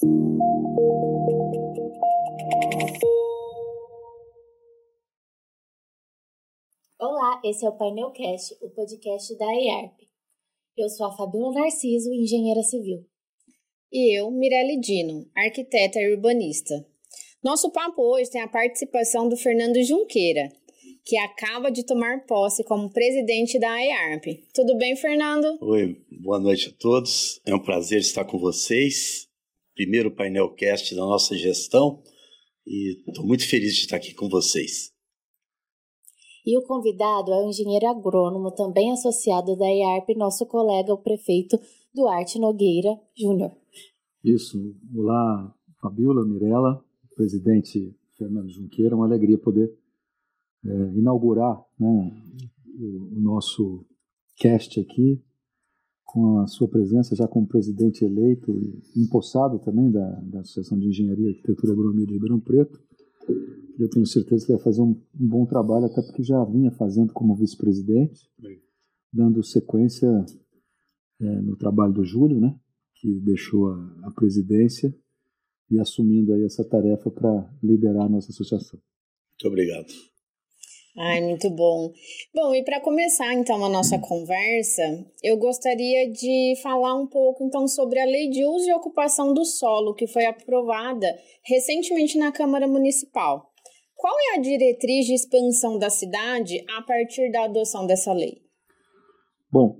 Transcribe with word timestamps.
Olá, 0.00 0.22
esse 7.44 7.66
é 7.66 7.68
o 7.68 7.76
Painelcast, 7.76 8.54
o 8.62 8.70
podcast 8.70 9.36
da 9.36 9.46
EARP. 9.46 10.06
Eu 10.76 10.88
sou 10.88 11.06
a 11.06 11.16
Fabiola 11.16 11.52
Narciso, 11.52 12.12
engenheira 12.12 12.62
civil. 12.62 13.04
E 13.90 14.16
eu, 14.16 14.30
Mirelle 14.30 14.78
Dino, 14.78 15.28
arquiteta 15.34 15.98
e 15.98 16.14
urbanista. 16.14 16.86
Nosso 17.42 17.72
papo 17.72 18.00
hoje 18.00 18.30
tem 18.30 18.40
a 18.40 18.46
participação 18.46 19.28
do 19.28 19.36
Fernando 19.36 19.82
Junqueira, 19.82 20.48
que 21.04 21.16
acaba 21.16 21.72
de 21.72 21.84
tomar 21.84 22.24
posse 22.24 22.62
como 22.62 22.92
presidente 22.92 23.58
da 23.58 23.84
EARP. 23.84 24.44
Tudo 24.54 24.78
bem, 24.78 24.94
Fernando? 24.94 25.58
Oi, 25.60 26.00
boa 26.20 26.38
noite 26.38 26.68
a 26.68 26.72
todos. 26.78 27.40
É 27.44 27.52
um 27.52 27.62
prazer 27.62 27.98
estar 27.98 28.24
com 28.24 28.38
vocês. 28.38 29.27
Primeiro 29.78 30.10
painelcast 30.10 30.92
da 30.96 31.02
nossa 31.02 31.36
gestão 31.36 32.02
e 32.66 33.00
estou 33.06 33.24
muito 33.24 33.48
feliz 33.48 33.76
de 33.76 33.82
estar 33.82 33.94
aqui 33.94 34.12
com 34.12 34.28
vocês. 34.28 34.92
E 36.44 36.58
o 36.58 36.62
convidado 36.62 37.32
é 37.32 37.36
o 37.36 37.48
engenheiro 37.48 37.86
agrônomo, 37.86 38.50
também 38.50 38.90
associado 38.90 39.54
da 39.54 39.66
IARP, 39.66 40.16
nosso 40.16 40.44
colega, 40.46 40.92
o 40.92 40.98
prefeito 40.98 41.56
Duarte 41.94 42.40
Nogueira 42.40 42.98
Júnior. 43.16 43.52
Isso. 44.24 44.74
Olá, 44.96 45.54
Fabiola, 45.80 46.26
Mirella, 46.26 46.84
presidente 47.14 47.94
Fernando 48.16 48.48
Junqueira. 48.48 48.96
Uma 48.96 49.06
alegria 49.06 49.38
poder 49.38 49.72
é, 50.66 50.68
inaugurar 50.96 51.64
né, 51.78 52.12
o, 52.80 53.16
o, 53.16 53.20
nosso 53.20 53.86
cast 54.36 54.80
aqui 54.80 55.22
com 56.08 56.38
a 56.38 56.46
sua 56.46 56.66
presença 56.66 57.14
já 57.14 57.28
como 57.28 57.46
presidente 57.46 58.04
eleito 58.04 58.50
e 58.50 59.02
empossado 59.02 59.58
também 59.58 59.90
da, 59.90 60.08
da 60.22 60.40
Associação 60.40 60.78
de 60.78 60.88
Engenharia, 60.88 61.30
Arquitetura 61.30 61.72
e 61.72 61.74
Agronomia 61.74 62.06
de 62.06 62.14
Ribeirão 62.14 62.40
Preto 62.40 62.80
eu 63.78 63.88
tenho 63.88 64.06
certeza 64.06 64.44
que 64.44 64.52
vai 64.52 64.60
fazer 64.60 64.80
um, 64.80 64.90
um 64.90 65.28
bom 65.28 65.46
trabalho, 65.46 65.86
até 65.86 66.02
porque 66.02 66.22
já 66.22 66.42
vinha 66.44 66.70
fazendo 66.72 67.12
como 67.12 67.36
vice-presidente, 67.36 68.28
dando 69.12 69.42
sequência 69.42 70.08
é, 71.20 71.40
no 71.40 71.56
trabalho 71.56 71.92
do 71.92 72.04
Júlio, 72.04 72.40
né, 72.40 72.58
que 72.96 73.20
deixou 73.20 73.70
a, 73.70 74.00
a 74.04 74.10
presidência 74.10 74.94
e 75.70 75.78
assumindo 75.78 76.32
aí 76.32 76.44
essa 76.44 76.64
tarefa 76.64 77.10
para 77.10 77.54
liderar 77.62 78.06
a 78.06 78.08
nossa 78.08 78.30
associação. 78.30 78.80
Muito 79.32 79.46
obrigado. 79.46 80.07
Ai, 80.96 81.20
muito 81.20 81.48
bom. 81.50 81.92
Bom, 82.34 82.54
e 82.54 82.64
para 82.64 82.80
começar 82.80 83.32
então 83.34 83.64
a 83.64 83.68
nossa 83.68 83.98
conversa, 83.98 84.82
eu 85.22 85.36
gostaria 85.36 86.10
de 86.10 86.54
falar 86.62 86.94
um 86.94 87.06
pouco 87.06 87.44
então 87.44 87.68
sobre 87.68 88.00
a 88.00 88.04
Lei 88.04 88.28
de 88.30 88.44
Uso 88.44 88.68
e 88.68 88.74
Ocupação 88.74 89.32
do 89.32 89.44
Solo, 89.44 89.94
que 89.94 90.06
foi 90.06 90.26
aprovada 90.26 91.06
recentemente 91.44 92.18
na 92.18 92.32
Câmara 92.32 92.66
Municipal. 92.66 93.52
Qual 93.94 94.14
é 94.32 94.38
a 94.38 94.40
diretriz 94.40 95.06
de 95.06 95.14
expansão 95.14 95.78
da 95.78 95.90
cidade 95.90 96.64
a 96.76 96.82
partir 96.82 97.30
da 97.30 97.44
adoção 97.44 97.86
dessa 97.86 98.12
lei? 98.12 98.42
Bom, 99.50 99.76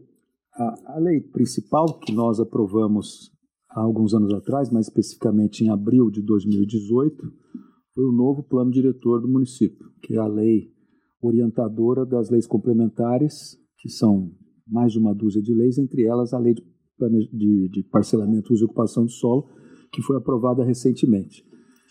a, 0.55 0.97
a 0.97 0.99
lei 0.99 1.21
principal 1.21 1.99
que 1.99 2.13
nós 2.13 2.41
aprovamos 2.41 3.31
há 3.71 3.81
alguns 3.81 4.15
anos 4.15 4.33
atrás, 4.35 4.71
mais 4.71 4.87
especificamente 4.87 5.65
em 5.65 5.71
abril 5.71 6.11
de 6.11 6.23
2018, 6.23 7.17
foi 7.95 8.05
o 8.05 8.13
novo 8.13 8.43
plano 8.43 8.71
diretor 8.71 9.21
do 9.21 9.29
município, 9.29 9.87
que 10.03 10.15
é 10.15 10.19
a 10.19 10.27
lei 10.27 10.73
orientadora 11.21 12.07
das 12.07 12.31
leis 12.31 12.47
complementares, 12.47 13.59
que 13.79 13.89
são 13.89 14.31
mais 14.67 14.93
de 14.93 14.99
uma 14.99 15.15
dúzia 15.15 15.43
de 15.43 15.55
leis, 15.55 15.79
entre 15.79 16.05
elas 16.05 16.33
a 16.33 16.39
lei 16.39 16.55
de, 16.55 16.63
de, 17.33 17.69
de 17.69 17.83
parcelamento, 17.85 18.53
uso 18.53 18.65
e 18.65 18.67
ocupação 18.67 19.05
do 19.05 19.11
solo, 19.11 19.49
que 19.93 20.03
foi 20.03 20.17
aprovada 20.17 20.65
recentemente. 20.65 21.45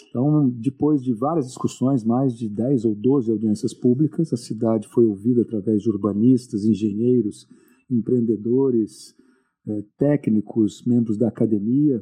Então, 0.10 0.50
depois 0.50 1.02
de 1.02 1.14
várias 1.14 1.48
discussões, 1.48 2.04
mais 2.04 2.38
de 2.38 2.50
10 2.50 2.86
ou 2.86 2.96
12 2.96 3.32
audiências 3.32 3.74
públicas, 3.74 4.32
a 4.32 4.38
cidade 4.38 4.88
foi 4.88 5.06
ouvida 5.06 5.42
através 5.42 5.82
de 5.82 5.90
urbanistas, 5.90 6.64
engenheiros, 6.64 7.48
empreendedores, 7.90 9.14
eh, 9.68 9.84
técnicos, 9.98 10.84
membros 10.86 11.18
da 11.18 11.28
academia, 11.28 12.02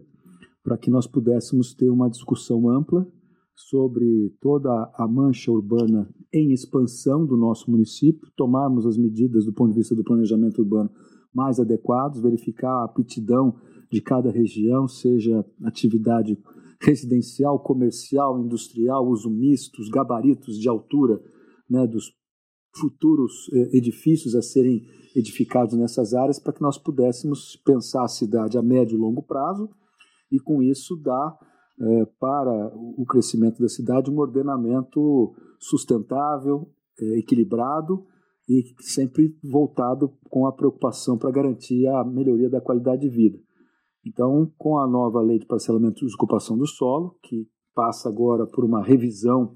para 0.64 0.78
que 0.78 0.90
nós 0.90 1.08
pudéssemos 1.08 1.74
ter 1.74 1.90
uma 1.90 2.10
discussão 2.10 2.70
ampla 2.70 3.08
sobre 3.56 4.36
toda 4.42 4.70
a 4.96 5.08
mancha 5.08 5.52
urbana 5.52 6.10
em 6.36 6.52
expansão 6.52 7.26
do 7.26 7.38
nosso 7.38 7.72
município, 7.72 8.30
tomarmos 8.36 8.86
as 8.86 8.98
medidas 8.98 9.46
do 9.46 9.54
ponto 9.54 9.72
de 9.72 9.80
vista 9.80 9.96
do 9.96 10.04
planejamento 10.04 10.60
urbano 10.60 10.90
mais 11.34 11.60
adequados, 11.60 12.22
verificar 12.22 12.72
a 12.72 12.86
aptidão 12.86 13.56
de 13.92 14.02
cada 14.02 14.32
região, 14.32 14.88
seja 14.88 15.46
atividade 15.64 16.38
residencial, 16.82 17.60
comercial, 17.60 18.40
industrial, 18.40 19.08
uso 19.08 19.30
misto, 19.30 19.82
os 19.82 19.90
gabaritos 19.90 20.58
de 20.58 20.68
altura 20.68 21.22
né, 21.70 21.88
dos 21.88 22.14
futuros 22.76 23.50
eh, 23.54 23.78
edifícios 23.78 24.36
a 24.36 24.42
serem 24.42 24.86
edificados 25.16 25.76
nessas 25.76 26.14
áreas, 26.14 26.40
para 26.40 26.54
que 26.54 26.62
nós 26.62 26.78
pudéssemos 26.78 27.56
pensar 27.66 28.04
a 28.04 28.08
cidade 28.08 28.58
a 28.58 28.62
médio 28.62 28.98
e 28.98 29.00
longo 29.00 29.24
prazo 29.24 29.70
e, 30.32 30.40
com 30.40 30.62
isso, 30.62 30.96
dar 30.98 31.38
é, 31.80 32.06
para 32.20 32.72
o 32.76 33.06
crescimento 33.06 33.62
da 33.62 33.68
cidade 33.68 34.10
um 34.10 34.18
ordenamento 34.18 35.36
sustentável, 35.60 36.70
é, 37.00 37.20
equilibrado 37.20 38.06
e 38.48 38.64
sempre 38.80 39.38
voltado 39.44 40.14
com 40.30 40.46
a 40.46 40.52
preocupação 40.52 41.18
para 41.18 41.32
garantir 41.32 41.88
a 41.88 42.04
melhoria 42.04 42.50
da 42.50 42.62
qualidade 42.62 43.02
de 43.02 43.10
vida. 43.10 43.40
Então, 44.06 44.52
com 44.58 44.78
a 44.78 44.88
nova 44.88 45.22
lei 45.22 45.40
de 45.40 45.48
parcelamento 45.48 46.06
de 46.06 46.14
ocupação 46.14 46.56
do 46.58 46.68
solo, 46.68 47.18
que 47.24 47.48
passa 47.74 48.08
agora 48.08 48.46
por 48.46 48.64
uma 48.64 48.84
revisão 48.84 49.56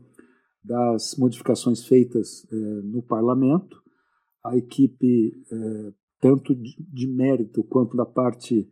das 0.63 1.15
modificações 1.17 1.85
feitas 1.85 2.45
é, 2.51 2.55
no 2.83 3.01
parlamento, 3.01 3.81
a 4.43 4.57
equipe, 4.57 5.31
é, 5.51 5.93
tanto 6.19 6.55
de, 6.55 6.75
de, 6.79 7.07
mérito 7.07 7.63
quanto 7.63 7.95
da 7.95 8.05
parte 8.05 8.67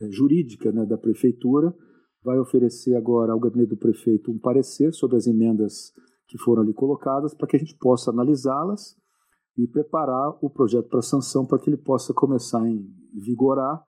é, 0.00 0.10
jurídica 0.10 0.70
né, 0.70 0.84
da 0.84 0.98
prefeitura, 0.98 1.74
vai 2.24 2.38
oferecer 2.38 2.94
agora 2.94 3.32
ao 3.32 3.40
gabinete 3.40 3.70
do 3.70 3.76
prefeito 3.76 4.30
um 4.30 4.38
parecer 4.38 4.92
sobre 4.92 5.16
as 5.16 5.26
emendas 5.26 5.92
que 6.26 6.38
foram 6.38 6.62
ali 6.62 6.72
colocadas, 6.72 7.34
para 7.34 7.46
que 7.46 7.56
a 7.56 7.58
gente 7.58 7.76
possa 7.76 8.10
analisá-las 8.10 8.96
e 9.56 9.66
preparar 9.66 10.38
o 10.40 10.48
projeto 10.48 10.88
para 10.88 11.02
sanção 11.02 11.44
para 11.44 11.58
que 11.58 11.68
ele 11.68 11.76
possa 11.76 12.14
começar 12.14 12.62
a 12.62 12.70
vigorar 13.12 13.84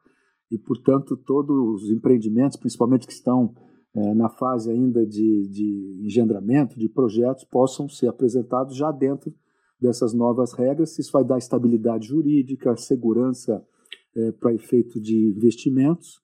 e, 0.51 0.59
portanto, 0.59 1.17
todos 1.17 1.83
os 1.83 1.91
empreendimentos, 1.91 2.59
principalmente 2.59 3.07
que 3.07 3.13
estão 3.13 3.55
é, 3.95 4.15
na 4.15 4.29
fase 4.29 4.71
ainda 4.71 5.07
de, 5.07 5.49
de 5.49 6.01
engendramento 6.05 6.79
de 6.79 6.89
projetos, 6.89 7.45
possam 7.45 7.89
ser 7.89 8.09
apresentados 8.09 8.77
já 8.77 8.91
dentro 8.91 9.33
dessas 9.81 10.13
novas 10.13 10.53
regras. 10.53 10.99
Isso 10.99 11.13
vai 11.13 11.25
dar 11.25 11.39
estabilidade 11.39 12.09
jurídica, 12.09 12.77
segurança 12.77 13.65
é, 14.15 14.33
para 14.33 14.53
efeito 14.53 15.01
de 15.01 15.33
investimentos 15.35 16.24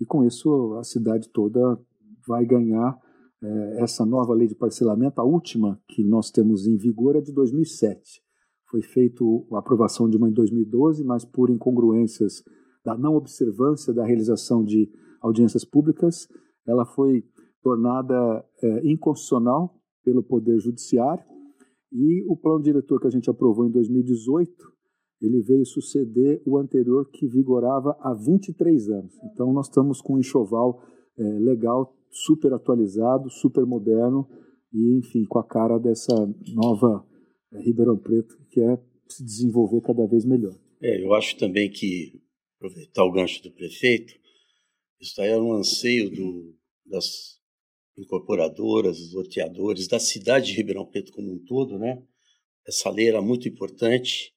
e 0.00 0.06
com 0.06 0.24
isso 0.24 0.74
a 0.74 0.84
cidade 0.84 1.28
toda 1.30 1.78
vai 2.26 2.44
ganhar 2.44 2.98
é, 3.42 3.82
essa 3.82 4.04
nova 4.04 4.34
lei 4.34 4.46
de 4.46 4.54
parcelamento. 4.54 5.20
A 5.20 5.24
última 5.24 5.80
que 5.88 6.04
nós 6.04 6.30
temos 6.30 6.66
em 6.66 6.76
vigor 6.76 7.16
é 7.16 7.20
de 7.20 7.32
2007. 7.32 8.22
Foi 8.70 8.82
feita 8.82 9.24
a 9.52 9.58
aprovação 9.58 10.08
de 10.08 10.16
uma 10.16 10.28
em 10.28 10.32
2012, 10.32 11.02
mas 11.04 11.24
por 11.24 11.50
incongruências 11.50 12.42
da 12.84 12.96
não 12.96 13.14
observância 13.14 13.92
da 13.92 14.04
realização 14.04 14.62
de 14.62 14.90
audiências 15.20 15.64
públicas, 15.64 16.28
ela 16.66 16.84
foi 16.84 17.24
tornada 17.62 18.44
é, 18.62 18.86
inconstitucional 18.86 19.74
pelo 20.04 20.22
Poder 20.22 20.58
Judiciário 20.58 21.24
e 21.92 22.24
o 22.28 22.36
plano 22.36 22.62
diretor 22.62 23.00
que 23.00 23.06
a 23.06 23.10
gente 23.10 23.30
aprovou 23.30 23.66
em 23.66 23.70
2018 23.70 24.77
ele 25.20 25.42
veio 25.42 25.64
suceder 25.64 26.40
o 26.46 26.56
anterior 26.58 27.10
que 27.10 27.26
vigorava 27.26 27.96
há 28.00 28.14
23 28.14 28.88
anos. 28.90 29.14
Então 29.24 29.52
nós 29.52 29.66
estamos 29.66 30.00
com 30.00 30.14
um 30.14 30.18
enxoval 30.18 30.80
é, 31.16 31.22
legal, 31.22 31.96
super 32.10 32.52
atualizado, 32.52 33.28
super 33.30 33.66
moderno 33.66 34.28
e, 34.72 34.98
enfim, 34.98 35.24
com 35.24 35.38
a 35.38 35.44
cara 35.46 35.78
dessa 35.78 36.14
nova 36.54 37.04
é, 37.52 37.60
Ribeirão 37.60 37.98
Preto 37.98 38.36
que 38.50 38.60
é 38.60 38.78
se 39.08 39.24
desenvolver 39.24 39.80
cada 39.80 40.06
vez 40.06 40.24
melhor. 40.24 40.54
É, 40.80 41.02
eu 41.02 41.12
acho 41.14 41.36
também 41.36 41.70
que, 41.70 42.20
aproveitar 42.56 43.04
o 43.04 43.12
gancho 43.12 43.42
do 43.42 43.50
prefeito, 43.50 44.14
isso 45.00 45.20
aí 45.20 45.28
era 45.28 45.42
um 45.42 45.52
anseio 45.52 46.10
do, 46.10 46.54
das 46.86 47.38
incorporadoras, 47.96 48.98
dos 48.98 49.12
loteadores, 49.12 49.88
da 49.88 49.98
cidade 49.98 50.46
de 50.46 50.56
Ribeirão 50.56 50.86
Preto 50.86 51.12
como 51.12 51.32
um 51.32 51.44
todo, 51.44 51.78
né? 51.78 52.02
Essa 52.66 52.90
lei 52.90 53.08
era 53.08 53.20
muito 53.20 53.48
importante 53.48 54.32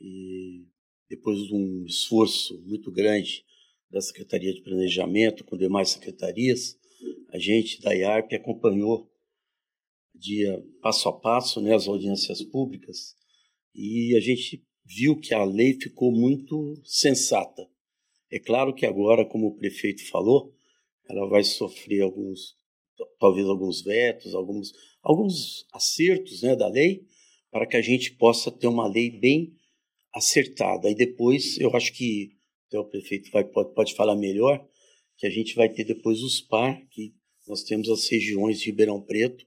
e 0.00 0.66
depois 1.08 1.38
de 1.46 1.54
um 1.54 1.84
esforço 1.86 2.60
muito 2.66 2.90
grande 2.90 3.44
da 3.90 4.00
Secretaria 4.00 4.52
de 4.52 4.62
Planejamento 4.62 5.44
com 5.44 5.56
demais 5.56 5.90
secretarias, 5.90 6.78
a 7.30 7.38
gente 7.38 7.80
da 7.80 7.92
IARP 7.92 8.32
acompanhou 8.34 9.10
dia 10.14 10.64
passo 10.80 11.08
a 11.08 11.12
passo 11.12 11.60
né, 11.60 11.74
as 11.74 11.88
audiências 11.88 12.42
públicas 12.42 13.14
e 13.74 14.14
a 14.16 14.20
gente 14.20 14.64
viu 14.84 15.18
que 15.18 15.34
a 15.34 15.44
lei 15.44 15.74
ficou 15.74 16.12
muito 16.12 16.80
sensata. 16.84 17.68
É 18.30 18.38
claro 18.38 18.74
que 18.74 18.86
agora, 18.86 19.24
como 19.24 19.48
o 19.48 19.56
prefeito 19.56 20.06
falou, 20.08 20.54
ela 21.08 21.28
vai 21.28 21.42
sofrer 21.42 22.02
alguns, 22.02 22.56
talvez 23.18 23.46
alguns 23.46 23.82
vetos, 23.82 24.34
alguns, 24.34 24.72
alguns 25.02 25.66
acertos 25.72 26.42
né, 26.42 26.54
da 26.54 26.68
lei, 26.68 27.06
para 27.50 27.66
que 27.66 27.76
a 27.76 27.82
gente 27.82 28.12
possa 28.16 28.50
ter 28.50 28.66
uma 28.66 28.88
lei 28.88 29.10
bem 29.10 29.56
acertada. 30.14 30.90
E 30.90 30.94
depois, 30.94 31.58
eu 31.58 31.74
acho 31.74 31.92
que 31.92 32.30
até 32.68 32.78
o 32.78 32.84
prefeito 32.84 33.30
vai, 33.30 33.44
pode, 33.44 33.74
pode 33.74 33.94
falar 33.94 34.16
melhor, 34.16 34.64
que 35.18 35.26
a 35.26 35.30
gente 35.30 35.54
vai 35.54 35.68
ter 35.68 35.84
depois 35.84 36.20
os 36.22 36.40
PAR, 36.40 36.80
que 36.90 37.14
nós 37.46 37.62
temos 37.62 37.88
as 37.88 38.08
regiões 38.08 38.58
de 38.58 38.66
Ribeirão 38.66 39.00
Preto, 39.00 39.44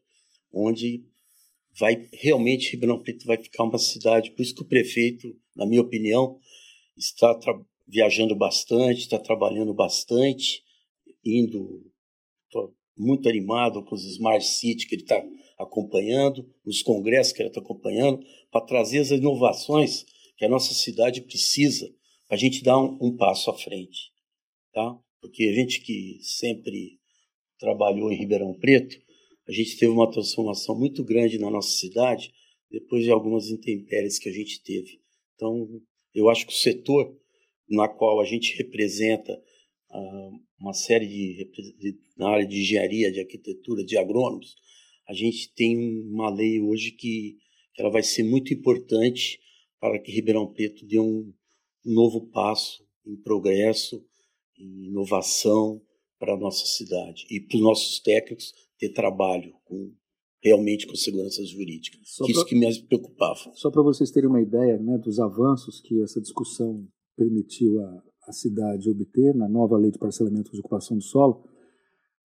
onde 0.54 1.04
vai 1.80 2.08
realmente 2.14 2.72
Ribeirão 2.72 3.02
Preto 3.02 3.26
vai 3.26 3.38
ficar 3.38 3.64
uma 3.64 3.78
cidade, 3.78 4.32
por 4.32 4.42
isso 4.42 4.56
que 4.56 4.62
o 4.62 4.68
prefeito, 4.68 5.36
na 5.56 5.66
minha 5.66 5.82
opinião, 5.82 6.40
está 6.96 7.38
viajando 7.88 8.36
bastante, 8.36 9.02
está 9.02 9.20
trabalhando 9.20 9.74
bastante, 9.74 10.64
indo 11.24 11.86
muito 12.98 13.30
animado 13.30 13.84
com 13.84 13.94
os 13.94 14.04
Smart 14.06 14.44
City 14.44 14.88
que 14.88 14.96
ele 14.96 15.04
está 15.04 15.24
acompanhando, 15.60 16.50
os 16.66 16.82
congressos 16.82 17.34
que 17.34 17.42
ele 17.42 17.50
está 17.50 17.62
acompanhando, 17.62 18.26
para 18.52 18.66
trazer 18.66 19.00
as 19.00 19.12
inovações 19.12 20.06
que 20.38 20.46
a 20.46 20.50
nossa 20.50 20.74
cidade 20.74 21.22
precisa 21.22 21.92
para 22.28 22.36
a 22.36 22.40
gente 22.40 22.64
dar 22.64 22.78
um, 22.78 22.98
um, 23.02 23.16
passo 23.16 23.50
à 23.50 23.58
frente, 23.58 24.12
tá? 24.72 24.98
Porque 25.22 25.44
a 25.46 25.54
gente 25.54 25.82
que 25.82 26.20
sempre 26.22 27.00
trabalhou 27.60 28.12
em 28.12 28.18
Ribeirão 28.18 28.54
Preto, 28.54 28.96
a 29.48 29.52
gente 29.52 29.78
teve 29.78 29.92
uma 29.92 30.12
transformação 30.12 30.78
muito 30.78 31.04
grande 31.04 31.40
na 31.40 31.50
nossa 31.50 31.72
cidade 31.78 32.32
depois 32.70 33.04
de 33.04 33.12
algumas 33.12 33.50
intempéries 33.50 34.20
que 34.20 34.30
a 34.30 34.32
gente 34.32 34.62
teve. 34.62 35.02
Então, 35.36 35.68
eu 36.14 36.30
acho 36.30 36.46
que 36.46 36.54
o 36.54 36.58
setor 36.58 37.18
na 37.70 37.88
qual 37.88 38.20
a 38.22 38.26
gente 38.26 38.56
representa 38.58 39.34
uh, 39.92 40.40
uma 40.60 40.74
série 40.74 41.08
de, 41.08 41.46
de, 41.80 42.00
na 42.18 42.30
área 42.30 42.46
de 42.46 42.60
engenharia, 42.60 43.12
de 43.12 43.20
arquitetura, 43.20 43.84
de 43.84 43.98
agrônomos, 43.98 44.56
a 45.08 45.14
gente 45.14 45.54
tem 45.54 45.78
uma 46.10 46.30
lei 46.30 46.60
hoje 46.62 46.92
que, 46.92 47.38
que 47.74 47.82
ela 47.82 47.92
vai 47.92 48.04
ser 48.04 48.24
muito 48.24 48.54
importante 48.54 49.40
para 49.80 50.00
que 50.00 50.12
Ribeirão 50.12 50.52
Preto 50.52 50.86
dê 50.86 51.00
um, 51.00 51.34
um 51.86 51.94
novo 51.94 52.28
passo 52.28 52.86
em 53.06 53.16
progresso, 53.16 54.04
em 54.58 54.88
inovação 54.88 55.82
para 56.20 56.34
a 56.34 56.38
nossa 56.38 56.66
cidade 56.66 57.26
e 57.30 57.40
para 57.40 57.58
os 57.58 57.64
nossos 57.64 58.00
técnicos 58.00 58.54
ter 58.80 58.90
trabalho 58.90 59.54
com 59.66 59.94
realmente 60.44 60.88
com 60.88 60.96
segurança 60.96 61.44
jurídica. 61.46 61.98
Que 62.26 62.32
isso 62.32 62.46
que 62.46 62.56
me 62.56 62.82
preocupava. 62.84 63.52
Só 63.54 63.72
para 63.72 63.82
vocês 63.82 64.12
terem 64.12 64.30
uma 64.30 64.42
ideia 64.42 64.78
né, 64.78 64.98
dos 64.98 65.20
avanços 65.20 65.82
que 65.82 66.02
essa 66.02 66.22
discussão 66.22 66.88
permitiu 67.16 67.82
a, 67.84 68.04
a 68.28 68.32
cidade 68.32 68.90
obter 68.90 69.34
na 69.36 69.48
nova 69.48 69.78
lei 69.78 69.92
de 69.92 69.98
parcelamento 69.98 70.52
de 70.52 70.60
ocupação 70.60 70.98
do 70.98 71.04
solo, 71.04 71.44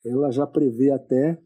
ela 0.05 0.31
já 0.31 0.47
prevê 0.47 0.91
até 0.91 1.41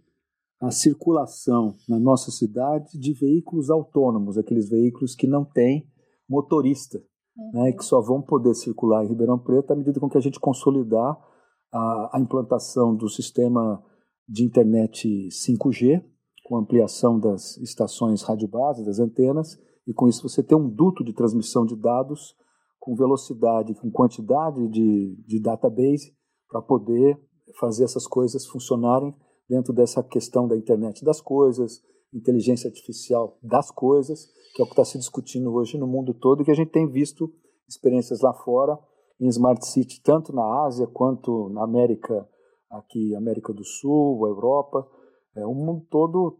a 0.60 0.70
circulação 0.70 1.76
na 1.88 1.98
nossa 1.98 2.30
cidade 2.30 2.98
de 2.98 3.12
veículos 3.12 3.70
autônomos, 3.70 4.38
aqueles 4.38 4.68
veículos 4.68 5.14
que 5.14 5.26
não 5.26 5.44
têm 5.44 5.86
motorista, 6.28 6.98
uhum. 7.36 7.62
né, 7.62 7.72
que 7.72 7.84
só 7.84 8.00
vão 8.00 8.22
poder 8.22 8.54
circular 8.54 9.04
em 9.04 9.08
Ribeirão 9.08 9.38
Preto 9.38 9.72
à 9.72 9.76
medida 9.76 10.00
com 10.00 10.08
que 10.08 10.18
a 10.18 10.20
gente 10.20 10.40
consolidar 10.40 11.18
a, 11.72 12.16
a 12.16 12.20
implantação 12.20 12.94
do 12.94 13.08
sistema 13.08 13.82
de 14.28 14.44
internet 14.44 15.28
5G, 15.28 16.04
com 16.44 16.56
ampliação 16.56 17.18
das 17.18 17.56
estações 17.58 18.22
rádio 18.22 18.48
base, 18.48 18.84
das 18.84 18.98
antenas, 18.98 19.58
e 19.86 19.92
com 19.92 20.08
isso 20.08 20.28
você 20.28 20.42
ter 20.42 20.54
um 20.54 20.68
duto 20.68 21.04
de 21.04 21.12
transmissão 21.12 21.64
de 21.64 21.76
dados 21.76 22.34
com 22.78 22.94
velocidade, 22.94 23.74
com 23.74 23.90
quantidade 23.90 24.68
de, 24.68 25.16
de 25.26 25.40
database 25.40 26.14
para 26.48 26.62
poder 26.62 27.20
fazer 27.58 27.84
essas 27.84 28.06
coisas 28.06 28.46
funcionarem 28.46 29.14
dentro 29.48 29.72
dessa 29.72 30.02
questão 30.02 30.46
da 30.46 30.56
internet 30.56 31.04
das 31.04 31.20
coisas, 31.20 31.80
inteligência 32.12 32.68
artificial 32.68 33.38
das 33.42 33.70
coisas, 33.70 34.28
que 34.56 34.62
é 34.62 34.64
o 34.64 34.66
que 34.66 34.72
está 34.72 34.86
se 34.86 34.96
discutindo 34.96 35.52
hoje 35.52 35.76
no 35.76 35.86
mundo 35.86 36.14
todo 36.14 36.40
e 36.40 36.44
que 36.46 36.50
a 36.50 36.54
gente 36.54 36.70
tem 36.70 36.88
visto 36.88 37.30
experiências 37.68 38.22
lá 38.22 38.32
fora 38.32 38.78
em 39.20 39.28
Smart 39.28 39.66
City, 39.66 40.00
tanto 40.02 40.34
na 40.34 40.64
Ásia 40.64 40.86
quanto 40.86 41.50
na 41.50 41.62
América, 41.62 42.26
aqui 42.70 43.14
América 43.14 43.52
do 43.52 43.62
Sul, 43.62 44.26
Europa. 44.26 44.88
É, 45.36 45.44
o 45.44 45.52
mundo 45.52 45.86
todo 45.90 46.38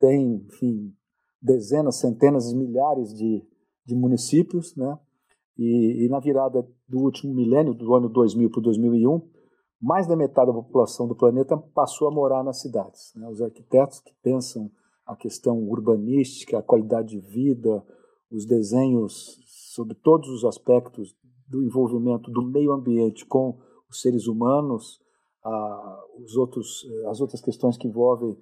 tem, 0.00 0.44
enfim, 0.48 0.92
dezenas, 1.40 2.00
centenas, 2.00 2.52
milhares 2.52 3.14
de, 3.14 3.46
de 3.86 3.94
municípios, 3.94 4.74
né? 4.76 4.98
E, 5.56 6.04
e, 6.04 6.08
na 6.08 6.18
virada 6.18 6.66
do 6.88 6.98
último 6.98 7.32
milênio, 7.32 7.74
do 7.74 7.94
ano 7.94 8.08
2000 8.08 8.50
para 8.50 8.62
2001, 8.62 9.22
mais 9.80 10.08
da 10.08 10.16
metade 10.16 10.48
da 10.48 10.54
população 10.54 11.06
do 11.06 11.14
planeta 11.14 11.56
passou 11.56 12.08
a 12.08 12.10
morar 12.10 12.42
nas 12.42 12.60
cidades. 12.60 13.12
Né? 13.14 13.28
Os 13.28 13.40
arquitetos 13.40 14.00
que 14.00 14.12
pensam 14.20 14.68
a 15.06 15.16
questão 15.16 15.58
urbanística, 15.68 16.58
a 16.58 16.62
qualidade 16.62 17.08
de 17.08 17.20
vida, 17.20 17.84
os 18.30 18.46
desenhos 18.46 19.38
sobre 19.74 19.94
todos 19.94 20.28
os 20.28 20.44
aspectos 20.44 21.14
do 21.48 21.62
envolvimento 21.62 22.30
do 22.30 22.42
meio 22.42 22.72
ambiente 22.72 23.26
com 23.26 23.58
os 23.90 24.00
seres 24.00 24.26
humanos, 24.26 25.00
os 26.24 26.36
outros, 26.36 26.86
as 27.08 27.20
outras 27.20 27.40
questões 27.40 27.76
que 27.76 27.88
envolvem 27.88 28.36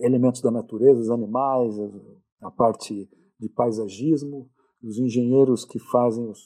elementos 0.00 0.40
da 0.40 0.50
natureza, 0.50 1.00
os 1.00 1.10
animais, 1.10 1.74
a, 2.42 2.50
parte 2.50 3.08
de 3.38 3.48
paisagismo, 3.48 4.48
os 4.82 4.98
engenheiros 4.98 5.64
que 5.64 5.78
fazem 5.78 6.28
os, 6.28 6.40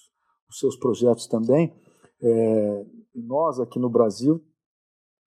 os 0.49 0.58
seus 0.58 0.76
projetos 0.76 1.26
também. 1.26 1.75
É, 2.20 2.87
nós 3.14 3.58
aqui 3.58 3.78
no 3.78 3.90
Brasil, 3.90 4.43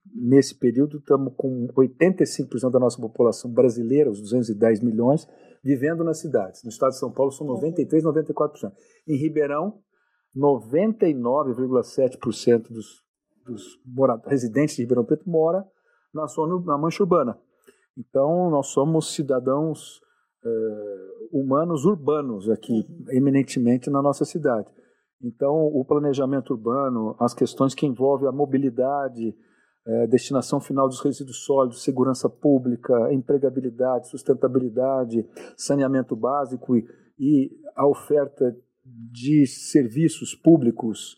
nesse 0.05 0.57
período, 0.57 0.97
estamos 0.97 1.33
com 1.35 1.67
85% 1.75 2.71
da 2.71 2.79
nossa 2.79 2.99
população 2.99 3.51
brasileira, 3.51 4.09
os 4.09 4.19
210 4.21 4.81
milhões, 4.81 5.27
vivendo 5.63 6.03
nas 6.03 6.17
cidades. 6.19 6.63
No 6.63 6.69
estado 6.69 6.89
de 6.91 6.99
São 6.99 7.11
Paulo 7.11 7.31
são 7.31 7.45
93, 7.47 8.03
94%. 8.03 8.71
Em 9.07 9.15
Ribeirão, 9.15 9.79
99,7% 10.35 12.69
dos, 12.69 13.01
dos 13.45 13.79
residentes 14.25 14.75
de 14.75 14.81
Ribeirão 14.81 15.05
Preto 15.05 15.29
mora 15.29 15.63
na 16.13 16.27
zona, 16.27 16.59
na 16.65 16.77
mancha 16.77 17.01
urbana. 17.03 17.39
Então, 17.97 18.49
nós 18.49 18.67
somos 18.67 19.13
cidadãos 19.13 20.01
uh, 20.43 21.11
humanos 21.31 21.85
urbanos 21.85 22.49
aqui, 22.49 22.85
eminentemente 23.09 23.89
na 23.89 24.01
nossa 24.01 24.25
cidade. 24.25 24.69
Então, 25.21 25.67
o 25.67 25.85
planejamento 25.85 26.51
urbano, 26.51 27.15
as 27.19 27.33
questões 27.33 27.73
que 27.75 27.85
envolvem 27.85 28.27
a 28.27 28.31
mobilidade, 28.31 29.35
é, 29.85 30.07
destinação 30.07 30.59
final 30.59 30.87
dos 30.87 31.01
resíduos 31.01 31.43
sólidos, 31.43 31.83
segurança 31.83 32.29
pública, 32.29 33.11
empregabilidade, 33.11 34.09
sustentabilidade, 34.09 35.27
saneamento 35.57 36.15
básico 36.15 36.75
e, 36.75 36.85
e 37.17 37.51
a 37.75 37.87
oferta 37.87 38.55
de 38.83 39.45
serviços 39.47 40.35
públicos 40.35 41.17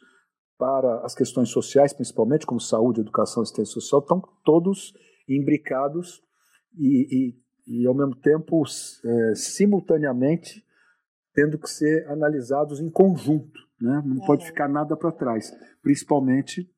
para 0.57 1.03
as 1.03 1.13
questões 1.13 1.49
sociais, 1.49 1.93
principalmente 1.93 2.45
como 2.45 2.59
saúde, 2.59 3.01
educação 3.01 3.43
assistência 3.43 3.73
social, 3.73 4.01
estão 4.01 4.21
todos 4.43 4.93
imbricados 5.27 6.21
e, 6.77 7.33
e, 7.67 7.81
e 7.81 7.87
ao 7.87 7.93
mesmo 7.93 8.15
tempo, 8.15 8.63
é, 8.63 9.35
simultaneamente, 9.35 10.63
tendo 11.33 11.57
que 11.57 11.69
ser 11.69 12.07
analisados 12.07 12.79
em 12.79 12.89
conjunto. 12.89 13.59
Né? 13.81 14.01
Não 14.05 14.23
é. 14.23 14.25
pode 14.25 14.45
ficar 14.45 14.69
nada 14.69 14.95
para 14.95 15.11
trás, 15.11 15.51
principalmente 15.81 16.69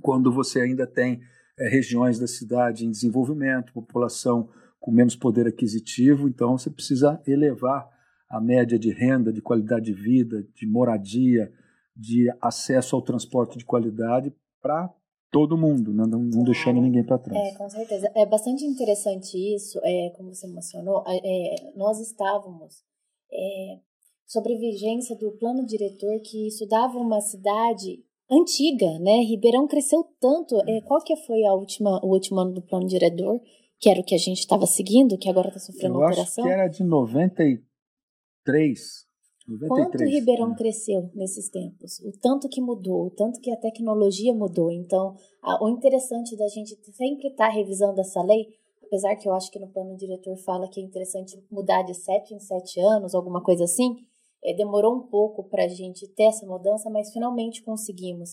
quando 0.00 0.32
você 0.32 0.60
ainda 0.60 0.86
tem 0.86 1.20
é, 1.58 1.68
regiões 1.68 2.18
da 2.18 2.26
cidade 2.26 2.86
em 2.86 2.90
desenvolvimento, 2.90 3.72
população 3.72 4.48
com 4.80 4.90
menos 4.90 5.16
poder 5.16 5.46
aquisitivo, 5.46 6.28
então 6.28 6.56
você 6.56 6.70
precisa 6.70 7.20
elevar 7.26 7.88
a 8.30 8.40
média 8.40 8.78
de 8.78 8.92
renda, 8.92 9.32
de 9.32 9.42
qualidade 9.42 9.86
de 9.86 9.92
vida, 9.92 10.46
de 10.54 10.66
moradia, 10.66 11.52
de 11.96 12.30
acesso 12.40 12.94
ao 12.94 13.02
transporte 13.02 13.58
de 13.58 13.64
qualidade 13.64 14.32
para 14.60 14.92
todo 15.30 15.58
mundo, 15.58 15.92
né? 15.92 16.04
não, 16.06 16.20
não 16.20 16.44
deixando 16.44 16.80
ninguém 16.80 17.04
para 17.04 17.18
trás. 17.18 17.54
É, 17.54 17.56
com 17.56 17.68
certeza. 17.68 18.10
É 18.14 18.24
bastante 18.24 18.64
interessante 18.64 19.36
isso, 19.36 19.80
é, 19.82 20.10
como 20.16 20.34
você 20.34 20.46
mencionou, 20.46 21.04
é, 21.06 21.72
nós 21.76 22.00
estávamos 22.00 22.82
é, 23.30 23.78
sobre 24.26 24.54
a 24.54 24.58
vigência 24.58 25.16
do 25.16 25.32
plano 25.32 25.66
diretor 25.66 26.20
que 26.20 26.46
estudava 26.46 26.98
uma 26.98 27.20
cidade 27.20 28.04
antiga, 28.30 28.98
né? 29.00 29.22
Ribeirão 29.22 29.66
cresceu 29.66 30.04
tanto. 30.20 30.60
É, 30.68 30.82
qual 30.82 31.02
que 31.02 31.16
foi 31.16 31.44
a 31.44 31.54
última, 31.54 31.98
o 32.04 32.12
último 32.12 32.38
ano 32.40 32.52
do 32.52 32.62
plano 32.62 32.86
diretor? 32.86 33.40
Que 33.80 33.88
era 33.88 34.00
o 34.00 34.04
que 34.04 34.14
a 34.14 34.18
gente 34.18 34.40
estava 34.40 34.66
seguindo, 34.66 35.16
que 35.16 35.28
agora 35.28 35.48
está 35.48 35.60
sofrendo 35.60 35.96
Eu 35.96 36.02
alteração? 36.02 36.44
Acho 36.44 36.54
que 36.54 36.60
era 36.60 36.68
de 36.68 36.84
93. 36.84 39.08
93 39.48 39.68
Quanto 39.68 40.04
Ribeirão 40.04 40.50
né? 40.50 40.56
cresceu 40.56 41.10
nesses 41.14 41.48
tempos? 41.48 41.98
O 42.00 42.12
tanto 42.20 42.48
que 42.48 42.60
mudou, 42.60 43.06
o 43.06 43.10
tanto 43.10 43.40
que 43.40 43.50
a 43.50 43.56
tecnologia 43.56 44.34
mudou. 44.34 44.70
Então, 44.70 45.14
a, 45.42 45.64
o 45.64 45.68
interessante 45.68 46.36
da 46.36 46.46
gente 46.48 46.76
sempre 46.92 47.28
estar 47.28 47.46
tá 47.46 47.52
revisando 47.52 48.00
essa 48.00 48.22
lei, 48.22 48.46
apesar 48.84 49.16
que 49.16 49.28
eu 49.28 49.32
acho 49.32 49.50
que 49.50 49.58
no 49.58 49.68
plano 49.68 49.96
diretor 49.96 50.36
fala 50.38 50.68
que 50.68 50.80
é 50.80 50.84
interessante 50.84 51.42
mudar 51.50 51.82
de 51.82 51.94
sete 51.94 52.34
em 52.34 52.40
sete 52.40 52.78
anos, 52.80 53.14
alguma 53.14 53.42
coisa 53.42 53.64
assim, 53.64 53.96
é, 54.44 54.54
demorou 54.54 54.94
um 54.94 55.06
pouco 55.08 55.44
para 55.48 55.64
a 55.64 55.68
gente 55.68 56.06
ter 56.14 56.24
essa 56.24 56.46
mudança, 56.46 56.90
mas 56.90 57.12
finalmente 57.12 57.62
conseguimos. 57.62 58.30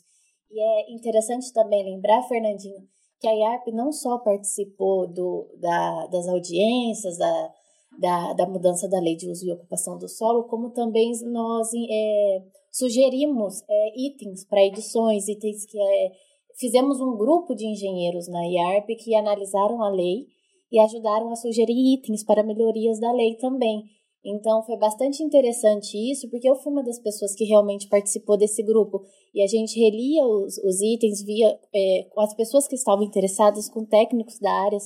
E 0.52 0.62
é 0.62 0.94
interessante 0.94 1.52
também 1.52 1.84
lembrar, 1.84 2.24
Fernandinho, 2.24 2.88
que 3.20 3.28
a 3.28 3.34
IARP 3.34 3.68
não 3.72 3.92
só 3.92 4.18
participou 4.20 5.08
do, 5.08 5.50
da, 5.60 6.08
das 6.08 6.28
audiências, 6.28 7.18
da, 7.18 7.54
da, 8.00 8.34
da, 8.34 8.48
mudança 8.48 8.88
da 8.88 9.00
lei 9.00 9.16
de 9.16 9.30
uso 9.30 9.46
e 9.46 9.52
ocupação 9.52 9.98
do 9.98 10.08
solo, 10.08 10.44
como 10.44 10.72
também 10.72 11.12
nós 11.24 11.70
é, 11.74 12.44
sugerimos 12.72 13.64
é, 13.70 14.00
itens 14.00 14.46
para 14.46 14.64
edições, 14.64 15.28
itens 15.28 15.66
que 15.66 15.80
é, 15.80 16.12
fizemos 16.60 17.00
um 17.00 17.18
grupo 17.18 17.56
de 17.56 17.66
engenheiros 17.66 18.28
na 18.28 18.46
IARP 18.46 18.96
que 18.98 19.16
analisaram 19.16 19.82
a 19.82 19.90
lei 19.90 20.28
e 20.72 20.80
ajudaram 20.80 21.32
a 21.32 21.36
sugerir 21.36 21.94
itens 21.96 22.24
para 22.24 22.44
melhorias 22.44 23.00
da 23.00 23.12
lei 23.12 23.36
também. 23.36 23.84
Então 24.26 24.64
foi 24.64 24.76
bastante 24.78 25.22
interessante 25.22 25.96
isso, 26.12 26.28
porque 26.32 26.50
eu 26.50 26.56
fui 26.56 26.72
uma 26.72 26.84
das 26.84 26.98
pessoas 26.98 27.36
que 27.36 27.44
realmente 27.44 27.88
participou 27.88 28.36
desse 28.36 28.64
grupo 28.64 29.04
e 29.36 29.44
a 29.44 29.48
gente 29.48 29.80
relia 29.80 30.26
os, 30.26 30.58
os 30.58 30.82
itens, 30.82 31.24
via 31.24 31.60
é, 31.74 32.08
as 32.18 32.34
pessoas 32.34 32.68
que 32.68 32.74
estavam 32.74 33.06
interessadas, 33.06 33.70
com 33.70 33.86
técnicos 33.86 34.40
da 34.40 34.52
área, 34.52 34.80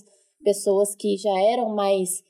pessoas 0.43 0.93
que 0.93 1.15
já 1.15 1.39
eram 1.41 1.69
mais. 1.69 2.21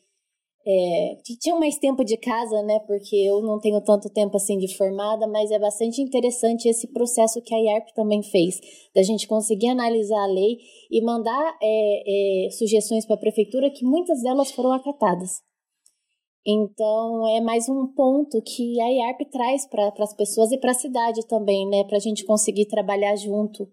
É, 0.68 1.16
que 1.26 1.36
tinham 1.40 1.58
mais 1.60 1.80
tempo 1.80 2.04
de 2.04 2.16
casa, 2.18 2.62
né? 2.62 2.80
Porque 2.86 3.16
eu 3.16 3.42
não 3.42 3.60
tenho 3.60 3.82
tanto 3.82 4.08
tempo 4.10 4.38
assim 4.38 4.58
de 4.60 4.76
formada, 4.78 5.26
mas 5.26 5.50
é 5.50 5.58
bastante 5.58 6.02
interessante 6.02 6.68
esse 6.68 6.86
processo 6.94 7.42
que 7.42 7.56
a 7.56 7.58
IARP 7.58 7.88
também 7.96 8.22
fez, 8.22 8.60
da 8.94 9.02
gente 9.02 9.28
conseguir 9.28 9.70
analisar 9.70 10.22
a 10.22 10.28
lei 10.28 10.58
e 10.92 11.02
mandar 11.02 11.58
é, 11.60 12.46
é 12.48 12.52
sugestões 12.52 13.06
para 13.06 13.16
a 13.16 13.20
prefeitura, 13.20 13.72
que 13.72 13.84
muitas 13.84 14.22
delas 14.22 14.52
foram 14.52 14.74
acatadas. 14.74 15.49
Então, 16.52 17.28
é 17.28 17.40
mais 17.42 17.70
um 17.70 17.86
ponto 17.86 18.42
que 18.42 18.82
a 18.82 18.88
IARP 18.88 19.30
traz 19.30 19.68
para 19.68 19.94
as 20.00 20.16
pessoas 20.16 20.52
e 20.52 20.58
para 20.58 20.72
a 20.72 20.74
cidade 20.74 21.28
também, 21.28 21.70
né? 21.70 21.84
Para 21.84 21.98
a 21.98 22.00
gente 22.00 22.26
conseguir 22.26 22.66
trabalhar 22.66 23.16
junto. 23.16 23.72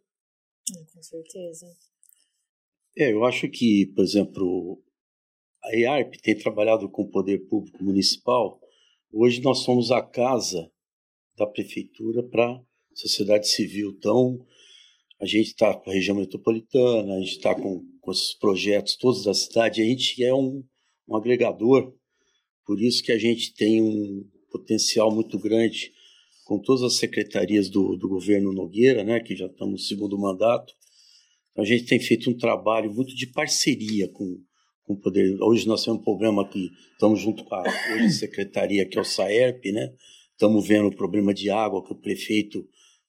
Com 0.92 1.02
certeza. 1.02 1.66
É, 2.94 3.12
eu 3.12 3.24
acho 3.24 3.48
que, 3.48 3.86
por 3.94 4.04
exemplo, 4.04 4.78
a 5.64 5.74
IARP 5.74 6.16
tem 6.22 6.36
trabalhado 6.36 6.86
com 6.90 7.04
o 7.04 7.10
poder 7.10 7.48
público 7.48 7.82
municipal. 7.82 8.60
Hoje 9.10 9.40
nós 9.40 9.60
somos 9.60 9.90
a 9.90 10.02
casa 10.02 10.70
da 11.34 11.46
prefeitura 11.46 12.22
para 12.22 12.46
a 12.46 12.62
sociedade 12.94 13.48
civil. 13.48 13.94
Então, 13.96 14.38
a 15.18 15.24
gente 15.24 15.46
está 15.46 15.74
com 15.74 15.88
a 15.88 15.94
região 15.94 16.16
metropolitana, 16.16 17.14
a 17.14 17.20
gente 17.20 17.36
está 17.38 17.54
com, 17.54 17.86
com 18.02 18.10
esses 18.12 18.34
projetos 18.34 18.96
todos 18.96 19.24
da 19.24 19.32
cidade, 19.32 19.80
a 19.80 19.84
gente 19.86 20.22
é 20.22 20.34
um, 20.34 20.62
um 21.08 21.16
agregador 21.16 21.96
por 22.66 22.82
isso 22.82 23.02
que 23.02 23.12
a 23.12 23.18
gente 23.18 23.54
tem 23.54 23.80
um 23.80 24.24
potencial 24.50 25.14
muito 25.14 25.38
grande 25.38 25.92
com 26.44 26.58
todas 26.58 26.82
as 26.82 26.94
secretarias 26.94 27.68
do, 27.68 27.96
do 27.96 28.08
governo 28.08 28.52
Nogueira, 28.52 29.04
né, 29.04 29.20
que 29.20 29.36
já 29.36 29.46
estamos 29.46 29.72
no 29.72 29.78
segundo 29.78 30.18
mandato. 30.18 30.74
A 31.56 31.64
gente 31.64 31.84
tem 31.84 31.98
feito 31.98 32.28
um 32.28 32.36
trabalho 32.36 32.92
muito 32.92 33.14
de 33.14 33.26
parceria 33.28 34.08
com, 34.08 34.38
com 34.82 34.94
o 34.94 35.00
poder. 35.00 35.36
Hoje 35.40 35.66
nós 35.66 35.84
temos 35.84 36.00
um 36.00 36.04
problema 36.04 36.42
aqui, 36.42 36.70
estamos 36.92 37.20
junto 37.20 37.44
com 37.44 37.54
a 37.54 37.64
hoje 37.94 38.10
secretaria, 38.10 38.86
que 38.86 38.98
é 38.98 39.00
o 39.00 39.04
SAERP, 39.04 39.72
né? 39.72 39.92
Estamos 40.32 40.66
vendo 40.66 40.88
o 40.88 40.94
problema 40.94 41.32
de 41.32 41.48
água, 41.48 41.84
que 41.84 41.92
o 41.92 42.00
prefeito 42.00 42.64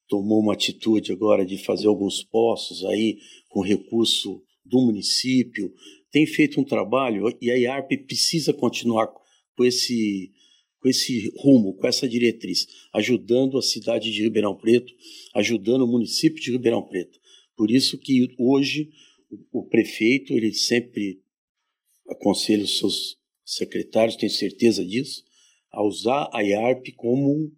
tomou 0.07 0.39
uma 0.39 0.53
atitude 0.53 1.11
agora 1.11 1.45
de 1.45 1.57
fazer 1.57 1.87
alguns 1.87 2.23
poços 2.23 2.85
aí 2.85 3.17
com 3.49 3.61
recurso 3.61 4.41
do 4.65 4.79
município. 4.85 5.73
Tem 6.09 6.25
feito 6.25 6.59
um 6.59 6.63
trabalho 6.63 7.25
e 7.41 7.51
a 7.51 7.55
IARP 7.55 7.97
precisa 8.05 8.53
continuar 8.53 9.07
com 9.57 9.65
esse, 9.65 10.31
com 10.79 10.87
esse 10.87 11.33
rumo, 11.37 11.73
com 11.73 11.87
essa 11.87 12.07
diretriz, 12.07 12.67
ajudando 12.93 13.57
a 13.57 13.61
cidade 13.61 14.11
de 14.11 14.21
Ribeirão 14.21 14.55
Preto, 14.55 14.93
ajudando 15.33 15.81
o 15.81 15.87
município 15.87 16.41
de 16.41 16.51
Ribeirão 16.51 16.83
Preto. 16.83 17.19
Por 17.57 17.71
isso 17.71 17.97
que 17.97 18.35
hoje 18.37 18.89
o, 19.51 19.63
prefeito 19.63 20.31
ele 20.33 20.53
sempre 20.53 21.19
aconselha 22.07 22.63
os 22.63 22.77
seus 22.77 23.17
secretários, 23.43 24.15
tenho 24.15 24.31
certeza 24.31 24.85
disso, 24.85 25.23
a 25.71 25.83
usar 25.83 26.29
a 26.31 26.41
IARP 26.41 26.93
como 26.95 27.51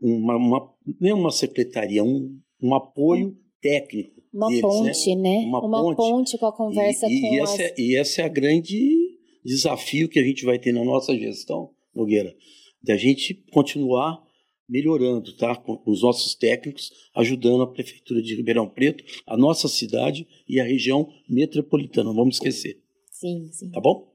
uma, 0.00 0.36
uma 0.36 0.74
não 1.00 1.10
é 1.10 1.14
uma 1.14 1.30
secretaria, 1.30 2.04
um, 2.04 2.38
um 2.62 2.74
apoio 2.74 3.36
técnico. 3.60 4.22
Uma 4.32 4.48
deles, 4.48 4.62
né? 4.62 4.68
ponte, 4.68 5.16
né? 5.16 5.22
né? 5.22 5.46
Uma, 5.46 5.64
uma 5.64 5.82
ponte. 5.82 5.96
ponte. 5.96 6.38
com 6.38 6.46
a 6.46 6.52
conversa 6.52 7.06
e, 7.08 7.16
e 7.16 7.20
com 7.20 7.42
essa, 7.42 7.54
as... 7.54 7.60
É, 7.60 7.74
e 7.78 7.96
essa 7.96 8.22
é 8.22 8.24
a 8.24 8.28
grande 8.28 9.03
desafio 9.44 10.08
que 10.08 10.18
a 10.18 10.24
gente 10.24 10.44
vai 10.44 10.58
ter 10.58 10.72
na 10.72 10.84
nossa 10.84 11.16
gestão, 11.16 11.70
Nogueira, 11.94 12.34
da 12.82 12.96
gente 12.96 13.34
continuar 13.52 14.22
melhorando, 14.68 15.36
tá? 15.36 15.54
Com 15.56 15.82
os 15.86 16.02
nossos 16.02 16.34
técnicos, 16.34 16.90
ajudando 17.14 17.62
a 17.62 17.72
Prefeitura 17.72 18.22
de 18.22 18.34
Ribeirão 18.34 18.68
Preto, 18.68 19.04
a 19.26 19.36
nossa 19.36 19.68
cidade 19.68 20.26
e 20.48 20.58
a 20.58 20.64
região 20.64 21.08
metropolitana, 21.28 22.08
não 22.08 22.16
vamos 22.16 22.36
esquecer. 22.36 22.80
Sim, 23.10 23.48
sim. 23.52 23.70
Tá 23.70 23.80
bom? 23.80 24.12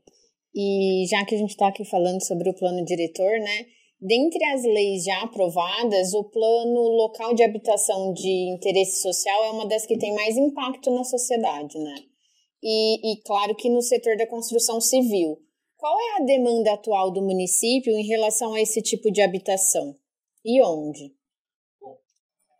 E 0.54 1.06
já 1.10 1.24
que 1.26 1.36
a 1.36 1.38
gente 1.38 1.52
está 1.52 1.68
aqui 1.68 1.86
falando 1.86 2.24
sobre 2.26 2.50
o 2.50 2.56
plano 2.56 2.84
diretor, 2.84 3.32
né? 3.40 3.66
Dentre 4.02 4.44
as 4.46 4.64
leis 4.64 5.04
já 5.04 5.22
aprovadas, 5.22 6.14
o 6.14 6.24
plano 6.24 6.82
local 6.96 7.36
de 7.36 7.44
habitação 7.44 8.14
de 8.14 8.54
interesse 8.56 9.02
social 9.02 9.44
é 9.44 9.52
uma 9.52 9.68
das 9.68 9.86
que 9.86 9.98
tem 9.98 10.14
mais 10.16 10.38
impacto 10.38 10.90
na 10.90 11.04
sociedade, 11.04 11.78
né? 11.78 11.96
E, 12.62 13.14
e, 13.14 13.22
claro, 13.24 13.56
que 13.56 13.70
no 13.70 13.82
setor 13.82 14.18
da 14.18 14.28
construção 14.28 14.80
civil. 14.82 15.42
Qual 15.78 15.98
é 15.98 16.18
a 16.18 16.26
demanda 16.26 16.74
atual 16.74 17.12
do 17.12 17.22
município 17.22 17.94
em 17.94 18.06
relação 18.06 18.54
a 18.54 18.62
esse 18.62 18.82
tipo 18.82 19.10
de 19.10 19.22
habitação? 19.22 19.96
E 20.44 20.62
onde? 20.62 21.16
Bom, 21.80 21.98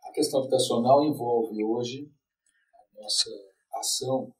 a 0.04 0.12
questão 0.12 0.40
habitacional 0.40 1.04
envolve 1.04 1.62
hoje 1.62 2.10
a 2.74 3.02
nossa 3.02 3.30
ação 3.74 4.32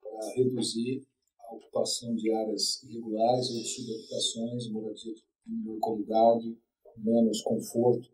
para 0.00 0.34
reduzir 0.34 1.06
a 1.40 1.54
ocupação 1.54 2.14
de 2.14 2.32
áreas 2.32 2.82
irregulares 2.82 3.50
ou 3.50 3.62
subhabitações, 3.62 4.70
moradia 4.70 5.14
de 5.14 5.22
menor 5.46 5.78
qualidade, 5.80 6.58
menos 6.96 7.42
conforto. 7.42 8.08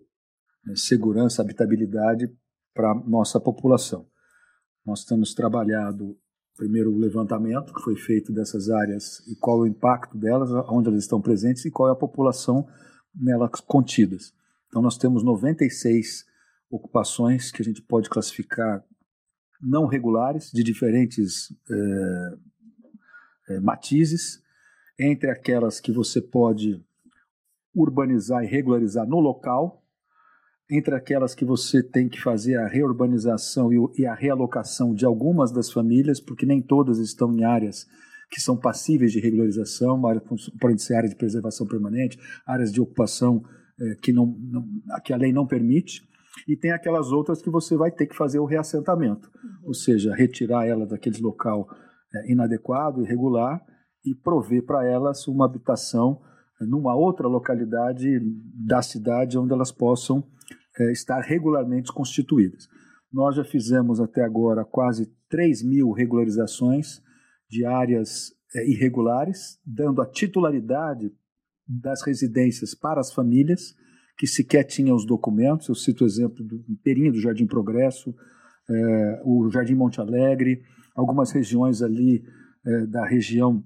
É, 0.70 0.76
segurança, 0.76 1.42
habitabilidade 1.42 2.26
para 2.72 2.94
nossa 2.94 3.38
população. 3.38 4.08
Nós 4.84 5.04
temos 5.04 5.34
trabalhado 5.34 6.18
primeiro 6.56 6.92
o 6.92 6.98
levantamento 6.98 7.74
que 7.74 7.82
foi 7.82 7.96
feito 7.96 8.32
dessas 8.32 8.70
áreas 8.70 9.20
e 9.26 9.34
qual 9.34 9.60
o 9.60 9.66
impacto 9.66 10.16
delas, 10.16 10.50
onde 10.68 10.88
elas 10.88 11.02
estão 11.02 11.20
presentes 11.20 11.64
e 11.64 11.70
qual 11.70 11.88
é 11.88 11.92
a 11.92 11.96
população 11.96 12.66
nelas 13.14 13.60
contidas. 13.60 14.32
Então 14.68 14.82
nós 14.82 14.96
temos 14.96 15.22
96 15.22 16.24
ocupações 16.70 17.52
que 17.52 17.62
a 17.62 17.64
gente 17.64 17.82
pode 17.82 18.08
classificar 18.08 18.84
não 19.60 19.86
regulares, 19.86 20.50
de 20.52 20.62
diferentes 20.62 21.52
é, 21.70 22.38
é, 23.50 23.60
matizes, 23.60 24.42
entre 24.98 25.30
aquelas 25.30 25.80
que 25.80 25.92
você 25.92 26.20
pode 26.20 26.84
urbanizar 27.74 28.44
e 28.44 28.46
regularizar 28.46 29.06
no 29.06 29.18
local, 29.20 29.83
entre 30.70 30.94
aquelas 30.94 31.34
que 31.34 31.44
você 31.44 31.82
tem 31.82 32.08
que 32.08 32.20
fazer 32.20 32.56
a 32.56 32.66
reurbanização 32.66 33.70
e 33.96 34.06
a 34.06 34.14
realocação 34.14 34.94
de 34.94 35.04
algumas 35.04 35.52
das 35.52 35.70
famílias, 35.70 36.20
porque 36.20 36.46
nem 36.46 36.62
todas 36.62 36.98
estão 36.98 37.32
em 37.32 37.44
áreas 37.44 37.86
que 38.30 38.40
são 38.40 38.56
passíveis 38.56 39.12
de 39.12 39.20
regularização, 39.20 40.00
podem 40.60 40.78
ser 40.78 40.94
áreas 40.94 41.10
de 41.10 41.16
preservação 41.16 41.66
permanente, 41.66 42.18
áreas 42.46 42.72
de 42.72 42.80
ocupação 42.80 43.44
é, 43.78 43.94
que, 44.02 44.12
não, 44.12 44.26
não, 44.26 44.64
que 45.04 45.12
a 45.12 45.16
lei 45.16 45.32
não 45.32 45.46
permite, 45.46 46.02
e 46.48 46.56
tem 46.56 46.72
aquelas 46.72 47.12
outras 47.12 47.40
que 47.40 47.50
você 47.50 47.76
vai 47.76 47.90
ter 47.90 48.06
que 48.06 48.16
fazer 48.16 48.38
o 48.38 48.44
reassentamento, 48.44 49.30
uhum. 49.36 49.68
ou 49.68 49.74
seja, 49.74 50.14
retirar 50.14 50.66
ela 50.66 50.86
daquele 50.86 51.20
local 51.20 51.68
é, 52.12 52.32
inadequado, 52.32 53.02
irregular, 53.02 53.60
e 54.04 54.14
prover 54.14 54.64
para 54.64 54.84
elas 54.84 55.26
uma 55.28 55.46
habitação 55.46 56.20
numa 56.60 56.94
outra 56.94 57.26
localidade 57.26 58.20
da 58.66 58.82
cidade 58.82 59.38
onde 59.38 59.52
elas 59.52 59.72
possam 59.72 60.24
é, 60.78 60.92
estar 60.92 61.20
regularmente 61.20 61.92
constituídas. 61.92 62.68
Nós 63.12 63.36
já 63.36 63.44
fizemos 63.44 64.00
até 64.00 64.22
agora 64.24 64.64
quase 64.64 65.06
3 65.28 65.62
mil 65.62 65.92
regularizações 65.92 67.00
de 67.48 67.64
áreas 67.64 68.32
é, 68.54 68.68
irregulares, 68.68 69.60
dando 69.64 70.02
a 70.02 70.06
titularidade 70.06 71.12
das 71.66 72.02
residências 72.02 72.74
para 72.74 73.00
as 73.00 73.12
famílias 73.12 73.74
que 74.16 74.26
sequer 74.26 74.64
tinham 74.64 74.96
os 74.96 75.06
documentos. 75.06 75.68
Eu 75.68 75.74
cito 75.74 76.04
o 76.04 76.06
exemplo 76.06 76.44
do 76.44 76.64
inteirinho 76.68 77.12
do 77.12 77.20
Jardim 77.20 77.46
Progresso, 77.46 78.14
é, 78.68 79.22
o 79.24 79.50
Jardim 79.50 79.74
Monte 79.74 80.00
Alegre, 80.00 80.62
algumas 80.94 81.32
regiões 81.32 81.82
ali 81.82 82.24
é, 82.66 82.86
da 82.86 83.06
região 83.06 83.62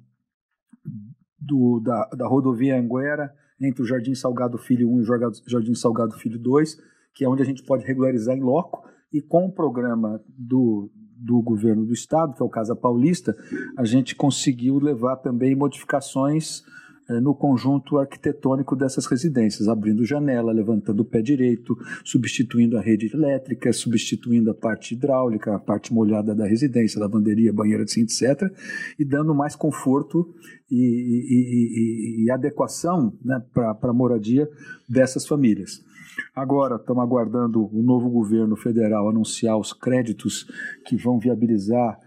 do, 1.38 1.80
da, 1.80 2.08
da 2.16 2.26
rodovia 2.26 2.78
Anguera, 2.78 3.32
entre 3.60 3.82
o 3.82 3.86
Jardim 3.86 4.14
Salgado 4.14 4.58
Filho 4.58 4.90
1 4.90 4.98
e 4.98 5.02
o 5.02 5.04
Jardim 5.46 5.74
Salgado 5.74 6.16
Filho 6.16 6.38
2, 6.38 6.78
que 7.18 7.24
é 7.24 7.28
onde 7.28 7.42
a 7.42 7.44
gente 7.44 7.64
pode 7.64 7.84
regularizar 7.84 8.36
em 8.36 8.40
loco, 8.40 8.80
e 9.12 9.20
com 9.20 9.46
o 9.46 9.52
programa 9.52 10.22
do, 10.28 10.88
do 11.16 11.42
governo 11.42 11.84
do 11.84 11.92
estado, 11.92 12.32
que 12.32 12.40
é 12.40 12.46
o 12.46 12.48
Casa 12.48 12.76
Paulista, 12.76 13.36
a 13.76 13.84
gente 13.84 14.14
conseguiu 14.14 14.78
levar 14.78 15.16
também 15.16 15.56
modificações 15.56 16.62
é, 17.10 17.18
no 17.18 17.34
conjunto 17.34 17.98
arquitetônico 17.98 18.76
dessas 18.76 19.04
residências, 19.06 19.66
abrindo 19.66 20.04
janela, 20.04 20.52
levantando 20.52 21.00
o 21.00 21.04
pé 21.04 21.20
direito, 21.20 21.76
substituindo 22.04 22.78
a 22.78 22.80
rede 22.80 23.10
elétrica, 23.12 23.72
substituindo 23.72 24.52
a 24.52 24.54
parte 24.54 24.94
hidráulica, 24.94 25.56
a 25.56 25.58
parte 25.58 25.92
molhada 25.92 26.36
da 26.36 26.46
residência, 26.46 27.00
lavanderia, 27.00 27.52
banheira, 27.52 27.82
assim, 27.82 28.02
etc., 28.02 28.48
e 28.96 29.04
dando 29.04 29.34
mais 29.34 29.56
conforto 29.56 30.32
e, 30.70 30.76
e, 30.76 32.22
e, 32.22 32.24
e 32.26 32.30
adequação 32.30 33.12
né, 33.24 33.42
para 33.52 33.76
a 33.82 33.92
moradia 33.92 34.48
dessas 34.88 35.26
famílias. 35.26 35.87
Agora, 36.34 36.76
estamos 36.76 37.02
aguardando 37.02 37.66
o 37.66 37.82
novo 37.82 38.08
governo 38.08 38.56
federal 38.56 39.08
anunciar 39.08 39.56
os 39.58 39.72
créditos 39.72 40.46
que 40.86 40.96
vão 40.96 41.18
viabilizar 41.18 41.98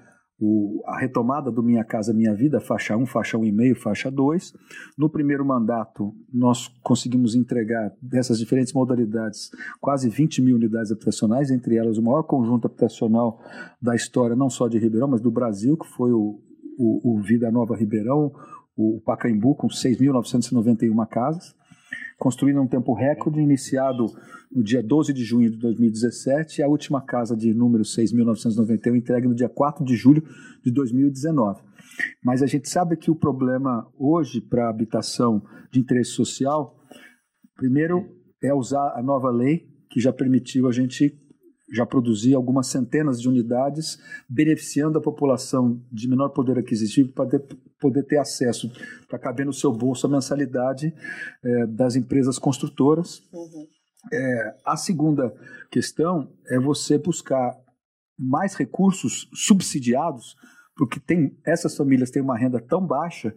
o, 0.41 0.81
a 0.87 0.99
retomada 0.99 1.51
do 1.51 1.61
Minha 1.61 1.83
Casa 1.83 2.13
Minha 2.13 2.33
Vida, 2.33 2.59
faixa 2.59 2.97
1, 2.97 3.05
faixa 3.05 3.37
1,5, 3.37 3.75
faixa 3.75 4.09
2. 4.09 4.53
No 4.97 5.07
primeiro 5.07 5.45
mandato, 5.45 6.15
nós 6.33 6.67
conseguimos 6.81 7.35
entregar 7.35 7.93
dessas 8.01 8.39
diferentes 8.39 8.73
modalidades 8.73 9.51
quase 9.79 10.09
20 10.09 10.41
mil 10.41 10.55
unidades 10.55 10.91
habitacionais, 10.91 11.51
entre 11.51 11.75
elas 11.77 11.97
o 11.99 12.01
maior 12.01 12.23
conjunto 12.23 12.65
habitacional 12.65 13.39
da 13.79 13.95
história, 13.95 14.35
não 14.35 14.49
só 14.49 14.67
de 14.67 14.79
Ribeirão, 14.79 15.09
mas 15.09 15.21
do 15.21 15.29
Brasil, 15.29 15.77
que 15.77 15.87
foi 15.87 16.11
o, 16.11 16.39
o, 16.79 17.13
o 17.13 17.21
Vida 17.21 17.51
Nova 17.51 17.75
Ribeirão, 17.75 18.31
o 18.75 18.99
Pacaembu, 19.05 19.53
com 19.53 19.67
6.991 19.67 21.07
casas 21.07 21.55
construído 22.17 22.57
em 22.57 22.59
um 22.59 22.67
tempo 22.67 22.93
recorde, 22.93 23.39
iniciado 23.39 24.05
no 24.51 24.63
dia 24.63 24.83
12 24.83 25.13
de 25.13 25.23
junho 25.23 25.49
de 25.49 25.57
2017 25.57 26.59
e 26.59 26.63
a 26.63 26.67
última 26.67 27.01
casa 27.01 27.35
de 27.35 27.53
número 27.53 27.83
6.991 27.83 28.95
entregue 28.95 29.27
no 29.27 29.35
dia 29.35 29.49
4 29.49 29.83
de 29.83 29.95
julho 29.95 30.23
de 30.63 30.71
2019. 30.71 31.61
Mas 32.23 32.41
a 32.41 32.47
gente 32.47 32.69
sabe 32.69 32.97
que 32.97 33.11
o 33.11 33.15
problema 33.15 33.87
hoje 33.97 34.41
para 34.41 34.65
a 34.65 34.69
habitação 34.69 35.41
de 35.71 35.79
interesse 35.79 36.11
social, 36.11 36.75
primeiro 37.55 38.07
é 38.43 38.53
usar 38.53 38.93
a 38.95 39.01
nova 39.01 39.29
lei 39.29 39.67
que 39.89 39.99
já 39.99 40.11
permitiu 40.11 40.67
a 40.67 40.71
gente 40.71 41.17
já 41.73 41.85
produzir 41.85 42.35
algumas 42.35 42.67
centenas 42.67 43.21
de 43.21 43.29
unidades, 43.29 43.97
beneficiando 44.29 44.97
a 44.97 45.01
população 45.01 45.81
de 45.91 46.09
menor 46.09 46.29
poder 46.29 46.59
aquisitivo 46.59 47.13
para 47.13 47.39
poder 47.81 48.03
ter 48.03 48.17
acesso, 48.17 48.71
para 49.09 49.19
caber 49.19 49.45
no 49.45 49.51
seu 49.51 49.73
bolso 49.73 50.05
a 50.05 50.09
mensalidade 50.09 50.93
é, 51.43 51.67
das 51.67 51.95
empresas 51.95 52.37
construtoras. 52.37 53.21
Uhum. 53.33 53.67
É, 54.13 54.55
a 54.65 54.77
segunda 54.77 55.33
questão 55.71 56.31
é 56.47 56.59
você 56.59 56.97
buscar 56.97 57.53
mais 58.17 58.53
recursos 58.53 59.27
subsidiados, 59.33 60.35
porque 60.75 60.99
tem, 60.99 61.37
essas 61.45 61.75
famílias 61.75 62.11
têm 62.11 62.21
uma 62.21 62.37
renda 62.37 62.59
tão 62.59 62.85
baixa 62.85 63.33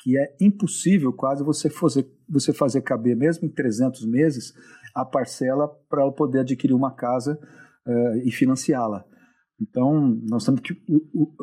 que 0.00 0.16
é 0.16 0.36
impossível 0.40 1.12
quase 1.12 1.42
você 1.42 1.68
fazer, 1.68 2.08
você 2.28 2.52
fazer 2.52 2.82
caber, 2.82 3.16
mesmo 3.16 3.46
em 3.46 3.50
300 3.50 4.06
meses, 4.06 4.54
a 4.94 5.04
parcela 5.04 5.68
para 5.88 6.02
ela 6.02 6.12
poder 6.12 6.40
adquirir 6.40 6.74
uma 6.74 6.94
casa 6.94 7.38
uh, 7.86 8.16
e 8.24 8.30
financiá-la. 8.30 9.04
Então, 9.60 10.16
nós 10.28 10.44
temos 10.44 10.60
que 10.60 10.76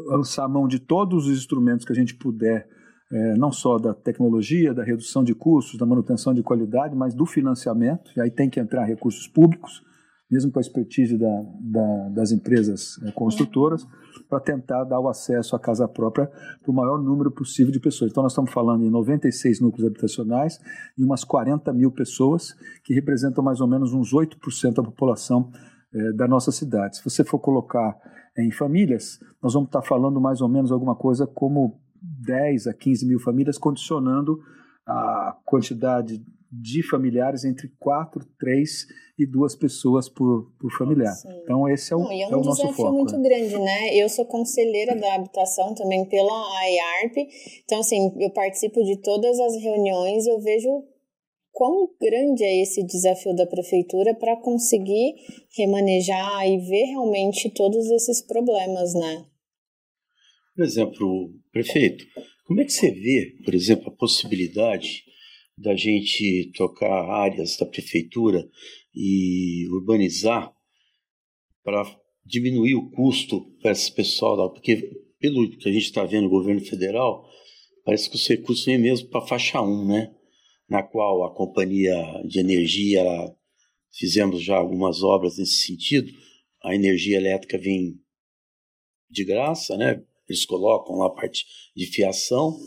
lançar 0.07 0.48
mão 0.48 0.67
de 0.67 0.79
todos 0.79 1.27
os 1.27 1.38
instrumentos 1.38 1.86
que 1.86 1.91
a 1.91 1.95
gente 1.95 2.15
puder, 2.15 2.67
é, 3.12 3.38
não 3.38 3.51
só 3.51 3.77
da 3.77 3.93
tecnologia, 3.93 4.74
da 4.74 4.84
redução 4.84 5.24
de 5.24 5.36
custos, 5.36 5.77
da 5.77 5.86
manutenção 5.86 6.34
de 6.34 6.41
qualidade, 6.41 6.95
mas 6.95 7.13
do 7.13 7.25
financiamento. 7.25 8.12
E 8.15 8.22
aí 8.22 8.31
tem 8.31 8.50
que 8.50 8.60
entrar 8.60 8.86
recursos 8.86 9.27
públicos, 9.27 9.84
mesmo 10.31 10.50
com 10.50 10.60
a 10.60 10.62
expertise 10.62 11.17
da, 11.17 11.43
da, 11.60 12.10
das 12.10 12.31
empresas 12.31 12.98
é, 13.03 13.12
construtoras, 13.12 13.86
para 14.29 14.39
tentar 14.39 14.86
dar 14.86 15.00
o 15.00 15.10
acesso 15.10 15.55
à 15.55 15.60
casa 15.60 15.86
própria 15.86 16.27
para 16.27 16.72
o 16.72 16.74
maior 16.74 16.98
número 16.98 17.29
possível 17.29 17.72
de 17.72 17.81
pessoas. 17.81 18.12
Então, 18.12 18.24
nós 18.24 18.31
estamos 18.31 18.51
falando 18.51 18.86
em 18.86 18.89
96 18.89 19.60
núcleos 19.60 19.88
habitacionais 19.88 20.57
e 20.98 21.03
umas 21.03 21.25
40 21.25 21.72
mil 21.74 21.91
pessoas, 21.91 22.55
que 22.86 22.93
representam 22.93 23.43
mais 23.43 23.60
ou 23.60 23.67
menos 23.67 23.93
uns 23.93 24.13
8% 24.13 24.74
da 24.74 24.84
população 24.84 25.51
é, 25.95 26.11
da 26.11 26.27
nossa 26.27 26.51
cidade. 26.51 26.97
Se 26.97 27.03
você 27.03 27.23
for 27.23 27.39
colocar 27.39 27.97
em 28.37 28.51
famílias, 28.51 29.17
nós 29.41 29.53
vamos 29.53 29.69
estar 29.69 29.81
falando 29.81 30.19
mais 30.19 30.41
ou 30.41 30.49
menos 30.49 30.71
alguma 30.71 30.95
coisa 30.95 31.25
como 31.25 31.79
10 32.01 32.67
a 32.67 32.73
15 32.73 33.07
mil 33.07 33.19
famílias, 33.19 33.57
condicionando 33.57 34.39
a 34.86 35.38
quantidade 35.45 36.21
de 36.51 36.84
familiares 36.88 37.43
entre 37.43 37.69
4, 37.79 38.25
3 38.39 38.88
e 39.17 39.25
2 39.25 39.55
pessoas 39.55 40.10
por, 40.10 40.51
por 40.60 40.71
familiar. 40.77 41.13
Sim. 41.13 41.29
Então, 41.43 41.67
esse 41.69 41.93
é 41.93 41.95
o, 41.95 41.99
Não, 41.99 42.12
é, 42.12 42.27
um 42.27 42.31
é 42.31 42.36
o 42.36 42.41
nosso 42.41 42.62
foco. 42.62 42.62
É 42.62 42.67
um 42.67 42.71
desafio 42.71 42.93
muito 42.93 43.17
né? 43.17 43.29
grande, 43.29 43.58
né? 43.58 43.95
Eu 43.95 44.10
sou 44.10 44.25
conselheira 44.25 44.95
da 44.95 45.15
habitação 45.15 45.73
também 45.73 46.05
pela 46.08 46.60
AIARP, 46.60 47.17
então, 47.63 47.79
assim, 47.79 48.13
eu 48.19 48.29
participo 48.31 48.84
de 48.84 48.97
todas 49.01 49.39
as 49.39 49.55
reuniões 49.62 50.25
e 50.25 50.29
eu 50.29 50.39
vejo 50.39 50.84
quão 51.56 51.88
grande 52.02 52.44
é 52.44 52.62
esse 52.62 52.86
desafio 52.86 53.34
da 53.34 53.48
prefeitura 53.48 54.13
para 54.13 54.36
conseguir 54.36 55.15
remanejar 55.58 56.46
e 56.46 56.58
ver 56.58 56.84
realmente 56.88 57.50
todos 57.50 57.89
esses 57.91 58.22
problemas, 58.22 58.94
né? 58.94 59.26
Por 60.54 60.65
exemplo, 60.65 61.34
prefeito, 61.54 62.06
como 62.46 62.60
é 62.60 62.65
que 62.65 62.74
você 62.74 62.91
vê, 62.91 63.38
por 63.46 63.56
exemplo, 63.56 63.88
a 63.88 63.96
possibilidade 63.96 65.04
da 65.58 65.74
gente 65.78 66.52
trocar 66.54 67.10
áreas 67.10 67.56
da 67.56 67.65
prefeitura 67.65 68.46
e 68.94 69.65
urbanizar 69.70 70.54
para 71.63 71.84
diminuir 72.26 72.76
o 72.76 72.91
custo 72.91 73.46
para 73.62 73.72
esse 73.72 73.89
pessoal, 73.94 74.52
porque 74.52 74.91
pelo 75.20 75.50
que 75.58 75.70
a 75.70 75.72
gente 75.72 75.86
está 75.86 76.04
vendo 76.04 76.24
no 76.24 76.30
governo 76.30 76.60
federal, 76.60 77.26
parece 77.86 78.10
que 78.10 78.18
os 78.18 78.28
recursos 78.28 78.65
vêm 78.65 78.78
mesmo 78.78 79.08
para 79.08 79.26
faixa 79.26 79.62
1, 79.62 79.88
né? 79.88 80.15
Na 80.69 80.84
qual 80.84 81.23
a 81.23 81.34
companhia 81.34 81.95
de 82.25 82.39
energia 82.39 83.04
fizemos 83.91 84.41
já 84.41 84.58
algumas 84.58 85.04
obras 85.04 85.38
nesse 85.38 85.65
sentido. 85.65 86.12
A 86.63 86.73
energia 86.73 87.17
elétrica 87.17 87.58
vem 87.58 87.99
de 89.10 89.23
graça, 89.23 89.78
né? 89.78 90.04
Eles 90.28 90.45
colocam 90.45 90.95
lá 90.97 91.08
a 91.08 91.12
parte 91.12 91.45
de 91.75 91.86
fiação, 91.86 92.58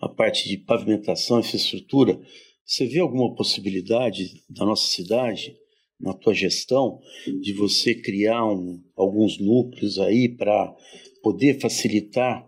a 0.00 0.08
parte 0.08 0.48
de 0.48 0.58
pavimentação, 0.58 1.40
infraestrutura. 1.40 2.20
Você 2.64 2.86
vê 2.86 3.00
alguma 3.00 3.34
possibilidade 3.34 4.44
da 4.48 4.66
nossa 4.66 4.86
cidade, 4.88 5.56
na 5.98 6.12
tua 6.12 6.34
gestão, 6.34 7.00
de 7.40 7.52
você 7.54 7.94
criar 7.94 8.44
um, 8.44 8.80
alguns 8.94 9.38
núcleos 9.38 9.98
aí 9.98 10.28
para 10.28 10.76
poder 11.22 11.58
facilitar 11.58 12.46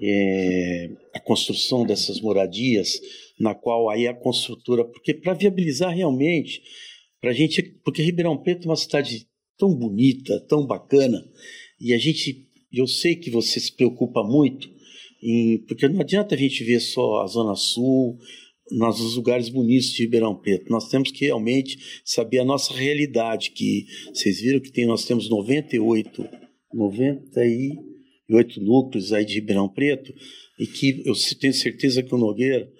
é, 0.00 0.90
a 1.14 1.20
construção 1.20 1.84
dessas 1.84 2.20
moradias, 2.20 3.00
na 3.38 3.54
qual 3.54 3.88
aí 3.88 4.06
a 4.06 4.14
construtora, 4.14 4.84
porque 4.84 5.14
para 5.14 5.34
viabilizar 5.34 5.94
realmente, 5.94 6.62
para 7.20 7.30
a 7.30 7.34
gente, 7.34 7.62
porque 7.84 8.02
Ribeirão 8.02 8.36
Preto 8.36 8.64
é 8.64 8.70
uma 8.70 8.76
cidade 8.76 9.26
tão 9.56 9.74
bonita, 9.74 10.40
tão 10.48 10.66
bacana, 10.66 11.24
e 11.80 11.92
a 11.92 11.98
gente, 11.98 12.46
eu 12.72 12.86
sei 12.86 13.16
que 13.16 13.30
você 13.30 13.60
se 13.60 13.74
preocupa 13.74 14.22
muito, 14.22 14.68
em, 15.22 15.58
porque 15.66 15.88
não 15.88 16.00
adianta 16.00 16.34
a 16.34 16.38
gente 16.38 16.62
ver 16.64 16.80
só 16.80 17.22
a 17.22 17.26
Zona 17.26 17.54
Sul, 17.54 18.18
nos 18.70 19.16
lugares 19.16 19.48
bonitos 19.48 19.90
de 19.92 20.02
Ribeirão 20.02 20.34
Preto. 20.34 20.70
Nós 20.70 20.88
temos 20.88 21.10
que 21.10 21.24
realmente 21.24 21.78
saber 22.04 22.40
a 22.40 22.44
nossa 22.44 22.74
realidade, 22.74 23.50
que 23.50 23.86
vocês 24.12 24.40
viram 24.40 24.60
que 24.60 24.70
tem, 24.70 24.86
nós 24.86 25.04
temos 25.04 25.28
98, 25.28 26.28
98 26.72 28.60
núcleos 28.60 29.12
aí 29.12 29.24
de 29.24 29.34
Ribeirão 29.34 29.68
Preto, 29.68 30.12
e 30.58 30.66
que 30.66 31.02
eu 31.06 31.14
tenho 31.40 31.54
certeza 31.54 32.02
que 32.02 32.14
o 32.14 32.18
Nogueira 32.18 32.70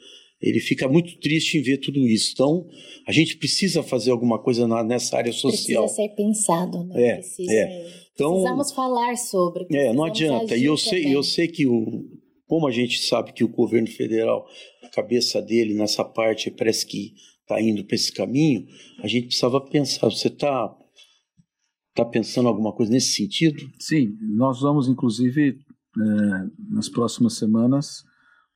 ele 0.40 0.60
fica 0.60 0.88
muito 0.88 1.18
triste 1.18 1.58
em 1.58 1.62
ver 1.62 1.78
tudo 1.78 1.98
isso. 2.06 2.30
Então, 2.32 2.66
a 3.06 3.12
gente 3.12 3.36
precisa 3.36 3.82
fazer 3.82 4.10
alguma 4.10 4.40
coisa 4.40 4.68
na, 4.68 4.84
nessa 4.84 5.16
área 5.16 5.32
social. 5.32 5.84
Precisa 5.84 6.08
ser 6.08 6.14
pensado, 6.14 6.84
né? 6.84 7.08
É, 7.08 7.14
precisa, 7.16 7.52
é. 7.52 7.90
Então, 8.12 8.32
Precisamos 8.32 8.72
falar 8.72 9.16
sobre. 9.16 9.66
É, 9.72 9.92
não 9.92 10.04
adianta. 10.04 10.56
E 10.56 10.64
eu 10.64 10.76
sei, 10.76 11.14
eu 11.14 11.22
sei 11.22 11.48
que 11.48 11.66
o, 11.66 12.04
como 12.46 12.68
a 12.68 12.70
gente 12.70 13.00
sabe 13.00 13.32
que 13.32 13.42
o 13.42 13.48
governo 13.48 13.88
federal, 13.88 14.46
a 14.82 14.88
cabeça 14.88 15.42
dele 15.42 15.74
nessa 15.74 16.04
parte 16.04 16.50
parece 16.50 16.86
que 16.86 17.12
está 17.42 17.60
indo 17.60 17.84
para 17.84 17.96
esse 17.96 18.12
caminho, 18.12 18.64
a 19.02 19.08
gente 19.08 19.26
precisava 19.26 19.60
pensar. 19.60 20.08
Você 20.08 20.28
está 20.28 20.72
tá 21.94 22.04
pensando 22.04 22.48
alguma 22.48 22.72
coisa 22.72 22.92
nesse 22.92 23.12
sentido? 23.12 23.60
Sim, 23.80 24.16
nós 24.36 24.60
vamos 24.60 24.88
inclusive 24.88 25.50
é, 25.50 26.04
nas 26.70 26.88
próximas 26.88 27.36
semanas 27.38 28.07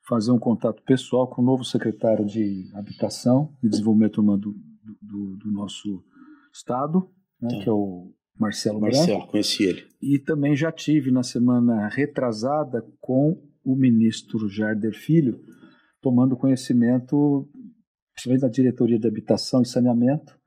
fazer 0.07 0.31
um 0.31 0.39
contato 0.39 0.81
pessoal 0.83 1.27
com 1.27 1.41
o 1.41 1.45
novo 1.45 1.63
secretário 1.63 2.25
de 2.25 2.69
Habitação 2.73 3.53
e 3.63 3.69
Desenvolvimento 3.69 4.21
Humano 4.21 4.39
do, 4.39 4.55
do, 5.01 5.37
do 5.37 5.51
nosso 5.51 6.03
estado, 6.53 7.09
né, 7.41 7.49
tá. 7.49 7.63
que 7.63 7.69
é 7.69 7.71
o 7.71 8.11
Marcelo 8.37 8.81
Marcelo, 8.81 9.07
Branco. 9.07 9.31
conheci 9.31 9.63
ele. 9.63 9.83
E 10.01 10.19
também 10.19 10.55
já 10.55 10.71
tive 10.71 11.11
na 11.11 11.23
semana 11.23 11.87
retrasada 11.87 12.85
com 12.99 13.41
o 13.63 13.75
ministro 13.75 14.49
Jarder 14.49 14.93
Filho, 14.93 15.39
tomando 16.01 16.35
conhecimento, 16.35 17.49
principalmente 18.13 18.41
da 18.41 18.49
diretoria 18.49 18.99
de 18.99 19.07
Habitação 19.07 19.61
e 19.61 19.65
Saneamento, 19.65 20.37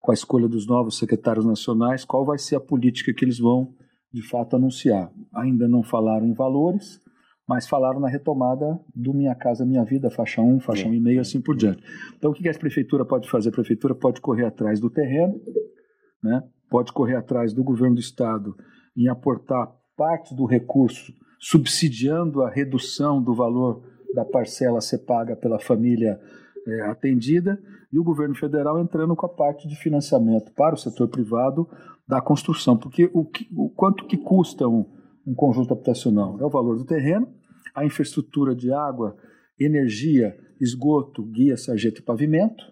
com 0.00 0.10
a 0.10 0.14
escolha 0.14 0.48
dos 0.48 0.66
novos 0.66 0.98
secretários 0.98 1.44
nacionais, 1.44 2.04
qual 2.04 2.24
vai 2.24 2.38
ser 2.38 2.56
a 2.56 2.60
política 2.60 3.12
que 3.12 3.24
eles 3.24 3.38
vão 3.38 3.74
de 4.12 4.22
fato 4.22 4.56
anunciar. 4.56 5.12
Ainda 5.34 5.68
não 5.68 5.82
falaram 5.82 6.26
em 6.26 6.32
valores, 6.32 7.00
mas 7.48 7.66
falaram 7.66 8.00
na 8.00 8.08
retomada 8.08 8.78
do 8.94 9.12
Minha 9.12 9.34
Casa 9.34 9.66
Minha 9.66 9.84
Vida, 9.84 10.10
faixa 10.10 10.40
1, 10.40 10.60
faixa 10.60 10.88
1 10.88 10.94
e 10.94 11.00
meio, 11.00 11.20
assim 11.20 11.40
por 11.40 11.56
diante. 11.56 11.82
Então, 12.16 12.30
o 12.30 12.34
que 12.34 12.48
a 12.48 12.54
prefeitura 12.54 13.04
pode 13.04 13.28
fazer? 13.28 13.48
A 13.48 13.52
prefeitura 13.52 13.94
pode 13.94 14.20
correr 14.20 14.46
atrás 14.46 14.80
do 14.80 14.88
terreno, 14.88 15.40
né? 16.22 16.42
pode 16.70 16.92
correr 16.92 17.16
atrás 17.16 17.52
do 17.52 17.62
governo 17.62 17.96
do 17.96 18.00
estado 18.00 18.56
em 18.96 19.08
aportar 19.08 19.70
parte 19.96 20.34
do 20.34 20.46
recurso, 20.46 21.12
subsidiando 21.38 22.42
a 22.42 22.50
redução 22.50 23.22
do 23.22 23.34
valor 23.34 23.82
da 24.14 24.24
parcela 24.24 24.78
a 24.78 24.80
ser 24.80 24.98
paga 24.98 25.36
pela 25.36 25.58
família 25.58 26.18
é, 26.66 26.80
atendida, 26.82 27.58
e 27.92 27.98
o 27.98 28.04
governo 28.04 28.34
federal 28.34 28.80
entrando 28.80 29.14
com 29.14 29.26
a 29.26 29.28
parte 29.28 29.68
de 29.68 29.76
financiamento 29.76 30.52
para 30.54 30.74
o 30.74 30.78
setor 30.78 31.08
privado 31.08 31.68
da 32.08 32.20
construção, 32.20 32.76
porque 32.76 33.10
o, 33.12 33.24
que, 33.24 33.46
o 33.54 33.68
quanto 33.68 34.06
que 34.06 34.16
custa 34.16 34.66
um, 35.26 35.34
conjunto 35.34 35.72
habitacional? 35.72 36.38
É 36.40 36.44
o 36.44 36.50
valor 36.50 36.76
do 36.76 36.84
terreno, 36.84 37.28
a 37.74 37.84
infraestrutura 37.84 38.54
de 38.54 38.72
água, 38.72 39.16
energia, 39.58 40.36
esgoto, 40.60 41.24
guia, 41.24 41.56
sarjeta 41.56 42.00
e 42.00 42.02
pavimento, 42.02 42.64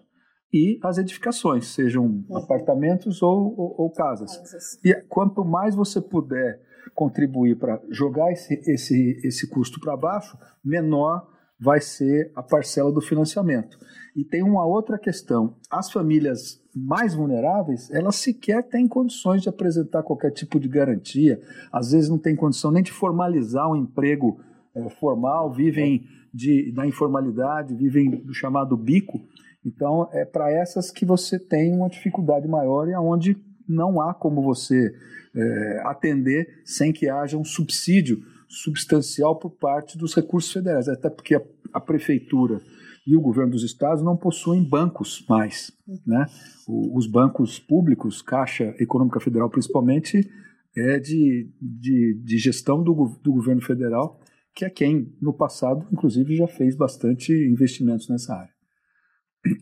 e 0.53 0.79
as 0.83 0.97
edificações, 0.97 1.67
sejam 1.67 2.05
uhum. 2.05 2.37
apartamentos 2.37 3.21
ou, 3.21 3.55
ou, 3.57 3.75
ou 3.77 3.91
casas. 3.91 4.35
casas. 4.37 4.79
E 4.83 4.93
quanto 5.07 5.45
mais 5.45 5.75
você 5.75 6.01
puder 6.01 6.59
contribuir 6.93 7.57
para 7.57 7.81
jogar 7.89 8.31
esse, 8.31 8.53
esse, 8.69 9.19
esse 9.23 9.49
custo 9.49 9.79
para 9.79 9.95
baixo, 9.95 10.37
menor 10.63 11.25
vai 11.59 11.79
ser 11.79 12.31
a 12.35 12.43
parcela 12.43 12.91
do 12.91 12.99
financiamento. 12.99 13.77
E 14.15 14.25
tem 14.25 14.43
uma 14.43 14.65
outra 14.65 14.97
questão: 14.97 15.55
as 15.69 15.91
famílias 15.91 16.60
mais 16.75 17.13
vulneráveis, 17.13 17.89
elas 17.91 18.15
sequer 18.15 18.63
têm 18.63 18.87
condições 18.87 19.41
de 19.41 19.49
apresentar 19.49 20.03
qualquer 20.03 20.31
tipo 20.31 20.59
de 20.59 20.67
garantia, 20.67 21.41
às 21.71 21.91
vezes 21.91 22.09
não 22.09 22.17
tem 22.17 22.35
condição 22.35 22.71
nem 22.71 22.83
de 22.83 22.91
formalizar 22.91 23.69
um 23.69 23.75
emprego 23.75 24.39
é, 24.73 24.89
formal, 24.89 25.51
vivem 25.51 26.05
de, 26.33 26.71
da 26.71 26.87
informalidade, 26.87 27.75
vivem 27.75 28.09
do 28.09 28.33
chamado 28.33 28.77
bico. 28.77 29.19
Então, 29.65 30.09
é 30.11 30.25
para 30.25 30.49
essas 30.51 30.89
que 30.89 31.05
você 31.05 31.37
tem 31.37 31.73
uma 31.73 31.89
dificuldade 31.89 32.47
maior 32.47 32.87
e 32.87 32.93
aonde 32.93 33.37
não 33.67 34.01
há 34.01 34.13
como 34.13 34.41
você 34.41 34.93
é, 35.35 35.81
atender 35.85 36.61
sem 36.65 36.91
que 36.91 37.09
haja 37.09 37.37
um 37.37 37.43
subsídio 37.43 38.23
substancial 38.47 39.37
por 39.37 39.51
parte 39.51 39.97
dos 39.97 40.13
recursos 40.13 40.51
federais, 40.51 40.89
até 40.89 41.09
porque 41.09 41.35
a, 41.35 41.41
a 41.73 41.79
prefeitura 41.79 42.61
e 43.05 43.15
o 43.15 43.21
governo 43.21 43.51
dos 43.51 43.63
estados 43.63 44.03
não 44.03 44.15
possuem 44.15 44.63
bancos 44.63 45.25
mais. 45.27 45.71
Né? 46.05 46.25
O, 46.67 46.97
os 46.97 47.07
bancos 47.07 47.59
públicos, 47.59 48.21
Caixa 48.21 48.75
Econômica 48.79 49.19
Federal 49.19 49.49
principalmente, 49.49 50.29
é 50.75 50.99
de, 50.99 51.49
de, 51.61 52.21
de 52.23 52.37
gestão 52.37 52.83
do, 52.83 52.93
do 53.21 53.33
governo 53.33 53.61
federal, 53.61 54.19
que 54.55 54.65
é 54.65 54.69
quem, 54.69 55.13
no 55.21 55.33
passado, 55.33 55.85
inclusive, 55.91 56.35
já 56.35 56.47
fez 56.47 56.75
bastante 56.75 57.31
investimentos 57.31 58.07
nessa 58.09 58.35
área. 58.35 58.51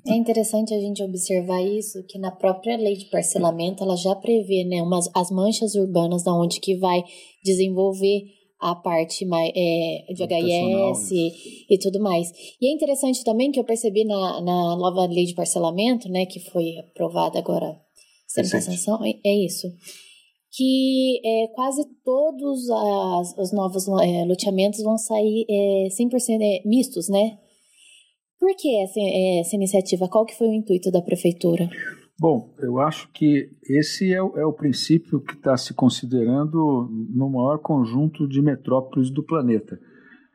É 0.05 0.13
interessante 0.13 0.73
a 0.73 0.79
gente 0.79 1.01
observar 1.01 1.61
isso, 1.61 2.03
que 2.07 2.19
na 2.19 2.31
própria 2.31 2.75
lei 2.75 2.95
de 2.95 3.05
parcelamento 3.05 3.81
ela 3.81 3.95
já 3.95 4.13
prevê 4.13 4.65
né, 4.65 4.81
umas, 4.81 5.09
as 5.15 5.31
manchas 5.31 5.73
urbanas 5.75 6.23
da 6.23 6.33
onde 6.33 6.59
que 6.59 6.77
vai 6.77 7.01
desenvolver 7.43 8.23
a 8.59 8.75
parte 8.75 9.25
mais, 9.25 9.51
é, 9.55 10.13
de 10.13 10.23
HIS 10.23 11.11
e 11.69 11.77
tudo 11.79 11.99
mais. 12.01 12.29
E 12.61 12.67
é 12.67 12.73
interessante 12.73 13.23
também 13.23 13.51
que 13.51 13.59
eu 13.59 13.63
percebi 13.63 14.03
na, 14.03 14.41
na 14.41 14.75
nova 14.75 15.05
lei 15.05 15.25
de 15.25 15.33
parcelamento, 15.33 16.09
né, 16.09 16.25
que 16.25 16.39
foi 16.39 16.77
aprovada 16.77 17.39
agora, 17.39 17.79
sanção, 18.27 19.03
é, 19.05 19.13
é 19.25 19.45
isso, 19.45 19.67
que 20.51 21.21
é, 21.23 21.47
quase 21.53 21.85
todos 22.03 22.69
as, 22.69 23.37
os 23.37 23.53
novos 23.53 23.87
é, 23.87 24.25
loteamentos 24.25 24.81
vão 24.81 24.97
sair 24.97 25.45
é, 25.49 25.87
100% 25.89 26.39
é, 26.41 26.67
mistos, 26.67 27.07
né? 27.07 27.37
Por 28.39 28.55
que 28.55 28.73
essa, 28.77 28.99
essa 29.41 29.55
iniciativa? 29.55 30.07
Qual 30.07 30.25
que 30.25 30.35
foi 30.35 30.47
o 30.47 30.53
intuito 30.53 30.89
da 30.91 31.01
prefeitura? 31.01 31.69
Bom, 32.19 32.53
eu 32.59 32.81
acho 32.81 33.09
que 33.13 33.49
esse 33.63 34.11
é 34.11 34.21
o, 34.21 34.37
é 34.37 34.45
o 34.45 34.51
princípio 34.51 35.21
que 35.21 35.35
está 35.35 35.55
se 35.55 35.73
considerando 35.73 36.89
no 36.91 37.29
maior 37.29 37.59
conjunto 37.59 38.27
de 38.27 38.41
metrópoles 38.41 39.09
do 39.09 39.23
planeta. 39.23 39.79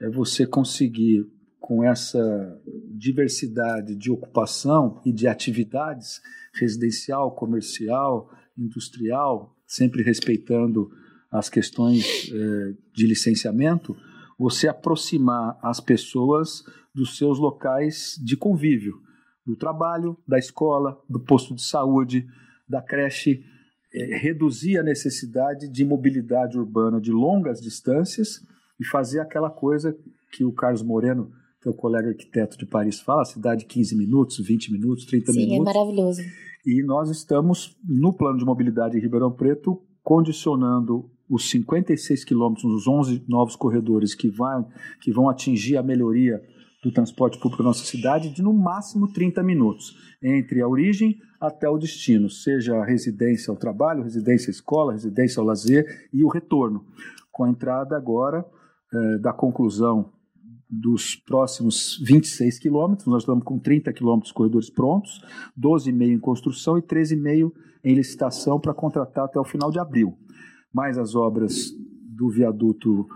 É 0.01 0.09
você 0.09 0.47
conseguir, 0.47 1.27
com 1.61 1.85
essa 1.85 2.59
diversidade 2.91 3.95
de 3.95 4.11
ocupação 4.11 5.03
e 5.05 5.13
de 5.13 5.27
atividades, 5.27 6.23
residencial, 6.55 7.33
comercial, 7.33 8.31
industrial, 8.57 9.55
sempre 9.67 10.03
respeitando 10.03 10.91
as 11.31 11.51
questões 11.51 12.31
eh, 12.33 12.75
de 12.95 13.07
licenciamento, 13.07 13.95
você 14.39 14.69
aproximar 14.69 15.59
as 15.63 15.81
pessoas 15.81 16.65
dos 16.95 17.19
seus 17.19 17.39
locais 17.39 18.19
de 18.25 18.37
convívio 18.39 19.04
do 19.47 19.57
trabalho, 19.57 20.17
da 20.27 20.39
escola, 20.39 20.99
do 21.09 21.21
posto 21.21 21.55
de 21.55 21.63
saúde, 21.63 22.27
da 22.69 22.81
creche, 22.81 23.45
é, 23.93 24.17
reduzir 24.17 24.79
a 24.79 24.83
necessidade 24.83 25.69
de 25.69 25.85
mobilidade 25.85 26.59
urbana 26.59 27.01
de 27.01 27.13
longas 27.13 27.61
distâncias 27.61 28.41
e 28.81 28.85
fazer 28.85 29.21
aquela 29.21 29.51
coisa 29.51 29.97
que 30.33 30.45
o 30.45 30.53
Carlos 30.53 30.83
Moreno, 30.83 31.31
teu 31.61 31.73
colega 31.73 32.09
arquiteto 32.09 32.59
de 32.59 32.67
Paris, 32.67 33.01
fala, 33.01 33.25
cidade 33.25 33.61
de 33.61 33.67
15 33.67 33.97
minutos, 33.97 34.39
20 34.39 34.73
minutos, 34.73 35.05
30 35.05 35.33
Sim, 35.33 35.39
minutos. 35.39 35.57
Sim, 35.57 35.61
é 35.61 35.65
maravilhoso. 35.75 36.23
E 36.67 36.83
nós 36.83 37.11
estamos, 37.11 37.77
no 37.87 38.13
plano 38.13 38.39
de 38.39 38.45
mobilidade 38.45 38.97
em 38.97 39.01
Ribeirão 39.01 39.31
Preto, 39.31 39.83
condicionando 40.03 41.11
os 41.29 41.51
56 41.51 42.25
quilômetros, 42.25 42.65
os 42.65 42.87
11 42.87 43.25
novos 43.29 43.57
corredores 43.57 44.15
que, 44.15 44.29
vai, 44.29 44.65
que 45.01 45.13
vão 45.13 45.29
atingir 45.29 45.77
a 45.77 45.83
melhoria 45.83 46.43
do 46.85 46.93
transporte 46.93 47.39
público 47.39 47.63
da 47.63 47.69
nossa 47.71 47.85
cidade 47.85 48.29
de 48.29 48.43
no 48.43 48.53
máximo 48.53 49.11
30 49.11 49.43
minutos, 49.43 49.97
entre 50.23 50.61
a 50.61 50.69
origem 50.69 51.19
até 51.41 51.67
o 51.67 51.79
destino, 51.79 52.29
seja 52.29 52.77
a 52.77 52.85
residência 52.85 53.51
ao 53.51 53.57
trabalho, 53.57 54.03
residência 54.03 54.51
à 54.51 54.53
escola, 54.53 54.93
residência 54.93 55.41
ao 55.41 55.47
lazer 55.47 56.09
e 56.13 56.23
o 56.23 56.29
retorno, 56.29 56.85
com 57.33 57.45
a 57.45 57.49
entrada 57.49 57.97
agora 57.97 58.45
eh, 58.93 59.19
da 59.19 59.33
conclusão 59.33 60.13
dos 60.69 61.17
próximos 61.17 61.99
26 62.05 62.59
quilômetros, 62.59 63.07
nós 63.07 63.23
estamos 63.23 63.45
com 63.45 63.59
30 63.59 63.93
quilômetros 63.93 64.33
corredores 64.33 64.69
prontos, 64.69 65.25
12,5 65.59 66.03
em 66.03 66.19
construção 66.19 66.77
e 66.77 66.83
13,5 66.83 67.51
em 67.83 67.95
licitação 67.95 68.61
para 68.61 68.75
contratar 68.75 69.25
até 69.25 69.39
o 69.39 69.45
final 69.45 69.71
de 69.71 69.79
abril. 69.79 70.19
Mais 70.73 70.99
as 70.99 71.15
obras 71.15 71.71
do 72.15 72.29
viaduto 72.29 73.07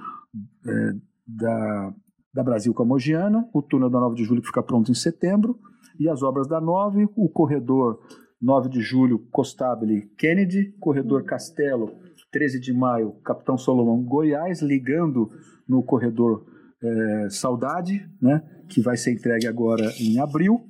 eh, 0.66 0.92
da 1.26 1.92
da 2.38 2.44
Brasil 2.44 2.72
Camogiana, 2.72 3.48
o 3.52 3.60
túnel 3.60 3.90
da 3.90 3.98
9 3.98 4.14
de 4.14 4.22
julho 4.22 4.40
que 4.40 4.46
fica 4.46 4.62
pronto 4.62 4.92
em 4.92 4.94
setembro, 4.94 5.58
e 5.98 6.08
as 6.08 6.22
obras 6.22 6.46
da 6.46 6.60
9, 6.60 7.08
o 7.16 7.28
corredor 7.28 7.98
9 8.40 8.68
de 8.68 8.80
julho 8.80 9.26
Costabile 9.32 10.08
Kennedy, 10.16 10.72
corredor 10.78 11.24
Castelo 11.24 11.90
13 12.30 12.60
de 12.60 12.72
maio 12.72 13.14
Capitão 13.24 13.58
Solomão 13.58 14.00
Goiás, 14.04 14.62
ligando 14.62 15.28
no 15.68 15.82
corredor 15.82 16.46
é, 16.80 17.28
Saudade, 17.28 18.08
né, 18.22 18.40
que 18.68 18.80
vai 18.80 18.96
ser 18.96 19.14
entregue 19.14 19.48
agora 19.48 19.90
em 19.98 20.20
abril, 20.20 20.60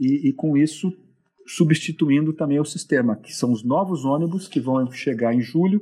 e, 0.00 0.28
e 0.28 0.32
com 0.32 0.56
isso 0.56 0.90
substituindo 1.46 2.32
também 2.32 2.58
o 2.58 2.64
sistema, 2.64 3.14
que 3.14 3.32
são 3.32 3.52
os 3.52 3.62
novos 3.62 4.04
ônibus 4.04 4.48
que 4.48 4.58
vão 4.58 4.90
chegar 4.90 5.32
em 5.32 5.40
julho, 5.40 5.80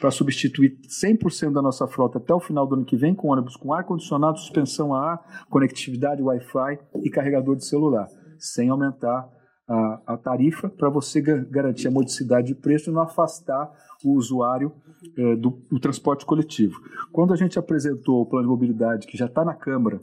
para 0.00 0.10
substituir 0.10 0.78
100% 0.88 1.52
da 1.52 1.62
nossa 1.62 1.86
frota 1.86 2.18
até 2.18 2.34
o 2.34 2.40
final 2.40 2.66
do 2.66 2.74
ano 2.74 2.84
que 2.84 2.96
vem 2.96 3.14
com 3.14 3.28
ônibus 3.28 3.56
com 3.56 3.72
ar-condicionado, 3.72 4.38
suspensão 4.38 4.94
a 4.94 5.12
ar, 5.12 5.46
conectividade 5.48 6.22
Wi-Fi 6.22 6.78
e 7.02 7.10
carregador 7.10 7.56
de 7.56 7.64
celular, 7.64 8.08
sem 8.38 8.68
aumentar 8.68 9.28
a, 9.68 10.02
a 10.06 10.16
tarifa 10.16 10.68
para 10.68 10.90
você 10.90 11.20
garantir 11.20 11.88
a 11.88 11.90
modicidade 11.90 12.48
de 12.48 12.54
preço 12.54 12.90
e 12.90 12.92
não 12.92 13.02
afastar 13.02 13.70
o 14.04 14.16
usuário 14.16 14.72
eh, 15.16 15.36
do, 15.36 15.50
do, 15.70 15.78
transporte 15.80 16.26
coletivo. 16.26 16.80
Quando 17.12 17.32
a 17.32 17.36
gente 17.36 17.58
apresentou 17.58 18.20
o 18.20 18.26
plano 18.26 18.46
de 18.46 18.50
mobilidade, 18.50 19.06
que 19.06 19.16
já 19.16 19.26
está 19.26 19.44
na 19.44 19.54
Câmara, 19.54 20.00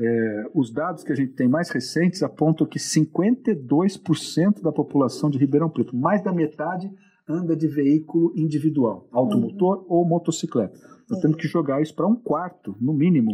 eh, 0.00 0.50
os 0.54 0.72
dados 0.72 1.04
que 1.04 1.12
a 1.12 1.14
gente 1.14 1.34
tem 1.34 1.48
mais 1.48 1.70
recentes 1.70 2.22
apontam 2.22 2.66
que 2.66 2.78
52% 2.78 4.62
da 4.62 4.72
população 4.72 5.30
de 5.30 5.38
Ribeirão 5.38 5.70
Preto, 5.70 5.96
mais 5.96 6.22
da 6.22 6.32
metade, 6.32 6.90
anda 7.28 7.54
de 7.54 7.68
veículo 7.68 8.32
individual, 8.36 9.08
automotor 9.12 9.78
uhum. 9.78 9.86
ou 9.88 10.08
motocicleta. 10.08 10.78
Nós 11.10 11.20
temos 11.20 11.36
que 11.36 11.46
jogar 11.46 11.82
isso 11.82 11.94
para 11.94 12.06
um 12.06 12.16
quarto, 12.16 12.76
no 12.80 12.92
mínimo, 12.92 13.32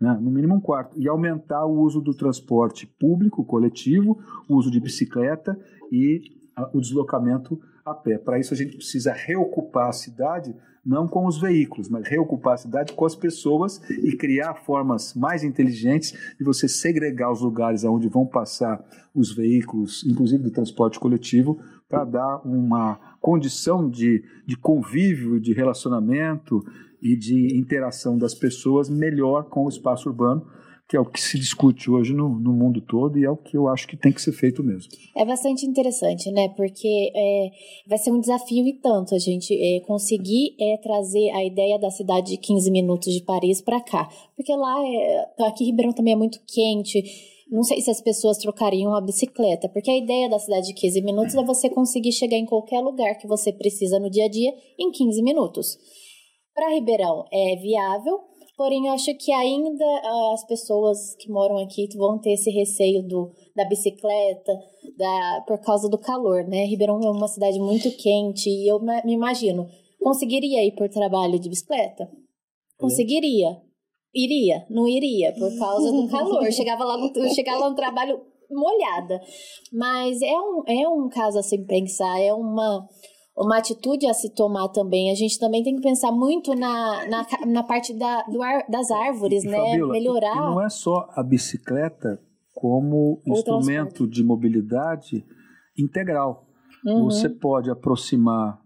né? 0.00 0.18
no 0.20 0.30
mínimo 0.30 0.54
um 0.54 0.60
quarto, 0.60 0.98
e 0.98 1.08
aumentar 1.08 1.64
o 1.66 1.80
uso 1.80 2.00
do 2.00 2.14
transporte 2.14 2.86
público, 2.86 3.44
coletivo, 3.44 4.18
o 4.48 4.56
uso 4.56 4.70
de 4.70 4.80
bicicleta 4.80 5.58
e 5.90 6.20
a, 6.56 6.70
o 6.76 6.80
deslocamento 6.80 7.58
a 7.84 7.94
pé. 7.94 8.18
Para 8.18 8.38
isso 8.38 8.54
a 8.54 8.56
gente 8.56 8.76
precisa 8.76 9.12
reocupar 9.12 9.88
a 9.88 9.92
cidade 9.92 10.54
não 10.84 11.08
com 11.08 11.26
os 11.26 11.40
veículos, 11.40 11.88
mas 11.88 12.06
reocupar 12.06 12.54
a 12.54 12.58
cidade 12.58 12.92
com 12.92 13.06
as 13.06 13.16
pessoas 13.16 13.80
e 13.88 14.14
criar 14.16 14.54
formas 14.54 15.14
mais 15.14 15.42
inteligentes 15.42 16.12
de 16.38 16.44
você 16.44 16.68
segregar 16.68 17.32
os 17.32 17.40
lugares 17.40 17.84
onde 17.84 18.08
vão 18.08 18.26
passar 18.26 18.84
os 19.14 19.34
veículos, 19.34 20.04
inclusive 20.06 20.42
do 20.42 20.50
transporte 20.50 21.00
coletivo, 21.00 21.58
para 21.88 22.04
dar 22.04 22.40
uma 22.44 22.98
condição 23.20 23.88
de, 23.88 24.22
de 24.46 24.56
convívio, 24.56 25.40
de 25.40 25.52
relacionamento 25.52 26.62
e 27.02 27.16
de 27.16 27.58
interação 27.58 28.16
das 28.16 28.34
pessoas 28.34 28.88
melhor 28.88 29.44
com 29.44 29.64
o 29.64 29.68
espaço 29.68 30.08
urbano, 30.08 30.46
que 30.88 30.96
é 30.96 31.00
o 31.00 31.04
que 31.04 31.20
se 31.20 31.38
discute 31.38 31.90
hoje 31.90 32.12
no, 32.12 32.28
no 32.28 32.52
mundo 32.52 32.80
todo 32.80 33.18
e 33.18 33.24
é 33.24 33.30
o 33.30 33.36
que 33.36 33.56
eu 33.56 33.68
acho 33.68 33.86
que 33.88 33.96
tem 33.96 34.12
que 34.12 34.20
ser 34.20 34.32
feito 34.32 34.62
mesmo. 34.62 34.90
É 35.16 35.24
bastante 35.24 35.64
interessante, 35.64 36.30
né? 36.30 36.50
Porque 36.50 37.10
é, 37.14 37.50
vai 37.88 37.98
ser 37.98 38.10
um 38.10 38.20
desafio 38.20 38.66
e 38.66 38.74
tanto 38.74 39.14
a 39.14 39.18
gente 39.18 39.54
é, 39.54 39.80
conseguir 39.80 40.54
é, 40.60 40.76
trazer 40.78 41.30
a 41.30 41.44
ideia 41.44 41.78
da 41.78 41.90
cidade 41.90 42.32
de 42.32 42.36
15 42.36 42.70
minutos 42.70 43.12
de 43.12 43.22
Paris 43.22 43.62
para 43.62 43.80
cá. 43.80 44.08
Porque 44.36 44.54
lá, 44.54 44.76
é, 44.86 45.46
aqui 45.46 45.64
Ribeirão 45.64 45.92
também 45.92 46.12
é 46.12 46.16
muito 46.16 46.38
quente. 46.46 47.02
Não 47.54 47.62
sei 47.62 47.80
se 47.80 47.88
as 47.88 48.00
pessoas 48.00 48.38
trocariam 48.38 48.92
a 48.96 49.00
bicicleta, 49.00 49.68
porque 49.68 49.88
a 49.88 49.96
ideia 49.96 50.28
da 50.28 50.40
cidade 50.40 50.66
de 50.66 50.74
15 50.74 51.00
minutos 51.02 51.36
é 51.36 51.44
você 51.44 51.70
conseguir 51.70 52.10
chegar 52.10 52.36
em 52.36 52.44
qualquer 52.44 52.80
lugar 52.80 53.16
que 53.16 53.28
você 53.28 53.52
precisa 53.52 54.00
no 54.00 54.10
dia 54.10 54.24
a 54.24 54.28
dia 54.28 54.52
em 54.76 54.90
15 54.90 55.22
minutos. 55.22 55.78
Para 56.52 56.74
Ribeirão 56.74 57.24
é 57.32 57.54
viável, 57.54 58.18
Porém, 58.56 58.86
eu 58.86 58.92
acho 58.92 59.12
que 59.16 59.32
ainda 59.32 59.84
uh, 59.84 60.32
as 60.32 60.46
pessoas 60.46 61.16
que 61.16 61.28
moram 61.28 61.58
aqui 61.58 61.88
vão 61.96 62.20
ter 62.20 62.34
esse 62.34 62.50
receio 62.50 63.02
do, 63.02 63.32
da 63.54 63.64
bicicleta, 63.64 64.52
da, 64.96 65.44
por 65.44 65.58
causa 65.60 65.88
do 65.88 65.98
calor, 65.98 66.44
né? 66.46 66.64
Ribeirão 66.64 67.00
é 67.00 67.10
uma 67.10 67.26
cidade 67.26 67.58
muito 67.58 67.90
quente 67.96 68.48
e 68.48 68.70
eu 68.70 68.78
me 68.80 69.12
imagino, 69.12 69.66
conseguiria 70.00 70.64
ir 70.64 70.72
por 70.76 70.88
trabalho 70.88 71.36
de 71.40 71.48
bicicleta? 71.48 72.08
Conseguiria. 72.78 73.60
Iria, 74.14 74.64
não 74.70 74.86
iria, 74.86 75.32
por 75.32 75.50
causa 75.58 75.90
do 75.90 76.08
calor. 76.08 76.50
chegava 76.52 76.84
lá 76.84 76.96
no, 76.96 77.34
chegava 77.34 77.60
lá 77.60 77.70
no 77.70 77.76
trabalho 77.76 78.20
molhada. 78.50 79.20
Mas 79.72 80.22
é 80.22 80.38
um, 80.38 80.62
é 80.66 80.88
um 80.88 81.08
caso 81.08 81.38
a 81.38 81.42
se 81.42 81.58
pensar, 81.64 82.20
é 82.20 82.32
uma 82.32 82.86
uma 83.36 83.58
atitude 83.58 84.06
a 84.06 84.14
se 84.14 84.32
tomar 84.32 84.68
também. 84.68 85.10
A 85.10 85.14
gente 85.14 85.38
também 85.38 85.62
tem 85.62 85.74
que 85.74 85.82
pensar 85.82 86.12
muito 86.12 86.54
na, 86.54 87.06
na, 87.08 87.26
na 87.46 87.62
parte 87.64 87.92
da, 87.92 88.22
do 88.22 88.40
ar, 88.40 88.64
das 88.68 88.90
árvores, 88.90 89.42
e, 89.44 89.48
né? 89.48 89.56
Fabiola, 89.56 89.92
Melhorar. 89.92 90.36
E 90.36 90.40
não 90.40 90.64
é 90.64 90.68
só 90.68 91.08
a 91.10 91.22
bicicleta 91.22 92.20
como 92.52 93.20
instrumento 93.26 94.06
de 94.06 94.22
mobilidade 94.22 95.24
integral. 95.76 96.46
Uhum. 96.86 97.04
Você 97.04 97.28
pode 97.28 97.70
aproximar 97.70 98.60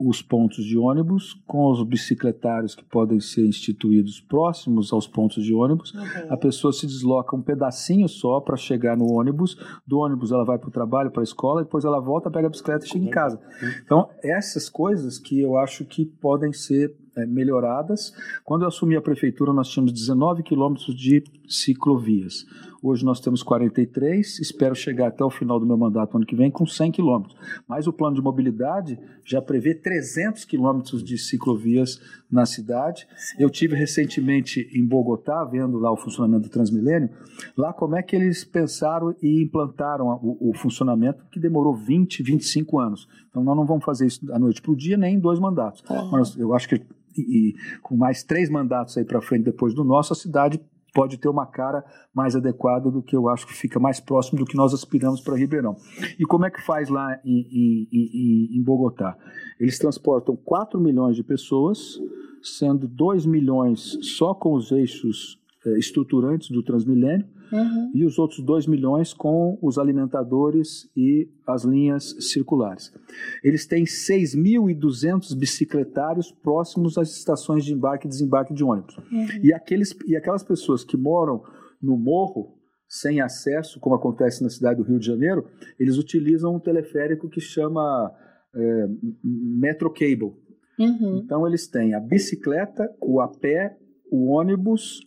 os 0.00 0.22
pontos 0.22 0.64
de 0.64 0.78
ônibus 0.78 1.34
com 1.46 1.70
os 1.70 1.82
bicicletários 1.82 2.74
que 2.74 2.82
podem 2.82 3.20
ser 3.20 3.46
instituídos 3.46 4.18
próximos 4.18 4.94
aos 4.94 5.06
pontos 5.06 5.44
de 5.44 5.52
ônibus. 5.52 5.92
Uhum. 5.92 6.02
A 6.30 6.36
pessoa 6.38 6.72
se 6.72 6.86
desloca 6.86 7.36
um 7.36 7.42
pedacinho 7.42 8.08
só 8.08 8.40
para 8.40 8.56
chegar 8.56 8.96
no 8.96 9.12
ônibus. 9.12 9.58
Do 9.86 9.98
ônibus 9.98 10.32
ela 10.32 10.44
vai 10.44 10.58
para 10.58 10.68
o 10.68 10.72
trabalho, 10.72 11.10
para 11.10 11.20
a 11.20 11.24
escola, 11.24 11.62
depois 11.62 11.84
ela 11.84 12.00
volta, 12.00 12.30
pega 12.30 12.46
a 12.46 12.50
bicicleta 12.50 12.86
e 12.86 12.88
chega 12.88 13.04
em 13.04 13.10
casa. 13.10 13.38
Então, 13.84 14.08
essas 14.22 14.70
coisas 14.70 15.18
que 15.18 15.38
eu 15.38 15.58
acho 15.58 15.84
que 15.84 16.06
podem 16.06 16.52
ser 16.52 16.96
é, 17.16 17.26
melhoradas. 17.26 18.12
Quando 18.44 18.62
eu 18.62 18.68
assumi 18.68 18.96
a 18.96 19.02
prefeitura, 19.02 19.52
nós 19.52 19.68
tínhamos 19.68 19.92
19 19.92 20.42
quilômetros 20.42 20.94
de 20.94 21.22
ciclovias. 21.48 22.46
Hoje 22.82 23.04
nós 23.04 23.20
temos 23.20 23.42
43, 23.42 24.38
espero 24.40 24.74
chegar 24.74 25.08
até 25.08 25.22
o 25.22 25.30
final 25.30 25.60
do 25.60 25.66
meu 25.66 25.76
mandato 25.76 26.16
ano 26.16 26.24
que 26.24 26.34
vem 26.34 26.50
com 26.50 26.64
100 26.64 26.92
quilômetros. 26.92 27.36
Mas 27.68 27.86
o 27.86 27.92
plano 27.92 28.16
de 28.16 28.22
mobilidade 28.22 28.98
já 29.24 29.42
prevê 29.42 29.74
300 29.74 30.46
quilômetros 30.46 31.04
de 31.04 31.18
ciclovias 31.18 32.00
na 32.30 32.46
cidade. 32.46 33.06
Eu 33.38 33.50
tive 33.50 33.76
recentemente 33.76 34.66
em 34.72 34.86
Bogotá, 34.86 35.44
vendo 35.44 35.78
lá 35.78 35.92
o 35.92 35.96
funcionamento 35.96 36.48
do 36.48 36.50
Transmilênio, 36.50 37.10
lá 37.54 37.72
como 37.72 37.96
é 37.96 38.02
que 38.02 38.16
eles 38.16 38.44
pensaram 38.44 39.14
e 39.22 39.42
implantaram 39.42 40.06
o, 40.22 40.50
o 40.50 40.54
funcionamento 40.54 41.24
que 41.30 41.38
demorou 41.38 41.74
20, 41.74 42.22
25 42.22 42.78
anos. 42.78 43.06
Então 43.28 43.44
nós 43.44 43.56
não 43.56 43.66
vamos 43.66 43.84
fazer 43.84 44.06
isso 44.06 44.24
da 44.24 44.38
noite 44.38 44.62
para 44.62 44.72
o 44.72 44.76
dia, 44.76 44.96
nem 44.96 45.16
em 45.16 45.20
dois 45.20 45.38
mandatos. 45.38 45.84
Uhum. 45.90 46.10
Mas 46.12 46.34
eu 46.36 46.54
acho 46.54 46.68
que 46.68 46.82
e, 47.16 47.50
e 47.50 47.54
com 47.82 47.96
mais 47.96 48.22
três 48.22 48.48
mandatos 48.48 48.96
aí 48.96 49.04
para 49.04 49.20
frente 49.20 49.44
depois 49.44 49.74
do 49.74 49.84
nosso, 49.84 50.12
a 50.12 50.16
cidade 50.16 50.60
pode 50.92 51.18
ter 51.18 51.28
uma 51.28 51.46
cara 51.46 51.84
mais 52.14 52.34
adequada 52.34 52.90
do 52.90 53.02
que 53.02 53.16
eu 53.16 53.28
acho 53.28 53.46
que 53.46 53.54
fica 53.54 53.78
mais 53.78 54.00
próximo 54.00 54.38
do 54.38 54.44
que 54.44 54.56
nós 54.56 54.74
aspiramos 54.74 55.20
para 55.20 55.36
Ribeirão. 55.36 55.76
E 56.18 56.24
como 56.24 56.46
é 56.46 56.50
que 56.50 56.60
faz 56.62 56.88
lá 56.88 57.18
em, 57.24 57.88
em, 57.92 58.58
em, 58.58 58.62
Bogotá? 58.62 59.16
Eles 59.58 59.78
transportam 59.78 60.36
4 60.36 60.80
milhões 60.80 61.16
de 61.16 61.22
pessoas, 61.22 61.98
sendo 62.42 62.88
2 62.88 63.26
milhões 63.26 63.98
só 64.16 64.34
com 64.34 64.54
os 64.54 64.72
eixos 64.72 65.38
eh, 65.66 65.78
estruturantes 65.78 66.50
do 66.50 66.62
Transmilênio, 66.62 67.26
uhum. 67.52 67.90
e 67.94 68.04
os 68.04 68.18
outros 68.18 68.40
2 68.44 68.66
milhões 68.66 69.12
com 69.12 69.58
os 69.62 69.78
alimentadores 69.78 70.90
e 70.96 71.28
as 71.46 71.64
linhas 71.64 72.16
circulares. 72.20 72.92
Eles 73.42 73.66
têm 73.66 73.84
6.200 73.84 75.36
bicicletários 75.36 76.30
próximos 76.30 76.98
às 76.98 77.16
estações 77.16 77.64
de 77.64 77.72
embarque 77.72 78.06
e 78.06 78.10
desembarque 78.10 78.54
de 78.54 78.64
ônibus. 78.64 78.96
Uhum. 78.96 79.26
E, 79.42 79.52
aqueles, 79.52 79.94
e 80.06 80.16
aquelas 80.16 80.42
pessoas 80.42 80.84
que 80.84 80.96
moram 80.96 81.42
no 81.82 81.96
morro, 81.96 82.58
sem 82.88 83.20
acesso, 83.20 83.78
como 83.78 83.94
acontece 83.94 84.42
na 84.42 84.50
cidade 84.50 84.82
do 84.82 84.88
Rio 84.88 84.98
de 84.98 85.06
Janeiro, 85.06 85.46
eles 85.78 85.96
utilizam 85.96 86.56
um 86.56 86.60
teleférico 86.60 87.28
que 87.28 87.40
chama 87.40 88.12
é, 88.54 88.88
Metro 89.22 89.90
Cable. 89.92 90.34
Uhum. 90.78 91.20
Então 91.22 91.46
eles 91.46 91.68
têm 91.68 91.94
a 91.94 92.00
bicicleta, 92.00 92.88
o 93.00 93.20
a 93.20 93.28
pé, 93.28 93.76
o 94.10 94.32
ônibus 94.32 95.00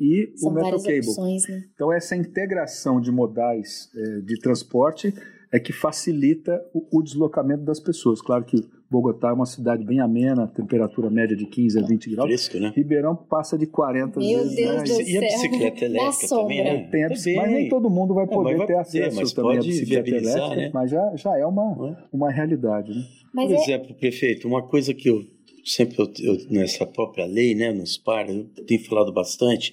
e 0.00 0.32
São 0.36 0.50
o 0.50 0.54
Metro 0.54 0.82
Cable. 0.82 0.98
Opções, 0.98 1.48
né? 1.48 1.62
Então 1.74 1.92
essa 1.92 2.16
integração 2.16 3.00
de 3.00 3.10
modais 3.10 3.90
é, 3.94 4.20
de 4.20 4.38
transporte 4.40 5.12
é 5.52 5.60
que 5.60 5.72
facilita 5.72 6.60
o, 6.74 6.98
o, 6.98 7.02
deslocamento 7.02 7.64
das 7.64 7.80
pessoas. 7.80 8.20
Claro 8.20 8.44
que 8.44 8.56
Bogotá 8.90 9.30
é 9.30 9.32
uma 9.32 9.46
cidade 9.46 9.84
bem 9.84 10.00
amena, 10.00 10.46
temperatura 10.46 11.08
média 11.08 11.36
de 11.36 11.46
15 11.46 11.78
a 11.78 11.82
20 11.86 12.10
graus. 12.10 12.28
Fresco, 12.28 12.58
né? 12.58 12.72
Ribeirão 12.74 13.16
passa 13.16 13.56
de 13.56 13.66
40 13.66 14.18
Meu 14.18 14.38
vezes. 14.38 14.56
Deus 14.56 14.76
né? 14.76 14.82
do 14.82 15.02
e 15.02 15.16
a 15.16 15.20
bicicleta 15.20 15.84
elétrica 15.84 16.28
também, 16.28 16.64
né? 16.64 16.88
Tem 16.90 17.04
a 17.04 17.08
bicicleta, 17.08 17.42
mas 17.42 17.50
nem 17.52 17.68
todo 17.68 17.90
mundo 17.90 18.14
vai 18.14 18.26
poder 18.26 18.56
vai 18.56 18.66
ter 18.66 18.76
acesso 18.76 19.16
mas 19.16 19.32
também 19.32 19.58
à 19.58 19.60
bicicleta 19.60 20.08
elétrica, 20.08 20.56
né? 20.56 20.70
mas 20.72 20.90
já, 20.90 21.16
já 21.16 21.38
é 21.38 21.46
uma, 21.46 21.90
é? 21.90 21.96
uma 22.12 22.30
realidade. 22.30 22.92
Né? 22.92 23.04
Mas 23.32 23.48
Por 23.48 23.56
é... 23.56 23.62
exemplo, 23.62 23.94
prefeito, 23.94 24.48
uma 24.48 24.66
coisa 24.66 24.92
que 24.92 25.08
eu 25.08 25.35
sempre 25.66 25.98
eu, 25.98 26.12
eu, 26.20 26.46
nessa 26.48 26.86
própria 26.86 27.26
lei, 27.26 27.54
né, 27.54 27.72
nos 27.72 27.98
par, 27.98 28.28
eu 28.30 28.44
tenho 28.66 28.84
falado 28.84 29.12
bastante, 29.12 29.72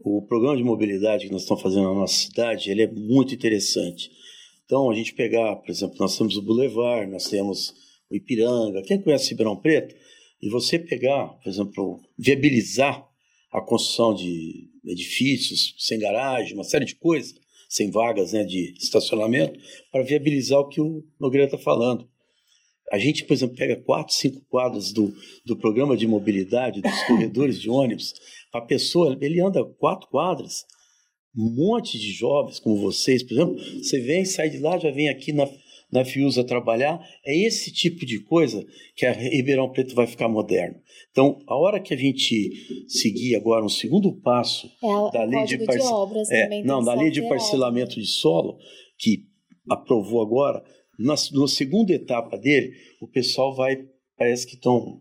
o 0.00 0.20
programa 0.26 0.56
de 0.56 0.64
mobilidade 0.64 1.26
que 1.26 1.32
nós 1.32 1.42
estamos 1.42 1.62
fazendo 1.62 1.84
na 1.84 1.94
nossa 1.94 2.14
cidade, 2.14 2.70
ele 2.70 2.82
é 2.82 2.90
muito 2.90 3.32
interessante. 3.34 4.10
Então, 4.64 4.90
a 4.90 4.94
gente 4.94 5.14
pegar, 5.14 5.56
por 5.56 5.70
exemplo, 5.70 5.96
nós 6.00 6.18
temos 6.18 6.36
o 6.36 6.42
Boulevard, 6.42 7.10
nós 7.10 7.28
temos 7.28 7.72
o 8.10 8.16
Ipiranga, 8.16 8.82
quem 8.82 9.00
conhece 9.00 9.30
Ribeirão 9.30 9.56
Preto, 9.56 9.94
e 10.42 10.48
você 10.50 10.78
pegar, 10.78 11.28
por 11.28 11.48
exemplo, 11.48 12.00
viabilizar 12.18 13.06
a 13.52 13.60
construção 13.60 14.12
de 14.14 14.70
edifícios 14.84 15.74
sem 15.78 15.98
garagem, 15.98 16.54
uma 16.54 16.64
série 16.64 16.84
de 16.84 16.96
coisas, 16.96 17.34
sem 17.68 17.90
vagas 17.90 18.32
né, 18.32 18.44
de 18.44 18.74
estacionamento, 18.78 19.58
para 19.90 20.02
viabilizar 20.02 20.58
o 20.58 20.68
que 20.68 20.80
o 20.80 21.04
Nogueira 21.20 21.46
está 21.46 21.58
falando. 21.58 22.08
A 22.92 22.98
gente, 22.98 23.24
por 23.24 23.32
exemplo, 23.32 23.56
pega 23.56 23.74
quatro, 23.74 24.14
cinco 24.14 24.44
quadros 24.50 24.92
do, 24.92 25.14
do 25.46 25.56
programa 25.56 25.96
de 25.96 26.06
mobilidade 26.06 26.82
dos 26.82 26.92
corredores 27.08 27.58
de 27.58 27.70
ônibus. 27.70 28.12
A 28.52 28.60
pessoa, 28.60 29.16
ele 29.18 29.40
anda 29.40 29.64
quatro 29.64 30.06
quadras. 30.10 30.66
Um 31.34 31.48
monte 31.56 31.98
de 31.98 32.12
jovens 32.12 32.60
como 32.60 32.76
vocês, 32.76 33.22
por 33.22 33.32
exemplo, 33.32 33.56
você 33.82 33.98
vem, 34.00 34.26
sai 34.26 34.50
de 34.50 34.58
lá, 34.58 34.76
já 34.76 34.90
vem 34.90 35.08
aqui 35.08 35.32
na, 35.32 35.48
na 35.90 36.04
Fiusa 36.04 36.44
trabalhar. 36.44 37.00
É 37.24 37.34
esse 37.34 37.72
tipo 37.72 38.04
de 38.04 38.22
coisa 38.24 38.62
que 38.94 39.06
a 39.06 39.12
Ribeirão 39.12 39.72
Preto 39.72 39.94
vai 39.94 40.06
ficar 40.06 40.28
moderno. 40.28 40.78
Então, 41.10 41.38
a 41.46 41.56
hora 41.56 41.80
que 41.80 41.94
a 41.94 41.96
gente 41.96 42.52
seguir 42.88 43.36
agora 43.36 43.64
um 43.64 43.70
segundo 43.70 44.12
passo 44.20 44.70
é, 44.84 45.12
da 45.12 45.24
lei 45.24 45.44
de, 45.44 45.56
de 45.56 45.80
obras 45.80 46.30
é, 46.30 46.62
não, 46.62 46.84
da 46.84 46.92
lei 46.92 47.10
de 47.10 47.26
parcelamento 47.26 47.98
de 47.98 48.06
solo 48.06 48.58
que 48.98 49.24
aprovou 49.70 50.20
agora, 50.20 50.62
na, 51.02 51.14
na 51.14 51.48
segunda 51.48 51.92
etapa 51.92 52.38
dele, 52.38 52.72
o 53.00 53.08
pessoal 53.08 53.54
vai, 53.54 53.84
parece 54.16 54.46
que 54.46 54.54
estão, 54.54 55.00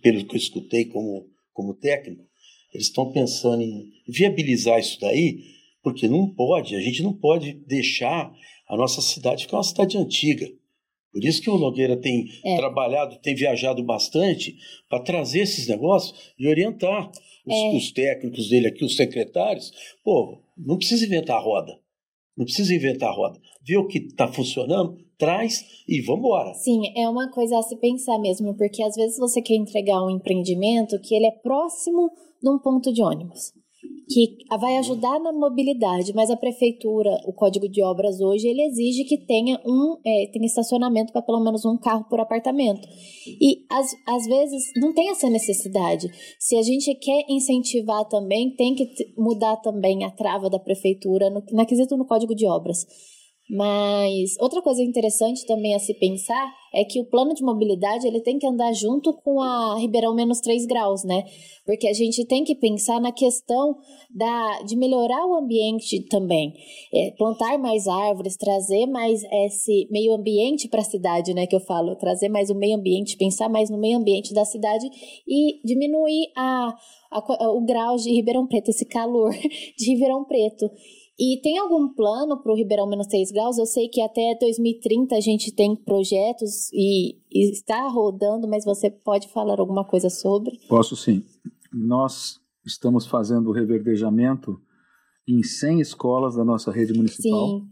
pelo 0.00 0.24
que 0.24 0.34
eu 0.34 0.38
escutei 0.38 0.84
como, 0.86 1.28
como 1.52 1.74
técnico, 1.74 2.24
eles 2.72 2.86
estão 2.86 3.12
pensando 3.12 3.62
em 3.62 3.90
viabilizar 4.08 4.78
isso 4.78 4.98
daí, 5.00 5.40
porque 5.82 6.08
não 6.08 6.28
pode, 6.28 6.74
a 6.74 6.80
gente 6.80 7.02
não 7.02 7.12
pode 7.12 7.52
deixar 7.66 8.32
a 8.68 8.76
nossa 8.76 9.02
cidade 9.02 9.44
ficar 9.44 9.58
uma 9.58 9.64
cidade 9.64 9.98
antiga. 9.98 10.48
Por 11.12 11.22
isso 11.22 11.42
que 11.42 11.50
o 11.50 11.58
Nogueira 11.58 11.96
tem 11.96 12.26
é. 12.42 12.56
trabalhado, 12.56 13.18
tem 13.20 13.34
viajado 13.34 13.82
bastante 13.84 14.56
para 14.88 15.02
trazer 15.02 15.40
esses 15.40 15.68
negócios 15.68 16.32
e 16.38 16.48
orientar 16.48 17.10
os, 17.46 17.54
é. 17.54 17.76
os, 17.76 17.92
técnicos 17.92 18.48
dele 18.48 18.68
aqui, 18.68 18.82
os 18.82 18.96
secretários. 18.96 19.70
Pô, 20.02 20.42
não 20.56 20.78
precisa 20.78 21.04
inventar 21.04 21.36
a 21.36 21.40
roda. 21.40 21.78
Não 22.36 22.44
precisa 22.44 22.74
inventar 22.74 23.10
a 23.10 23.14
roda. 23.14 23.38
Vê 23.66 23.76
o 23.76 23.86
que 23.86 23.98
está 23.98 24.26
funcionando, 24.26 24.96
traz 25.18 25.64
e 25.86 26.00
vamos 26.00 26.20
embora. 26.20 26.54
Sim, 26.54 26.80
é 26.96 27.08
uma 27.08 27.30
coisa 27.30 27.58
a 27.58 27.62
se 27.62 27.76
pensar 27.76 28.18
mesmo, 28.18 28.56
porque 28.56 28.82
às 28.82 28.94
vezes 28.94 29.18
você 29.18 29.40
quer 29.40 29.54
entregar 29.54 30.02
um 30.02 30.10
empreendimento 30.10 30.98
que 31.00 31.14
ele 31.14 31.26
é 31.26 31.30
próximo 31.30 32.10
de 32.42 32.50
um 32.50 32.58
ponto 32.58 32.92
de 32.92 33.02
ônibus. 33.02 33.52
Que 34.08 34.36
vai 34.58 34.76
ajudar 34.76 35.18
na 35.20 35.32
mobilidade, 35.32 36.12
mas 36.14 36.30
a 36.30 36.36
prefeitura, 36.36 37.10
o 37.26 37.32
código 37.32 37.68
de 37.68 37.82
obras 37.82 38.20
hoje, 38.20 38.46
ele 38.46 38.62
exige 38.62 39.04
que 39.04 39.16
tenha 39.18 39.60
um 39.64 39.96
é, 40.04 40.26
tenha 40.26 40.46
estacionamento 40.46 41.12
para 41.12 41.22
pelo 41.22 41.42
menos 41.42 41.64
um 41.64 41.78
carro 41.78 42.04
por 42.08 42.20
apartamento. 42.20 42.86
E 43.40 43.64
às, 43.70 43.86
às 44.06 44.26
vezes 44.26 44.64
não 44.76 44.92
tem 44.92 45.10
essa 45.10 45.30
necessidade. 45.30 46.08
Se 46.38 46.56
a 46.56 46.62
gente 46.62 46.94
quer 46.96 47.24
incentivar 47.28 48.06
também, 48.08 48.54
tem 48.54 48.74
que 48.74 48.86
mudar 49.16 49.56
também 49.56 50.04
a 50.04 50.10
trava 50.10 50.50
da 50.50 50.58
prefeitura 50.58 51.30
no, 51.30 51.42
na 51.52 51.64
quesito 51.64 51.96
no 51.96 52.06
código 52.06 52.34
de 52.34 52.46
obras. 52.46 52.84
Mas 53.50 54.36
outra 54.40 54.62
coisa 54.62 54.82
interessante 54.82 55.46
também 55.46 55.74
a 55.74 55.78
se 55.78 55.94
pensar 55.94 56.61
é 56.74 56.84
que 56.84 57.00
o 57.00 57.04
plano 57.04 57.34
de 57.34 57.42
mobilidade 57.42 58.06
ele 58.06 58.20
tem 58.20 58.38
que 58.38 58.46
andar 58.46 58.72
junto 58.72 59.12
com 59.12 59.40
a 59.40 59.76
Ribeirão 59.78 60.14
menos 60.14 60.40
3 60.40 60.66
graus, 60.66 61.04
né? 61.04 61.24
Porque 61.66 61.86
a 61.86 61.92
gente 61.92 62.24
tem 62.24 62.42
que 62.44 62.54
pensar 62.54 63.00
na 63.00 63.12
questão 63.12 63.76
da, 64.10 64.62
de 64.62 64.74
melhorar 64.76 65.26
o 65.26 65.36
ambiente 65.36 66.00
também. 66.08 66.54
É, 66.92 67.10
plantar 67.16 67.58
mais 67.58 67.86
árvores, 67.86 68.36
trazer 68.36 68.86
mais 68.86 69.22
esse 69.22 69.86
meio 69.90 70.14
ambiente 70.14 70.68
para 70.68 70.80
a 70.80 70.84
cidade, 70.84 71.34
né? 71.34 71.46
Que 71.46 71.56
eu 71.56 71.60
falo, 71.60 71.94
trazer 71.96 72.28
mais 72.28 72.50
o 72.50 72.54
meio 72.54 72.76
ambiente, 72.76 73.16
pensar 73.16 73.48
mais 73.48 73.68
no 73.70 73.78
meio 73.78 73.98
ambiente 73.98 74.32
da 74.32 74.44
cidade 74.44 74.88
e 75.26 75.60
diminuir 75.64 76.32
a, 76.36 76.74
a 77.10 77.50
o 77.50 77.64
grau 77.64 77.96
de 77.96 78.10
Ribeirão 78.10 78.46
Preto, 78.46 78.70
esse 78.70 78.86
calor 78.86 79.32
de 79.78 79.90
Ribeirão 79.92 80.24
Preto. 80.24 80.70
E 81.18 81.40
tem 81.42 81.58
algum 81.58 81.92
plano 81.92 82.42
para 82.42 82.52
o 82.52 82.56
Ribeirão 82.56 82.88
Menos 82.88 83.06
3 83.06 83.30
Graus? 83.32 83.58
Eu 83.58 83.66
sei 83.66 83.88
que 83.88 84.00
até 84.00 84.36
2030 84.40 85.14
a 85.14 85.20
gente 85.20 85.54
tem 85.54 85.76
projetos 85.76 86.72
e, 86.72 87.18
e, 87.30 87.50
está 87.52 87.86
rodando, 87.88 88.48
mas 88.48 88.64
você 88.64 88.90
pode 88.90 89.28
falar 89.28 89.60
alguma 89.60 89.84
coisa 89.84 90.08
sobre? 90.08 90.58
Posso 90.68 90.96
sim. 90.96 91.22
Nós 91.72 92.40
estamos 92.64 93.06
fazendo 93.06 93.50
o 93.50 93.52
reverdejamento 93.52 94.58
em 95.28 95.42
100 95.42 95.80
escolas 95.80 96.34
da 96.34 96.44
nossa 96.44 96.72
rede 96.72 96.94
municipal. 96.94 97.60
Sim. 97.60 97.66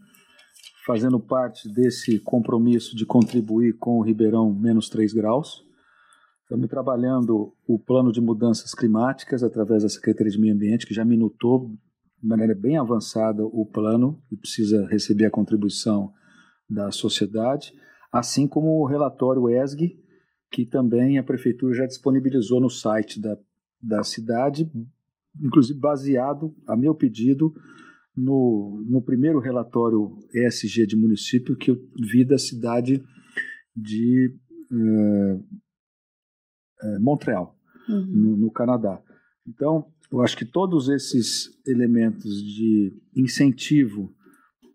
Fazendo 0.87 1.19
parte 1.19 1.69
desse 1.69 2.19
compromisso 2.21 2.95
de 2.97 3.07
contribuir 3.07 3.79
com 3.79 3.99
o 3.99 4.03
Ribeirão 4.03 4.53
Menos 4.53 4.89
3 4.89 5.13
Graus. 5.13 5.65
Estamos 6.43 6.69
trabalhando 6.69 7.55
o 7.67 7.79
plano 7.79 8.11
de 8.13 8.21
mudanças 8.21 8.75
climáticas 8.75 9.43
através 9.43 9.83
da 9.83 9.89
Secretaria 9.89 10.33
de 10.33 10.39
Meio 10.41 10.55
Ambiente, 10.55 10.87
que 10.87 10.95
já 10.95 11.05
minutou 11.05 11.71
de 12.21 12.29
maneira 12.29 12.55
bem 12.55 12.77
avançada 12.77 13.45
o 13.45 13.65
plano 13.65 14.23
e 14.31 14.37
precisa 14.37 14.87
receber 14.87 15.27
a 15.27 15.31
contribuição 15.31 16.13
da 16.69 16.91
sociedade, 16.91 17.73
assim 18.13 18.47
como 18.47 18.81
o 18.81 18.87
relatório 18.87 19.49
ESG, 19.49 19.99
que 20.51 20.67
também 20.67 21.19
a 21.19 21.23
prefeitura 21.23 21.75
já 21.75 21.87
disponibilizou 21.87 22.61
no 22.61 22.69
site 22.69 23.21
da, 23.21 23.39
da 23.81 24.05
cidade, 24.05 24.71
inclusive 25.41 25.79
baseado, 25.79 26.55
a 26.67 26.77
meu 26.77 26.95
pedido, 26.95 27.55
no, 28.17 28.85
no 28.89 29.01
primeiro 29.01 29.39
relatório 29.39 30.19
ESG 30.35 30.87
de 30.87 30.97
município 30.97 31.57
que 31.57 31.71
eu 31.71 31.77
vi 32.11 32.25
da 32.25 32.37
cidade 32.37 33.03
de 33.75 34.37
uh, 34.71 35.37
uh, 35.37 37.01
Montreal, 37.01 37.57
uhum. 37.89 38.07
no, 38.07 38.37
no 38.37 38.51
Canadá. 38.51 39.01
Então, 39.47 39.87
eu 40.13 40.21
acho 40.23 40.37
que 40.37 40.45
todos 40.45 40.89
esses 40.89 41.51
elementos 41.67 42.43
de 42.43 42.93
incentivo 43.15 44.13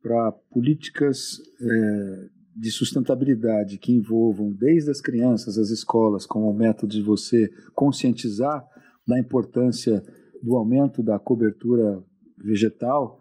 para 0.01 0.31
políticas 0.51 1.39
é, 1.59 2.29
de 2.55 2.71
sustentabilidade 2.71 3.77
que 3.77 3.91
envolvam 3.91 4.53
desde 4.53 4.89
as 4.91 5.01
crianças, 5.01 5.57
as 5.57 5.69
escolas, 5.69 6.25
como 6.25 6.53
método 6.53 6.93
de 6.93 7.01
você 7.01 7.49
conscientizar 7.73 8.65
da 9.05 9.19
importância 9.19 10.01
do 10.41 10.55
aumento 10.55 11.03
da 11.03 11.19
cobertura 11.19 12.01
vegetal, 12.37 13.19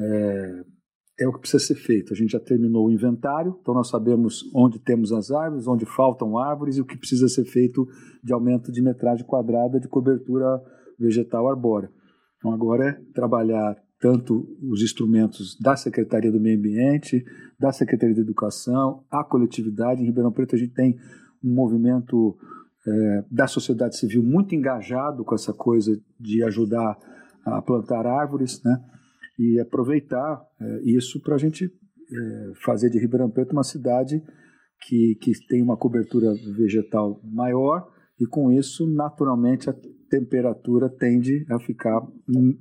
é, 0.00 0.64
é 1.20 1.28
o 1.28 1.32
que 1.32 1.40
precisa 1.40 1.62
ser 1.62 1.74
feito. 1.76 2.12
A 2.12 2.16
gente 2.16 2.32
já 2.32 2.40
terminou 2.40 2.86
o 2.86 2.90
inventário, 2.90 3.56
então 3.60 3.74
nós 3.74 3.88
sabemos 3.88 4.42
onde 4.54 4.80
temos 4.80 5.12
as 5.12 5.30
árvores, 5.30 5.68
onde 5.68 5.86
faltam 5.86 6.36
árvores 6.36 6.76
e 6.76 6.80
o 6.80 6.84
que 6.84 6.98
precisa 6.98 7.28
ser 7.28 7.44
feito 7.44 7.86
de 8.24 8.32
aumento 8.32 8.72
de 8.72 8.82
metragem 8.82 9.24
quadrada 9.24 9.78
de 9.78 9.86
cobertura 9.86 10.46
vegetal 10.56 10.81
arbórea. 11.48 11.90
Então 12.38 12.52
agora 12.52 12.88
é 12.88 12.92
trabalhar 13.14 13.76
tanto 14.00 14.46
os 14.60 14.82
instrumentos 14.82 15.56
da 15.60 15.76
Secretaria 15.76 16.32
do 16.32 16.40
Meio 16.40 16.58
Ambiente, 16.58 17.24
da 17.58 17.70
Secretaria 17.70 18.14
de 18.14 18.20
Educação, 18.20 19.04
a 19.08 19.22
coletividade. 19.22 20.02
Em 20.02 20.06
Ribeirão 20.06 20.32
Preto 20.32 20.56
a 20.56 20.58
gente 20.58 20.74
tem 20.74 20.98
um 21.42 21.54
movimento 21.54 22.36
é, 22.84 23.24
da 23.30 23.46
sociedade 23.46 23.96
civil 23.96 24.22
muito 24.22 24.54
engajado 24.56 25.24
com 25.24 25.34
essa 25.34 25.52
coisa 25.52 25.96
de 26.18 26.42
ajudar 26.42 26.98
a 27.44 27.62
plantar 27.62 28.06
árvores, 28.06 28.60
né? 28.64 28.76
E 29.38 29.60
aproveitar 29.60 30.42
é, 30.60 30.80
isso 30.82 31.20
para 31.20 31.36
a 31.36 31.38
gente 31.38 31.64
é, 31.64 32.52
fazer 32.64 32.90
de 32.90 32.98
Ribeirão 32.98 33.30
Preto 33.30 33.52
uma 33.52 33.62
cidade 33.62 34.22
que, 34.86 35.16
que 35.20 35.32
tem 35.46 35.62
uma 35.62 35.76
cobertura 35.76 36.34
vegetal 36.56 37.20
maior 37.24 37.88
e 38.20 38.26
com 38.26 38.52
isso, 38.52 38.86
naturalmente, 38.86 39.68
temperatura 40.12 40.90
tende 40.90 41.46
a 41.50 41.58
ficar 41.58 42.06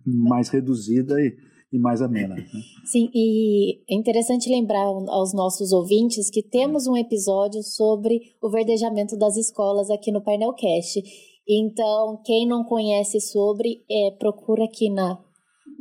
mais 0.06 0.48
reduzida 0.48 1.20
e, 1.20 1.36
e 1.74 1.78
mais 1.78 2.02
amena. 2.02 2.36
Né? 2.36 2.46
Sim, 2.86 3.10
e 3.14 3.82
é 3.90 3.94
interessante 3.94 4.50
lembrar 4.50 4.86
aos 4.86 5.34
nossos 5.34 5.74
ouvintes 5.74 6.30
que 6.30 6.42
temos 6.42 6.88
um 6.88 6.96
episódio 6.96 7.62
sobre 7.62 8.22
o 8.42 8.50
verdejamento 8.50 9.18
das 9.18 9.36
escolas 9.36 9.90
aqui 9.90 10.14
no 10.14 10.24
Painelcast. 10.24 11.04
Então, 11.46 12.22
quem 12.24 12.48
não 12.48 12.64
conhece 12.64 13.20
sobre, 13.20 13.84
é, 13.92 14.12
procura 14.12 14.64
aqui 14.64 14.90
na 14.90 15.20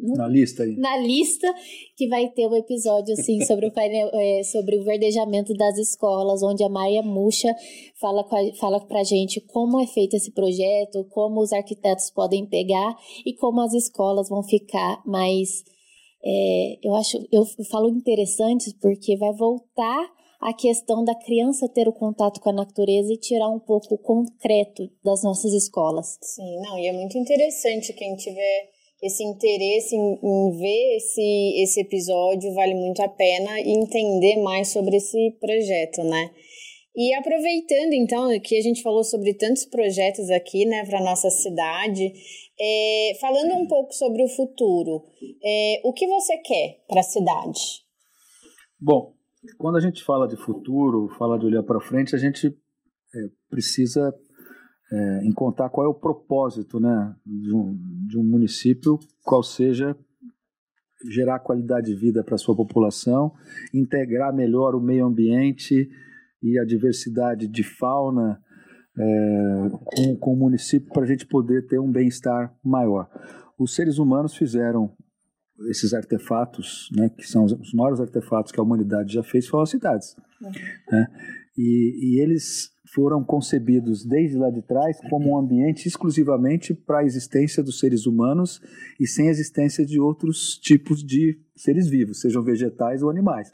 na 0.02 0.28
lista 0.28 0.62
aí. 0.62 0.76
Na 0.76 0.96
lista 0.98 1.52
que 1.96 2.08
vai 2.08 2.28
ter 2.28 2.46
um 2.46 2.56
episódio 2.56 3.14
assim 3.14 3.40
sobre 3.46 3.66
o 3.66 3.72
painel, 3.72 4.10
é, 4.12 4.42
sobre 4.44 4.78
o 4.78 4.84
verdejamento 4.84 5.54
das 5.54 5.76
escolas, 5.78 6.42
onde 6.42 6.64
a 6.64 6.68
Maia 6.68 7.02
Muxa 7.02 7.54
fala 8.00 8.22
a, 8.22 8.56
fala 8.56 8.80
pra 8.80 9.02
gente 9.02 9.40
como 9.40 9.80
é 9.80 9.86
feito 9.86 10.16
esse 10.16 10.32
projeto, 10.32 11.06
como 11.10 11.40
os 11.40 11.52
arquitetos 11.52 12.10
podem 12.10 12.46
pegar 12.46 12.96
e 13.24 13.34
como 13.34 13.60
as 13.60 13.74
escolas 13.74 14.28
vão 14.28 14.42
ficar 14.42 15.02
mais 15.06 15.64
é, 16.22 16.78
eu 16.82 16.94
acho, 16.94 17.16
eu 17.32 17.44
falo 17.70 17.88
interessantes 17.88 18.74
porque 18.74 19.16
vai 19.16 19.32
voltar 19.32 20.06
a 20.40 20.54
questão 20.54 21.04
da 21.04 21.14
criança 21.14 21.68
ter 21.68 21.86
o 21.86 21.92
contato 21.92 22.40
com 22.40 22.50
a 22.50 22.52
natureza 22.52 23.12
e 23.12 23.18
tirar 23.18 23.48
um 23.48 23.58
pouco 23.58 23.94
o 23.94 23.98
concreto 23.98 24.90
das 25.04 25.22
nossas 25.22 25.52
escolas. 25.52 26.18
Sim, 26.22 26.60
não, 26.62 26.78
e 26.78 26.86
é 26.86 26.92
muito 26.92 27.16
interessante 27.18 27.92
quem 27.92 28.16
tiver 28.16 28.70
esse 29.02 29.24
interesse 29.24 29.94
em, 29.94 30.18
em, 30.22 30.58
ver 30.58 30.96
esse, 30.96 31.62
esse 31.62 31.80
episódio 31.80 32.52
vale 32.54 32.74
muito 32.74 33.00
a 33.02 33.08
pena 33.08 33.60
e 33.60 33.70
entender 33.70 34.36
mais 34.42 34.68
sobre 34.68 34.96
esse 34.96 35.30
projeto, 35.40 36.02
né? 36.04 36.30
E 36.94 37.14
aproveitando 37.14 37.92
então 37.92 38.28
que 38.40 38.56
a 38.56 38.60
gente 38.60 38.82
falou 38.82 39.04
sobre 39.04 39.32
tantos 39.34 39.64
projetos 39.64 40.28
aqui, 40.28 40.66
né, 40.66 40.84
para 40.84 41.00
nossa 41.00 41.30
cidade, 41.30 42.12
é, 42.60 43.12
falando 43.20 43.54
um 43.54 43.66
pouco 43.66 43.94
sobre 43.94 44.22
o 44.24 44.28
futuro, 44.28 45.04
é, 45.42 45.80
o 45.84 45.92
que 45.92 46.06
você 46.06 46.36
quer 46.38 46.80
para 46.88 47.00
a 47.00 47.04
cidade? 47.04 47.60
Bom, 48.78 49.14
quando 49.56 49.76
a 49.76 49.80
gente 49.80 50.02
fala 50.02 50.26
de 50.26 50.36
futuro, 50.36 51.08
fala 51.16 51.38
de 51.38 51.46
olhar 51.46 51.62
para 51.62 51.80
frente, 51.80 52.14
a 52.14 52.18
gente 52.18 52.48
é, 52.48 53.18
precisa 53.48 54.12
é, 54.92 55.24
em 55.24 55.32
contar 55.32 55.68
qual 55.70 55.86
é 55.86 55.88
o 55.88 55.94
propósito 55.94 56.80
né, 56.80 57.14
de, 57.24 57.54
um, 57.54 57.78
de 58.08 58.18
um 58.18 58.24
município, 58.24 58.98
qual 59.24 59.42
seja 59.42 59.96
gerar 61.08 61.38
qualidade 61.38 61.86
de 61.86 61.94
vida 61.94 62.22
para 62.22 62.34
a 62.34 62.38
sua 62.38 62.54
população, 62.54 63.32
integrar 63.72 64.34
melhor 64.34 64.74
o 64.74 64.80
meio 64.80 65.06
ambiente 65.06 65.88
e 66.42 66.58
a 66.58 66.64
diversidade 66.64 67.48
de 67.48 67.62
fauna 67.62 68.40
é, 68.98 69.68
com, 69.84 70.16
com 70.16 70.34
o 70.34 70.36
município 70.36 70.92
para 70.92 71.04
a 71.04 71.06
gente 71.06 71.26
poder 71.26 71.66
ter 71.66 71.78
um 71.78 71.90
bem-estar 71.90 72.54
maior. 72.62 73.08
Os 73.58 73.74
seres 73.74 73.98
humanos 73.98 74.36
fizeram 74.36 74.94
esses 75.68 75.92
artefatos, 75.92 76.88
né, 76.96 77.10
que 77.10 77.26
são 77.26 77.44
os 77.44 77.74
maiores 77.74 78.00
artefatos 78.00 78.50
que 78.50 78.58
a 78.58 78.62
humanidade 78.62 79.12
já 79.12 79.22
fez, 79.22 79.46
foram 79.46 79.62
as 79.62 79.70
cidades. 79.70 80.16
Uhum. 80.40 80.50
Né? 80.90 81.06
E, 81.62 82.14
e 82.16 82.20
eles 82.22 82.70
foram 82.94 83.22
concebidos 83.22 84.02
desde 84.02 84.38
lá 84.38 84.48
de 84.48 84.62
trás 84.62 84.98
como 85.10 85.32
um 85.32 85.38
ambiente 85.38 85.86
exclusivamente 85.86 86.72
para 86.72 87.00
a 87.00 87.04
existência 87.04 87.62
dos 87.62 87.78
seres 87.78 88.06
humanos 88.06 88.62
e 88.98 89.06
sem 89.06 89.28
a 89.28 89.30
existência 89.30 89.84
de 89.84 90.00
outros 90.00 90.58
tipos 90.58 91.04
de 91.04 91.38
seres 91.54 91.86
vivos, 91.86 92.22
sejam 92.22 92.42
vegetais 92.42 93.02
ou 93.02 93.10
animais. 93.10 93.52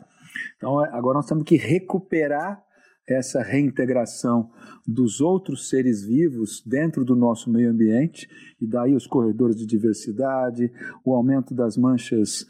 Então, 0.56 0.84
é, 0.84 0.88
agora 0.92 1.16
nós 1.16 1.26
temos 1.26 1.42
que 1.42 1.56
recuperar 1.56 2.64
essa 3.08 3.42
reintegração 3.42 4.50
dos 4.86 5.20
outros 5.20 5.68
seres 5.68 6.04
vivos 6.04 6.62
dentro 6.64 7.04
do 7.04 7.16
nosso 7.16 7.50
meio 7.50 7.70
ambiente, 7.70 8.28
e 8.60 8.66
daí 8.66 8.94
os 8.94 9.06
corredores 9.06 9.56
de 9.56 9.66
diversidade, 9.66 10.72
o 11.04 11.12
aumento 11.12 11.54
das 11.54 11.76
manchas 11.76 12.46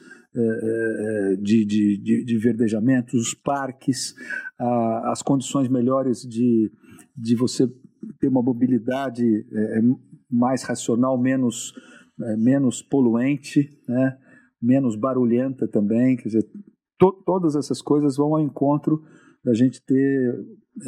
de, 1.41 1.64
de, 1.64 1.99
de, 2.03 2.24
de 2.24 2.39
verdejamento, 2.39 3.16
os 3.16 3.34
parques, 3.34 4.14
as 5.05 5.22
condições 5.22 5.68
melhores 5.68 6.20
de, 6.20 6.70
de 7.16 7.34
você 7.34 7.66
ter 8.20 8.28
uma 8.28 8.43
mobilidade 8.43 9.24
eh, 9.24 9.80
mais 10.30 10.62
racional, 10.62 11.18
menos 11.18 11.72
menos 12.39 12.82
poluente, 12.82 13.68
né? 13.89 14.16
menos 14.61 14.97
barulhenta 14.97 15.68
também. 15.68 16.16
Quer 16.16 16.28
dizer, 16.28 16.45
to 16.99 17.12
todas 17.24 17.55
essas 17.57 17.82
coisas 17.82 18.16
vão 18.16 18.34
ao 18.34 18.41
encontro 18.41 19.03
da 19.45 19.55
gente 19.55 19.84
ter 19.84 20.34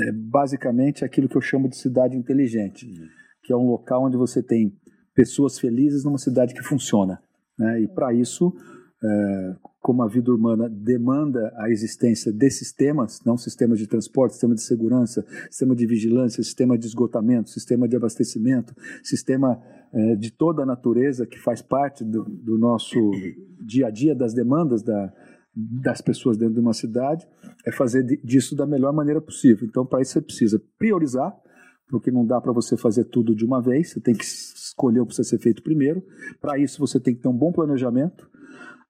é, 0.00 0.12
basicamente 0.12 1.04
aquilo 1.04 1.28
que 1.28 1.36
eu 1.36 1.40
chamo 1.40 1.68
de 1.68 1.76
cidade 1.76 2.16
inteligente, 2.16 2.86
uhum. 2.86 3.06
que 3.44 3.52
é 3.52 3.56
um 3.56 3.68
local 3.68 4.04
onde 4.04 4.16
você 4.16 4.42
tem 4.42 4.72
pessoas 5.14 5.58
felizes 5.58 6.04
numa 6.04 6.18
cidade 6.18 6.54
que 6.54 6.62
funciona. 6.62 7.20
Né? 7.58 7.82
E 7.82 7.88
para 7.88 8.12
isso, 8.12 8.52
é, 9.02 9.56
como 9.80 10.02
a 10.02 10.08
vida 10.08 10.30
urbana 10.30 10.68
demanda 10.68 11.52
a 11.56 11.70
existência 11.70 12.32
de 12.32 12.50
sistemas, 12.50 13.20
não 13.24 13.36
sistemas 13.36 13.78
de 13.78 13.86
transporte, 13.86 14.32
sistema 14.32 14.54
de 14.54 14.62
segurança, 14.62 15.24
sistema 15.50 15.74
de 15.74 15.86
vigilância, 15.86 16.42
sistema 16.42 16.76
de 16.76 16.86
esgotamento, 16.86 17.50
sistema 17.50 17.88
de 17.88 17.96
abastecimento, 17.96 18.74
sistema 19.02 19.60
é, 19.92 20.16
de 20.16 20.30
toda 20.30 20.62
a 20.62 20.66
natureza 20.66 21.26
que 21.26 21.38
faz 21.38 21.62
parte 21.62 22.04
do, 22.04 22.24
do 22.24 22.58
nosso 22.58 22.98
dia 23.60 23.86
a 23.86 23.90
dia, 23.90 24.14
das 24.14 24.34
demandas 24.34 24.82
da, 24.82 25.12
das 25.54 26.00
pessoas 26.00 26.36
dentro 26.36 26.54
de 26.54 26.60
uma 26.60 26.74
cidade, 26.74 27.26
é 27.66 27.72
fazer 27.72 28.04
disso 28.22 28.54
da 28.54 28.66
melhor 28.66 28.92
maneira 28.92 29.20
possível. 29.20 29.66
Então, 29.66 29.84
para 29.84 30.00
isso, 30.00 30.12
você 30.12 30.20
precisa 30.20 30.62
priorizar, 30.78 31.34
porque 31.88 32.10
não 32.10 32.24
dá 32.26 32.40
para 32.40 32.52
você 32.52 32.76
fazer 32.76 33.04
tudo 33.04 33.34
de 33.34 33.44
uma 33.44 33.60
vez, 33.60 33.90
você 33.90 34.00
tem 34.00 34.14
que 34.14 34.24
escolher 34.24 35.00
o 35.00 35.04
que 35.04 35.14
precisa 35.14 35.28
ser 35.28 35.38
feito 35.38 35.62
primeiro. 35.62 36.02
Para 36.40 36.58
isso, 36.58 36.78
você 36.78 37.00
tem 37.00 37.14
que 37.14 37.22
ter 37.22 37.28
um 37.28 37.36
bom 37.36 37.50
planejamento. 37.50 38.28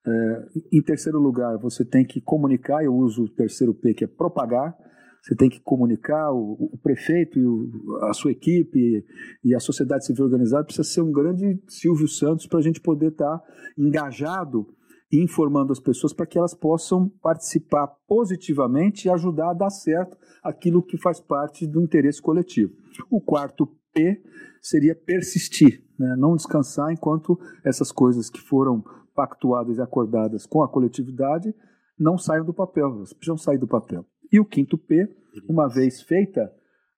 É, 0.06 0.48
em 0.72 0.82
terceiro 0.82 1.18
lugar, 1.18 1.58
você 1.58 1.84
tem 1.84 2.04
que 2.04 2.20
comunicar, 2.20 2.84
eu 2.84 2.94
uso 2.94 3.24
o 3.24 3.28
terceiro 3.28 3.74
P, 3.74 3.94
que 3.94 4.04
é 4.04 4.08
propagar. 4.08 4.76
Você 5.22 5.34
tem 5.34 5.50
que 5.50 5.60
comunicar, 5.60 6.32
o, 6.32 6.70
o 6.72 6.78
prefeito 6.78 7.38
e 7.38 7.46
o, 7.46 7.98
a 8.02 8.14
sua 8.14 8.30
equipe 8.30 9.04
e 9.44 9.54
a 9.54 9.60
sociedade 9.60 10.06
civil 10.06 10.24
organizada 10.24 10.64
precisa 10.64 10.88
ser 10.88 11.02
um 11.02 11.12
grande 11.12 11.60
Silvio 11.68 12.08
Santos 12.08 12.46
para 12.46 12.60
a 12.60 12.62
gente 12.62 12.80
poder 12.80 13.08
estar 13.08 13.38
tá 13.38 13.44
engajado 13.76 14.66
informando 15.12 15.72
as 15.72 15.80
pessoas 15.80 16.12
para 16.12 16.26
que 16.26 16.38
elas 16.38 16.54
possam 16.54 17.08
participar 17.22 17.88
positivamente 18.06 19.06
e 19.06 19.10
ajudar 19.10 19.50
a 19.50 19.54
dar 19.54 19.70
certo 19.70 20.16
aquilo 20.42 20.82
que 20.82 20.98
faz 20.98 21.20
parte 21.20 21.66
do 21.66 21.82
interesse 21.82 22.20
coletivo. 22.20 22.72
O 23.10 23.20
quarto 23.20 23.66
P 23.92 24.22
seria 24.60 24.94
persistir, 24.94 25.82
né? 25.98 26.14
não 26.18 26.36
descansar 26.36 26.92
enquanto 26.92 27.38
essas 27.64 27.90
coisas 27.90 28.28
que 28.28 28.40
foram 28.40 28.84
pactuadas 29.18 29.78
e 29.78 29.80
acordadas 29.80 30.46
com 30.46 30.62
a 30.62 30.68
coletividade 30.68 31.52
não 31.98 32.16
saiam 32.16 32.44
do 32.44 32.54
papel, 32.54 32.86
elas 32.86 33.12
precisam 33.12 33.36
sair 33.36 33.58
do 33.58 33.66
papel. 33.66 34.06
E 34.30 34.38
o 34.38 34.44
quinto 34.44 34.78
P, 34.78 35.08
uma 35.48 35.68
vez 35.68 36.00
feita 36.00 36.48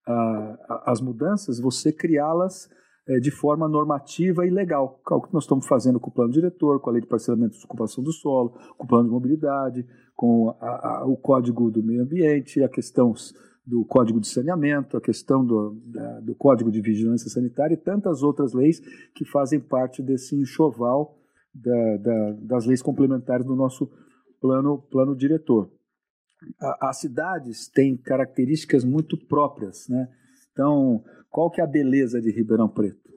uh, 0.06 0.74
as 0.84 1.00
mudanças, 1.00 1.58
você 1.58 1.90
criá-las 1.90 2.68
é, 3.08 3.18
de 3.18 3.30
forma 3.30 3.66
normativa 3.66 4.46
e 4.46 4.50
legal, 4.50 5.00
que 5.06 5.14
é 5.14 5.16
o 5.16 5.22
que 5.22 5.32
nós 5.32 5.44
estamos 5.44 5.66
fazendo 5.66 5.98
com 5.98 6.10
o 6.10 6.12
plano 6.12 6.30
diretor, 6.30 6.78
com 6.78 6.90
a 6.90 6.92
lei 6.92 7.00
de 7.00 7.08
parcelamento 7.08 7.56
de 7.56 7.64
ocupação 7.64 8.04
do 8.04 8.12
solo, 8.12 8.50
com 8.76 8.84
o 8.84 8.86
plano 8.86 9.04
de 9.04 9.10
mobilidade, 9.10 9.86
com 10.14 10.54
a, 10.60 10.98
a, 10.98 11.06
o 11.06 11.16
código 11.16 11.70
do 11.70 11.82
meio 11.82 12.02
ambiente, 12.02 12.62
a 12.62 12.68
questão 12.68 13.14
do 13.66 13.82
código 13.86 14.20
de 14.20 14.28
saneamento, 14.28 14.98
a 14.98 15.00
questão 15.00 15.42
do, 15.42 15.80
da, 15.86 16.20
do 16.20 16.34
código 16.34 16.70
de 16.70 16.82
vigilância 16.82 17.30
sanitária 17.30 17.72
e 17.72 17.78
tantas 17.78 18.22
outras 18.22 18.52
leis 18.52 18.78
que 19.14 19.24
fazem 19.24 19.58
parte 19.58 20.02
desse 20.02 20.36
enxoval 20.36 21.16
da, 21.54 21.96
da, 21.96 22.32
das 22.42 22.66
leis 22.66 22.82
complementares 22.82 23.46
do 23.46 23.56
nosso 23.56 23.90
plano, 24.40 24.78
plano 24.90 25.16
diretor. 25.16 25.70
A, 26.60 26.88
as 26.90 26.98
cidades 26.98 27.68
têm 27.68 27.96
características 27.96 28.84
muito 28.84 29.16
próprias, 29.26 29.88
né? 29.88 30.08
Então, 30.52 31.02
qual 31.30 31.50
que 31.50 31.60
é 31.60 31.64
a 31.64 31.66
beleza 31.66 32.20
de 32.20 32.30
Ribeirão 32.30 32.68
Preto? 32.68 33.08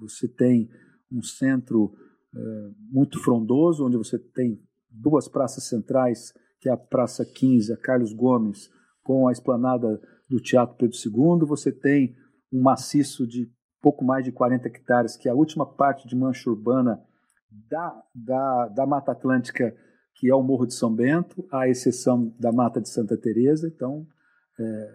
Você 0.00 0.28
tem 0.28 0.68
um 1.10 1.22
centro 1.22 1.92
é, 2.34 2.70
muito 2.90 3.22
frondoso, 3.22 3.86
onde 3.86 3.96
você 3.96 4.18
tem 4.18 4.60
duas 4.90 5.28
praças 5.28 5.64
centrais, 5.64 6.32
que 6.60 6.68
é 6.68 6.72
a 6.72 6.76
Praça 6.76 7.24
15, 7.24 7.72
a 7.72 7.76
Carlos 7.76 8.12
Gomes, 8.12 8.70
com 9.02 9.28
a 9.28 9.32
esplanada 9.32 10.00
do 10.28 10.40
Teatro 10.40 10.76
Pedro 10.76 10.96
II. 10.96 11.46
Você 11.48 11.72
tem 11.72 12.14
um 12.52 12.62
maciço 12.62 13.26
de 13.26 13.50
pouco 13.80 14.04
mais 14.04 14.24
de 14.24 14.32
40 14.32 14.68
hectares, 14.68 15.16
que 15.16 15.28
é 15.28 15.32
a 15.32 15.34
última 15.34 15.66
parte 15.66 16.06
de 16.06 16.14
mancha 16.14 16.50
urbana 16.50 17.02
da, 17.50 18.02
da, 18.14 18.68
da 18.68 18.86
Mata 18.86 19.12
Atlântica, 19.12 19.74
que 20.14 20.28
é 20.28 20.34
o 20.34 20.42
Morro 20.42 20.66
de 20.66 20.74
São 20.74 20.94
Bento, 20.94 21.46
à 21.50 21.68
exceção 21.68 22.34
da 22.38 22.52
Mata 22.52 22.80
de 22.80 22.88
Santa 22.88 23.16
Teresa. 23.16 23.66
Então, 23.68 24.06
é, 24.58 24.94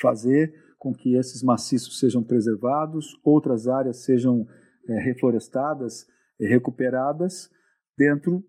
fazer 0.00 0.52
com 0.78 0.94
que 0.94 1.14
esses 1.14 1.42
maciços 1.42 1.98
sejam 1.98 2.22
preservados, 2.22 3.06
outras 3.24 3.66
áreas 3.66 4.04
sejam 4.04 4.46
é, 4.88 4.98
reflorestadas, 5.00 6.06
recuperadas 6.38 7.50
dentro 7.96 8.42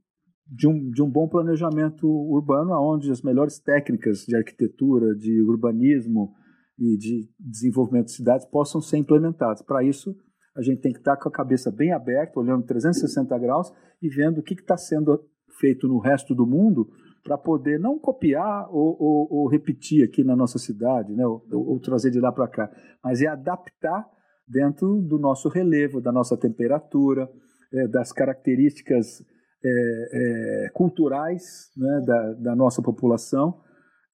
de 0.48 0.68
um, 0.68 0.90
de 0.90 1.02
um 1.02 1.10
bom 1.10 1.28
planejamento 1.28 2.08
urbano, 2.08 2.74
onde 2.74 3.12
as 3.12 3.22
melhores 3.22 3.60
técnicas 3.60 4.26
de 4.26 4.36
arquitetura, 4.36 5.16
de 5.16 5.42
urbanismo 5.44 6.34
e 6.78 6.98
de 6.98 7.30
desenvolvimento 7.40 8.08
de 8.08 8.14
cidades 8.14 8.46
possam 8.46 8.82
ser 8.82 8.98
implementadas. 8.98 9.62
Para 9.62 9.84
isso, 9.84 10.16
a 10.62 10.64
gente 10.64 10.82
tem 10.82 10.94
que 10.94 11.00
estar 11.00 11.18
com 11.18 11.28
a 11.28 11.32
cabeça 11.32 11.72
bem 11.72 11.92
aberta, 11.92 12.40
olhando 12.40 12.66
360 12.66 13.38
graus 13.40 13.74
e 14.02 14.08
vendo 14.08 14.40
o 14.40 14.44
que 14.44 14.54
está 14.54 14.78
sendo 14.78 15.20
feito 15.60 15.88
no 15.88 16.00
resto 16.00 16.34
do 16.36 16.46
mundo 16.46 16.88
para 17.24 17.38
poder 17.38 17.80
não 17.80 18.00
copiar 18.00 18.68
ou, 18.72 18.96
ou, 19.00 19.28
ou, 19.32 19.48
repetir 19.48 20.04
aqui 20.04 20.24
na 20.24 20.36
nossa 20.36 20.58
cidade, 20.58 21.14
né, 21.14 21.26
ou, 21.26 21.44
ou 21.52 21.80
trazer 21.80 22.10
de 22.10 22.20
lá 22.20 22.32
para 22.32 22.48
cá, 22.48 22.72
mas 23.04 23.22
é 23.22 23.28
adaptar 23.28 24.08
dentro 24.48 25.02
do 25.02 25.20
nosso 25.20 25.50
relevo, 25.50 26.02
da 26.02 26.12
nossa 26.12 26.38
temperatura, 26.38 27.30
é, 27.74 27.88
das 27.88 28.12
características 28.12 29.24
é, 29.64 30.66
é, 30.66 30.70
culturais 30.74 31.70
né, 31.78 32.04
da, 32.06 32.34
da 32.34 32.56
nossa 32.56 32.82
população 32.82 33.60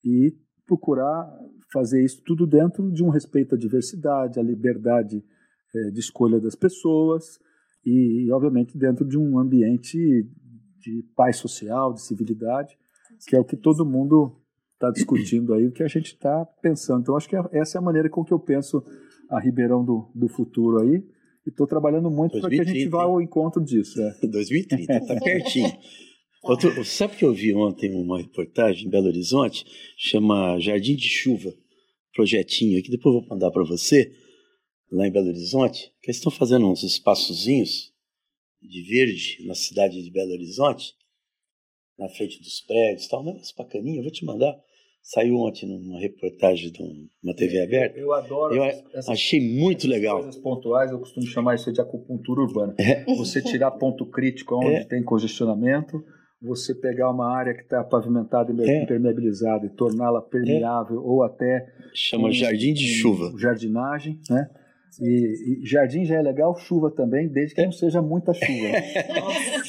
e 0.03 0.33
procurar 0.65 1.29
fazer 1.71 2.03
isso 2.03 2.21
tudo 2.25 2.45
dentro 2.45 2.91
de 2.91 3.03
um 3.03 3.09
respeito 3.09 3.55
à 3.55 3.57
diversidade, 3.57 4.39
à 4.39 4.43
liberdade 4.43 5.23
de 5.91 5.99
escolha 5.99 6.39
das 6.39 6.55
pessoas 6.55 7.39
e, 7.86 8.30
obviamente, 8.32 8.78
dentro 8.78 9.05
de 9.05 9.17
um 9.17 9.39
ambiente 9.39 9.97
de 10.80 11.03
paz 11.15 11.38
social, 11.38 11.93
de 11.93 12.01
civilidade, 12.01 12.78
que 13.28 13.36
é 13.36 13.39
o 13.39 13.45
que 13.45 13.55
todo 13.55 13.86
mundo 13.86 14.36
está 14.73 14.91
discutindo 14.91 15.53
aí, 15.53 15.67
o 15.67 15.71
que 15.71 15.84
a 15.84 15.88
gente 15.88 16.07
está 16.07 16.45
pensando. 16.61 17.01
Então, 17.01 17.15
acho 17.15 17.28
que 17.28 17.36
essa 17.51 17.78
é 17.78 17.80
a 17.80 17.84
maneira 17.84 18.09
com 18.09 18.23
que 18.23 18.34
eu 18.34 18.39
penso 18.39 18.84
a 19.30 19.39
Ribeirão 19.39 19.84
do, 19.84 20.09
do 20.13 20.28
futuro 20.28 20.82
aí. 20.82 21.03
E 21.45 21.49
estou 21.49 21.65
trabalhando 21.65 22.11
muito 22.11 22.39
para 22.39 22.49
que 22.49 22.59
a 22.59 22.63
gente 22.63 22.88
vá 22.89 23.03
ao 23.03 23.21
encontro 23.21 23.63
disso. 23.63 24.01
É. 24.01 24.28
2030, 24.28 24.93
está 24.97 25.15
pertinho. 25.23 25.71
Outro, 26.43 26.84
sabe 26.86 27.15
que 27.15 27.25
eu 27.25 27.34
vi 27.34 27.53
ontem 27.53 27.93
uma 27.93 28.19
reportagem 28.19 28.88
em 28.88 28.89
Belo 28.89 29.07
Horizonte, 29.07 29.65
chama 29.97 30.59
Jardim 30.59 30.95
de 30.95 31.09
Chuva, 31.09 31.53
projetinho 32.13 32.80
aqui, 32.80 32.89
depois 32.89 33.15
eu 33.15 33.21
vou 33.21 33.30
mandar 33.30 33.51
para 33.51 33.63
você, 33.63 34.11
lá 34.91 35.07
em 35.07 35.11
Belo 35.11 35.27
Horizonte, 35.27 35.91
que 36.01 36.09
eles 36.09 36.17
estão 36.17 36.31
fazendo 36.31 36.69
uns 36.69 36.83
espaçozinhos 36.83 37.93
de 38.61 38.81
verde 38.83 39.45
na 39.45 39.55
cidade 39.55 40.01
de 40.01 40.11
Belo 40.11 40.31
Horizonte, 40.31 40.95
na 41.97 42.07
frente 42.09 42.39
dos 42.39 42.61
prédios, 42.61 43.07
tal, 43.07 43.21
um 43.21 43.25
negócio 43.25 43.55
bacaninha, 43.57 43.99
eu 43.99 44.03
vou 44.03 44.11
te 44.11 44.25
mandar. 44.25 44.55
Saiu 45.01 45.38
ontem 45.38 45.65
numa 45.65 45.99
reportagem 45.99 46.69
de 46.69 46.83
uma 47.23 47.33
TV 47.33 47.61
aberta. 47.61 47.97
Eu 47.97 48.11
adoro. 48.11 48.53
Eu 48.53 48.63
essas, 48.63 49.07
achei 49.07 49.39
muito 49.39 49.88
essas 49.88 49.89
legal. 49.89 50.17
Coisas 50.17 50.41
pontuais, 50.41 50.91
eu 50.91 50.99
costumo 50.99 51.25
chamar 51.25 51.55
isso 51.55 51.71
de 51.71 51.79
acupuntura 51.79 52.41
urbana. 52.41 52.75
É. 52.77 53.05
Você 53.15 53.41
tirar 53.41 53.71
ponto 53.71 54.05
crítico 54.05 54.55
onde 54.55 54.75
é. 54.75 54.83
tem 54.83 55.01
congestionamento, 55.01 56.03
você 56.41 56.75
pegar 56.75 57.09
uma 57.09 57.33
área 57.33 57.53
que 57.53 57.61
está 57.61 57.83
pavimentada 57.85 58.51
e 58.51 58.69
é. 58.69 58.83
impermeabilizada 58.83 59.65
e 59.65 59.69
torná-la 59.69 60.21
permeável 60.21 61.01
ou 61.01 61.23
até 61.23 61.65
chama 61.93 62.27
um, 62.27 62.31
jardim 62.31 62.73
de 62.73 62.85
chuva, 62.85 63.33
jardinagem, 63.38 64.19
né? 64.29 64.49
E, 64.99 65.61
e, 65.63 65.65
jardim 65.65 66.05
já 66.05 66.15
é 66.15 66.21
legal, 66.21 66.55
chuva 66.57 66.89
também, 66.89 67.27
desde 67.27 67.53
que 67.53 67.63
não 67.63 67.71
seja 67.71 68.01
muita 68.01 68.33
chuva. 68.33 68.67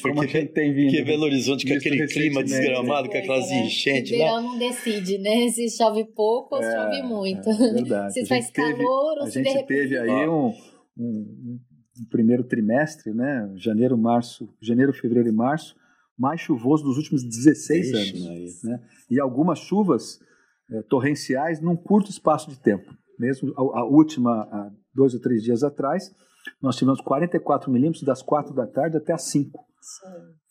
Como 0.01 0.15
porque, 0.15 0.45
tem 0.45 0.73
vindo. 0.73 0.91
Porque 0.91 1.03
Belo 1.03 1.23
Horizonte 1.23 1.67
com 1.67 1.73
aquele 1.73 2.07
clima 2.07 2.43
desgramado, 2.43 3.09
com 3.09 3.17
aquelas 3.17 3.49
é, 3.51 3.65
enchentes. 3.65 4.11
O 4.11 4.17
verão 4.17 4.41
não 4.41 4.57
decide, 4.57 5.17
né? 5.19 5.49
Se 5.49 5.69
chove 5.69 6.05
pouco 6.05 6.55
ou 6.55 6.63
se 6.63 6.67
é, 6.67 6.71
chove 6.71 7.03
muito. 7.03 7.49
É, 7.49 7.73
verdade. 7.73 8.13
se 8.13 8.25
faz 8.25 8.49
teve, 8.49 8.77
calor 8.77 9.17
ou 9.19 9.27
se 9.27 9.39
A 9.39 9.43
gente 9.43 9.65
teve 9.67 9.97
aí 9.97 10.27
um, 10.27 10.53
um, 10.97 11.59
um, 11.97 12.05
primeiro 12.09 12.43
trimestre, 12.43 13.13
né? 13.13 13.51
Janeiro, 13.55 13.97
março, 13.97 14.49
janeiro, 14.61 14.93
fevereiro 14.93 15.29
e 15.29 15.33
março, 15.33 15.75
mais 16.17 16.41
chuvoso 16.41 16.83
dos 16.83 16.97
últimos 16.97 17.23
16 17.23 17.93
anos. 17.93 18.63
Né? 18.63 18.79
E 19.11 19.19
algumas 19.19 19.59
chuvas 19.59 20.19
é, 20.71 20.81
torrenciais 20.83 21.61
num 21.61 21.75
curto 21.75 22.09
espaço 22.09 22.49
de 22.49 22.59
tempo. 22.59 22.91
Mesmo 23.17 23.53
a, 23.57 23.79
a 23.79 23.85
última, 23.85 24.31
a 24.43 24.71
dois 24.99 25.13
ou 25.13 25.21
três 25.21 25.41
dias 25.41 25.63
atrás, 25.63 26.13
nós 26.61 26.75
tivemos 26.75 26.99
44 26.99 27.71
milímetros 27.71 28.03
das 28.03 28.21
quatro 28.21 28.53
da 28.53 28.67
tarde 28.67 28.97
até 28.97 29.13
as 29.13 29.23
5. 29.23 29.65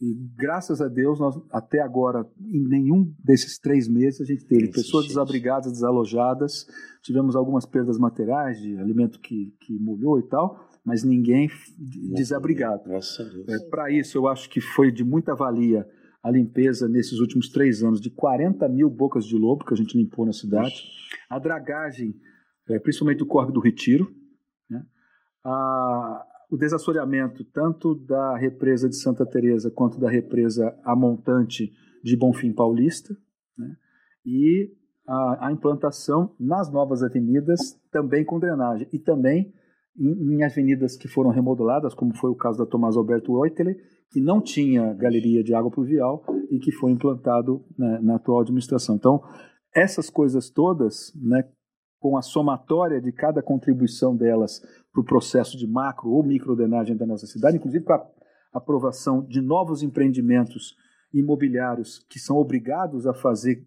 E 0.01 0.15
graças 0.37 0.81
a 0.81 0.89
Deus, 0.89 1.21
nós 1.21 1.37
até 1.53 1.81
agora, 1.81 2.27
em 2.41 2.67
nenhum 2.67 3.13
desses 3.23 3.59
três 3.59 3.87
meses, 3.87 4.23
a 4.23 4.25
gente 4.25 4.47
teve 4.47 4.65
Isso, 4.65 4.73
pessoas 4.73 5.05
gente. 5.05 5.11
desabrigadas, 5.11 5.73
desalojadas, 5.73 6.67
tivemos 7.03 7.37
algumas 7.37 7.67
perdas 7.67 7.99
materiais 7.99 8.59
de 8.59 8.79
alimento 8.79 9.21
que, 9.21 9.55
que 9.61 9.79
molhou 9.79 10.19
e 10.19 10.23
tal, 10.23 10.59
mas 10.85 11.05
ninguém 11.05 11.51
desabrigado. 12.15 12.91
É, 12.91 13.59
Para 13.69 13.91
isso, 13.91 14.17
eu 14.17 14.27
acho 14.27 14.49
que 14.49 14.61
foi 14.61 14.91
de 14.91 15.05
muita 15.05 15.35
valia 15.35 15.87
a 16.23 16.31
limpeza 16.31 16.89
nesses 16.89 17.21
últimos 17.21 17.49
três 17.51 17.83
anos 17.83 18.01
de 18.01 18.11
40 18.11 18.67
mil 18.69 18.89
bocas 18.89 19.27
de 19.27 19.37
lobo 19.37 19.65
que 19.65 19.75
a 19.75 19.77
gente 19.77 19.97
limpou 19.97 20.25
na 20.25 20.33
cidade, 20.33 20.75
a 21.29 21.39
dragagem, 21.39 22.15
é, 22.69 22.79
principalmente 22.79 23.19
do 23.19 23.27
Córrego 23.27 23.53
do 23.53 23.61
Retiro? 23.61 24.11
A, 25.49 26.27
o 26.51 26.57
desassoreamento 26.57 27.45
tanto 27.45 27.95
da 27.95 28.37
represa 28.37 28.89
de 28.89 28.97
Santa 28.97 29.25
Teresa 29.25 29.71
quanto 29.71 29.99
da 29.99 30.11
represa 30.11 30.75
a 30.85 30.95
montante 30.95 31.73
de 32.05 32.17
Bonfim 32.17 32.53
Paulista, 32.53 33.15
né? 33.57 33.75
e 34.25 34.71
a, 35.07 35.49
a, 35.49 35.53
implantação 35.53 36.35
nas 36.39 36.71
novas 36.71 37.03
avenidas 37.03 37.59
também 37.91 38.25
com 38.25 38.39
drenagem 38.39 38.87
e 38.93 38.99
também 38.99 39.53
em, 39.99 40.35
em, 40.35 40.45
avenidas 40.45 40.97
que 40.97 41.09
foram 41.09 41.31
remodeladas, 41.31 41.95
como 41.95 42.15
foi 42.15 42.31
o 42.31 42.37
caso 42.37 42.59
da 42.59 42.67
Tomás 42.67 42.97
Alberto 42.97 43.33
Oitele, 43.33 43.77
que 44.11 44.21
não 44.21 44.41
tinha 44.41 44.95
galeria 44.95 45.43
de 45.43 45.55
água 45.55 45.71
pluvial 45.71 46.25
e 46.51 46.59
que 46.59 46.71
foi 46.71 46.93
implantado 46.93 47.65
né, 47.77 47.99
na 48.03 48.17
atual 48.17 48.41
administração. 48.41 48.97
Então, 48.97 49.23
essas 49.75 50.09
coisas 50.09 50.51
todas, 50.51 51.13
né, 51.17 51.43
com 51.99 52.17
a 52.17 52.23
somatória 52.23 53.01
de 53.01 53.13
cada 53.13 53.43
contribuição 53.43 54.17
delas 54.17 54.61
para 54.93 55.01
o 55.01 55.05
processo 55.05 55.57
de 55.57 55.67
macro 55.67 56.11
ou 56.11 56.23
microdenagem 56.23 56.97
da 56.97 57.07
nossa 57.07 57.27
cidade, 57.27 57.57
inclusive 57.57 57.85
com 57.85 57.93
a 57.93 58.07
aprovação 58.53 59.25
de 59.25 59.41
novos 59.41 59.83
empreendimentos 59.83 60.75
imobiliários 61.13 62.05
que 62.09 62.19
são 62.19 62.37
obrigados 62.37 63.07
a 63.07 63.15
fazer 63.15 63.67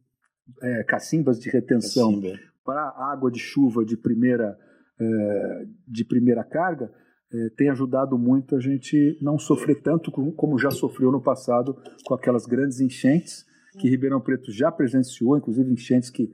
é, 0.62 0.84
cacimbas 0.84 1.40
de 1.40 1.50
retenção 1.50 2.22
Cacimba. 2.22 2.40
para 2.64 2.94
água 3.12 3.32
de 3.32 3.40
chuva 3.40 3.84
de 3.84 3.98
primeira, 3.98 4.58
é, 5.00 5.66
de 5.88 6.06
primeira 6.06 6.44
carga, 6.44 6.92
é, 7.34 7.50
tem 7.56 7.70
ajudado 7.70 8.18
muito 8.18 8.56
a 8.56 8.60
gente 8.60 9.18
não 9.22 9.38
sofrer 9.40 9.82
tanto 9.82 10.12
como 10.12 10.58
já 10.58 10.70
sofreu 10.70 11.12
no 11.12 11.22
passado 11.22 11.76
com 12.06 12.14
aquelas 12.14 12.46
grandes 12.46 12.80
enchentes 12.80 13.46
que 13.80 13.90
Ribeirão 13.90 14.20
Preto 14.20 14.52
já 14.52 14.70
presenciou, 14.72 15.38
inclusive 15.38 15.72
enchentes 15.72 16.10
que 16.10 16.30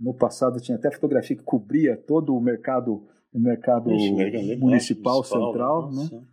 no 0.00 0.14
passado 0.14 0.60
tinha 0.60 0.76
até 0.76 0.90
fotografia 0.90 1.36
que 1.36 1.42
cobria 1.42 1.96
todo 1.96 2.34
o 2.34 2.40
mercado 2.40 3.06
o 3.32 3.38
mercado 3.38 3.92
Ixi, 3.92 4.10
municipal, 4.10 4.58
municipal, 4.58 5.24
central, 5.24 5.92
né? 5.92 6.24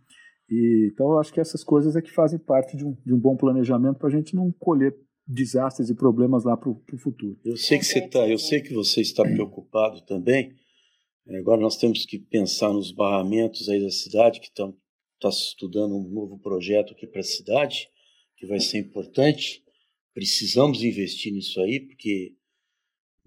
E, 0.50 0.90
então 0.92 1.12
eu 1.12 1.18
acho 1.20 1.32
que 1.32 1.40
essas 1.40 1.62
coisas 1.62 1.94
é 1.94 2.02
que 2.02 2.10
fazem 2.10 2.38
parte 2.38 2.76
de 2.76 2.84
um, 2.84 2.96
de 3.06 3.14
um 3.14 3.18
bom 3.18 3.36
planejamento 3.36 3.98
para 3.98 4.08
a 4.08 4.10
gente 4.10 4.34
não 4.34 4.50
colher 4.58 4.96
desastres 5.26 5.90
e 5.90 5.94
problemas 5.94 6.42
lá 6.42 6.56
para 6.56 6.70
o 6.70 6.98
futuro. 6.98 7.38
Eu 7.44 7.56
sei 7.56 7.78
que 7.78 7.84
você 7.84 8.00
tá, 8.00 8.26
eu 8.26 8.38
sei 8.38 8.60
que 8.62 8.72
você 8.74 9.00
está 9.00 9.22
preocupado 9.22 10.00
também 10.06 10.56
Agora 11.36 11.60
nós 11.60 11.76
temos 11.76 12.06
que 12.06 12.18
pensar 12.18 12.72
nos 12.72 12.90
barramentos 12.90 13.68
aí 13.68 13.82
da 13.82 13.90
cidade, 13.90 14.40
que 14.40 14.46
estão 14.46 14.74
tá 15.20 15.28
estudando 15.28 15.94
um 15.94 16.08
novo 16.08 16.38
projeto 16.38 16.92
aqui 16.92 17.06
para 17.06 17.20
a 17.20 17.24
cidade, 17.24 17.88
que 18.36 18.46
vai 18.46 18.60
ser 18.60 18.78
importante. 18.78 19.62
Precisamos 20.14 20.82
investir 20.82 21.32
nisso 21.32 21.60
aí, 21.60 21.80
porque 21.80 22.34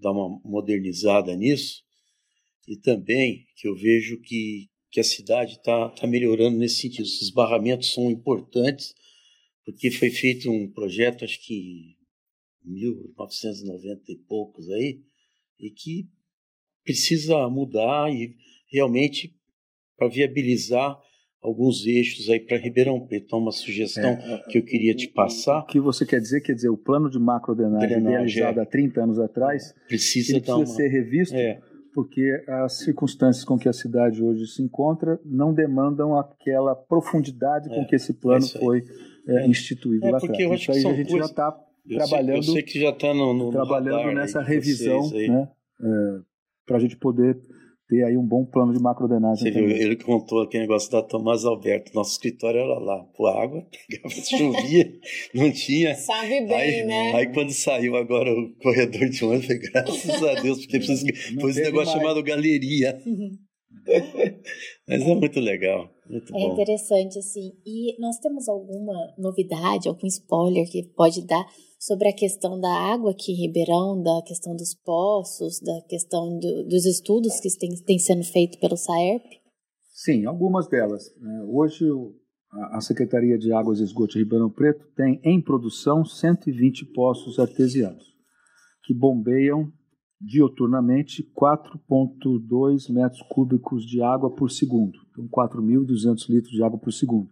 dá 0.02 0.10
uma 0.10 0.40
modernizada 0.44 1.34
nisso. 1.34 1.82
E 2.68 2.76
também 2.76 3.46
que 3.56 3.66
eu 3.66 3.74
vejo 3.74 4.20
que, 4.20 4.68
que 4.90 5.00
a 5.00 5.04
cidade 5.04 5.52
está 5.52 5.88
tá 5.90 6.06
melhorando 6.06 6.58
nesse 6.58 6.80
sentido. 6.82 7.06
Esses 7.06 7.30
barramentos 7.30 7.92
são 7.92 8.10
importantes, 8.10 8.94
porque 9.64 9.90
foi 9.90 10.10
feito 10.10 10.50
um 10.50 10.70
projeto, 10.70 11.24
acho 11.24 11.40
que 11.40 11.96
em 12.64 12.72
1990 12.72 14.12
e 14.12 14.16
poucos 14.16 14.68
aí, 14.70 15.00
e 15.58 15.70
que 15.70 16.08
precisa 16.84 17.48
mudar 17.48 18.12
e 18.12 18.36
realmente 18.70 19.34
para 19.96 20.08
viabilizar 20.08 21.00
alguns 21.42 21.84
eixos 21.84 22.30
aí 22.30 22.38
para 22.38 22.56
Ribeirão 22.56 23.00
Preto. 23.00 23.24
Então, 23.26 23.38
uma 23.40 23.50
sugestão 23.50 24.10
é, 24.10 24.42
que 24.48 24.58
eu 24.58 24.62
queria 24.62 24.94
te 24.94 25.08
passar. 25.08 25.60
O 25.60 25.66
que 25.66 25.80
você 25.80 26.06
quer 26.06 26.20
dizer? 26.20 26.40
Quer 26.40 26.54
dizer, 26.54 26.68
o 26.68 26.76
plano 26.76 27.10
de 27.10 27.18
macrodrenagem 27.18 28.00
realizado 28.00 28.60
é. 28.60 28.62
há 28.62 28.66
30 28.66 29.02
anos 29.02 29.18
atrás 29.18 29.74
precisa, 29.88 30.34
precisa 30.34 30.56
uma... 30.56 30.66
ser 30.66 30.88
revisto, 30.88 31.34
é. 31.34 31.60
porque 31.92 32.44
as 32.46 32.78
circunstâncias 32.78 33.44
com 33.44 33.58
que 33.58 33.68
a 33.68 33.72
cidade 33.72 34.22
hoje 34.22 34.46
se 34.46 34.62
encontra 34.62 35.18
não 35.24 35.52
demandam 35.52 36.16
aquela 36.16 36.76
profundidade 36.76 37.68
com 37.68 37.82
é, 37.82 37.84
que 37.84 37.96
esse 37.96 38.14
plano 38.14 38.44
é 38.44 38.58
foi 38.58 38.84
é, 39.26 39.46
instituído 39.46 40.08
lá 40.08 40.18
atrás. 40.18 40.60
Isso 40.60 40.70
aí 40.70 40.86
a 40.86 40.94
gente 40.94 41.10
já 41.10 41.24
está 41.24 41.52
trabalhando. 41.88 42.36
Eu 42.36 42.42
sei, 42.42 42.50
eu 42.50 42.54
sei 42.54 42.62
que 42.62 42.80
já 42.80 42.90
está 42.90 43.12
no, 43.12 43.34
no, 43.34 43.50
trabalhando 43.50 44.12
nessa 44.14 44.40
revisão, 44.40 45.10
né? 45.10 45.48
para 46.64 46.76
a 46.76 46.80
gente 46.80 46.96
poder 46.96 47.36
ter 47.92 48.04
aí 48.04 48.16
um 48.16 48.26
bom 48.26 48.44
plano 48.46 48.72
de 48.72 48.80
macrodenagem. 48.80 49.44
Você 49.44 49.50
viu, 49.50 49.68
ele 49.68 49.96
contou 49.96 50.40
aquele 50.40 50.62
negócio 50.62 50.90
da 50.90 51.02
Tomás 51.02 51.44
Alberto, 51.44 51.92
nosso 51.94 52.12
escritório 52.12 52.60
era 52.60 52.78
lá, 52.78 53.04
pô, 53.14 53.26
água, 53.26 53.66
pegava, 53.86 54.08
chovia, 54.24 54.92
não 55.34 55.52
tinha. 55.52 55.94
Sabe 55.94 56.40
bem, 56.46 56.54
aí, 56.54 56.84
né? 56.86 57.12
Aí 57.14 57.32
quando 57.34 57.52
saiu 57.52 57.94
agora 57.96 58.32
o 58.32 58.54
corredor 58.62 59.08
de 59.10 59.24
ônibus, 59.24 59.44
falei, 59.46 59.58
graças 59.60 60.22
a 60.22 60.40
Deus, 60.40 60.60
porque 60.60 60.78
precisa, 60.78 61.06
pôs 61.38 61.56
um 61.56 61.60
negócio 61.60 61.92
mais. 61.92 62.00
chamado 62.00 62.22
galeria. 62.22 62.98
Mas 64.88 65.02
é 65.02 65.14
muito 65.14 65.40
legal, 65.40 65.90
muito 66.08 66.34
é 66.34 66.40
bom. 66.40 66.52
interessante, 66.52 67.18
assim. 67.18 67.52
E 67.66 68.00
nós 68.00 68.18
temos 68.18 68.48
alguma 68.48 68.94
novidade, 69.18 69.88
algum 69.88 70.06
spoiler 70.06 70.70
que 70.70 70.84
pode 70.94 71.26
dar 71.26 71.44
sobre 71.82 72.08
a 72.08 72.14
questão 72.14 72.60
da 72.60 72.72
água 72.72 73.10
aqui 73.10 73.32
em 73.32 73.46
Ribeirão, 73.46 74.00
da 74.00 74.22
questão 74.24 74.54
dos 74.54 74.72
poços, 74.72 75.58
da 75.60 75.80
questão 75.88 76.38
do, 76.38 76.68
dos 76.68 76.86
estudos 76.86 77.40
que 77.40 77.48
têm, 77.84 77.98
sendo 77.98 78.22
feitos 78.22 78.56
pelo 78.60 78.76
SAERP? 78.76 79.24
Sim, 79.92 80.24
algumas 80.24 80.68
delas. 80.68 81.12
Né? 81.20 81.44
Hoje 81.48 81.84
a 82.70 82.80
Secretaria 82.80 83.36
de 83.36 83.52
Águas 83.52 83.80
e 83.80 83.82
Esgoto 83.82 84.12
de 84.12 84.20
Ribeirão 84.20 84.48
Preto 84.48 84.86
tem 84.94 85.20
em 85.24 85.40
produção 85.40 86.04
120 86.04 86.84
poços 86.92 87.40
artesianos, 87.40 88.14
que 88.84 88.94
bombeiam 88.94 89.72
dioturnamente 90.20 91.28
4,2 91.36 92.92
metros 92.92 93.22
cúbicos 93.22 93.84
de 93.84 94.00
água 94.00 94.30
por 94.30 94.52
segundo, 94.52 95.00
então 95.10 95.26
4.200 95.26 96.28
litros 96.28 96.52
de 96.52 96.62
água 96.62 96.78
por 96.78 96.92
segundo. 96.92 97.28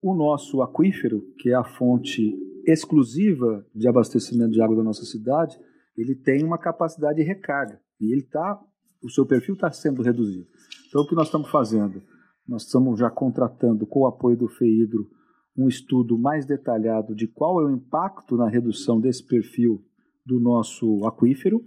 O 0.00 0.14
nosso 0.14 0.62
aquífero, 0.62 1.20
que 1.36 1.50
é 1.50 1.54
a 1.54 1.64
fonte 1.64 2.32
exclusiva 2.66 3.66
de 3.74 3.88
abastecimento 3.88 4.50
de 4.50 4.62
água 4.62 4.76
da 4.76 4.82
nossa 4.82 5.04
cidade, 5.04 5.58
ele 5.96 6.14
tem 6.14 6.44
uma 6.44 6.58
capacidade 6.58 7.16
de 7.16 7.22
recarga 7.22 7.80
e 8.00 8.12
ele 8.12 8.22
tá, 8.22 8.60
o 9.02 9.10
seu 9.10 9.26
perfil 9.26 9.54
está 9.54 9.70
sendo 9.70 10.02
reduzido. 10.02 10.46
Então, 10.88 11.02
o 11.02 11.06
que 11.06 11.14
nós 11.14 11.26
estamos 11.26 11.50
fazendo? 11.50 12.02
Nós 12.46 12.62
estamos 12.62 12.98
já 12.98 13.10
contratando, 13.10 13.86
com 13.86 14.00
o 14.00 14.06
apoio 14.06 14.36
do 14.36 14.48
FEIDRO, 14.48 15.08
um 15.56 15.68
estudo 15.68 16.18
mais 16.18 16.46
detalhado 16.46 17.14
de 17.14 17.26
qual 17.26 17.60
é 17.60 17.64
o 17.66 17.70
impacto 17.70 18.36
na 18.36 18.48
redução 18.48 19.00
desse 19.00 19.26
perfil 19.26 19.84
do 20.24 20.40
nosso 20.40 21.04
aquífero 21.06 21.62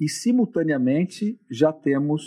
e, 0.00 0.08
simultaneamente, 0.08 1.38
já 1.50 1.72
temos 1.72 2.22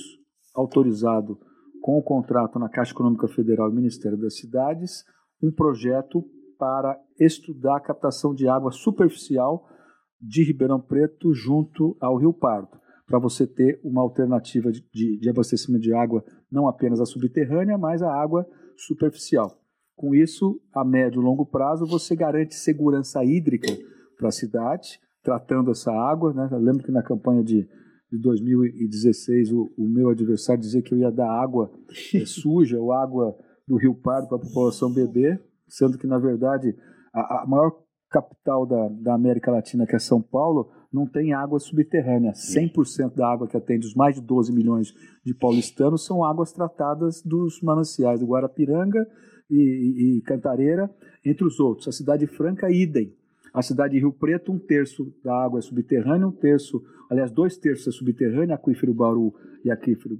autorizado, 0.55 1.39
com 1.81 1.97
o 1.97 2.03
contrato 2.03 2.59
na 2.59 2.69
Caixa 2.69 2.91
Econômica 2.91 3.27
Federal 3.27 3.71
e 3.71 3.75
Ministério 3.75 4.17
das 4.17 4.37
Cidades, 4.37 5.03
um 5.41 5.51
projeto 5.51 6.23
para 6.59 6.99
estudar 7.17 7.77
a 7.77 7.79
captação 7.79 8.35
de 8.35 8.47
água 8.47 8.69
superficial 8.69 9.65
de 10.21 10.43
Ribeirão 10.43 10.81
Preto 10.81 11.33
junto 11.33 11.95
ao 12.01 12.17
Rio 12.17 12.33
Pardo, 12.33 12.77
para 13.07 13.17
você 13.17 13.47
ter 13.47 13.79
uma 13.81 14.01
alternativa 14.01 14.69
de, 14.69 14.85
de, 14.93 15.17
de, 15.17 15.29
abastecimento 15.29 15.81
de 15.81 15.93
água 15.93 16.23
não 16.51 16.67
apenas 16.67 16.99
a 16.99 17.05
subterrânea, 17.05 17.77
mas 17.77 18.03
a 18.03 18.13
água 18.13 18.45
superficial. 18.75 19.57
Com 19.95 20.13
isso, 20.13 20.61
a 20.73 20.83
médio 20.83 21.21
e 21.21 21.23
longo 21.23 21.45
prazo, 21.45 21.85
você 21.85 22.15
garante 22.15 22.55
segurança 22.55 23.23
hídrica 23.23 23.71
para 24.17 24.27
a 24.27 24.31
cidade, 24.31 24.99
tratando 25.23 25.71
essa 25.71 25.91
água. 25.91 26.33
Né? 26.33 26.49
Eu 26.51 26.59
lembro 26.59 26.83
que 26.83 26.91
na 26.91 27.03
campanha 27.03 27.43
de, 27.43 27.67
de 28.11 28.17
2016, 28.21 29.53
o, 29.53 29.71
o, 29.77 29.87
meu 29.87 30.09
adversário 30.09 30.61
dizia 30.61 30.81
que 30.81 30.93
eu 30.93 30.97
ia 30.97 31.11
dar 31.11 31.29
água 31.29 31.71
é, 32.13 32.25
suja 32.25 32.77
ou 32.77 32.91
água 32.91 33.35
do 33.67 33.77
Rio 33.77 33.95
Pardo 33.95 34.27
para 34.27 34.37
a 34.37 34.41
população 34.41 34.93
beber, 34.93 35.41
sendo 35.69 35.97
que, 35.97 36.07
na 36.07 36.17
verdade, 36.17 36.75
a, 37.13 37.43
a 37.43 37.45
maior 37.47 37.71
capital 38.09 38.65
da, 38.65 38.89
da, 38.89 39.13
América 39.13 39.51
Latina, 39.51 39.85
que 39.85 39.95
é 39.95 39.99
São 39.99 40.21
Paulo, 40.21 40.71
não 40.91 41.05
tem 41.05 41.33
água 41.33 41.59
subterrânea. 41.59 42.31
100% 42.31 43.15
da 43.15 43.31
água 43.31 43.47
que 43.47 43.55
atende 43.55 43.85
os 43.85 43.93
mais 43.93 44.15
de 44.15 44.21
12 44.21 44.51
milhões 44.51 44.93
de 45.23 45.33
paulistanos 45.33 46.05
são 46.05 46.23
águas 46.23 46.51
tratadas 46.51 47.21
dos 47.21 47.61
mananciais 47.61 48.19
do 48.19 48.25
Guarapiranga 48.25 49.05
e, 49.49 50.17
e, 50.17 50.21
Cantareira, 50.21 50.89
entre 51.23 51.45
os 51.45 51.59
outros. 51.59 51.87
A 51.87 51.91
cidade 51.91 52.25
franca, 52.25 52.71
idem. 52.71 53.15
A 53.53 53.61
cidade 53.61 53.93
de 53.93 53.99
Rio 53.99 54.13
Preto, 54.13 54.51
um 54.51 54.59
terço 54.59 55.13
da 55.23 55.33
água 55.43 55.59
é 55.59 55.61
subterrânea, 55.61 56.27
um 56.27 56.31
terço, 56.31 56.81
aliás, 57.09 57.31
dois 57.31 57.57
terços 57.57 57.87
é 57.87 57.97
subterrânea, 57.97 58.55
aquífero 58.55 58.93
Bauru 58.93 59.33
e 59.63 59.71
aquífero 59.71 60.19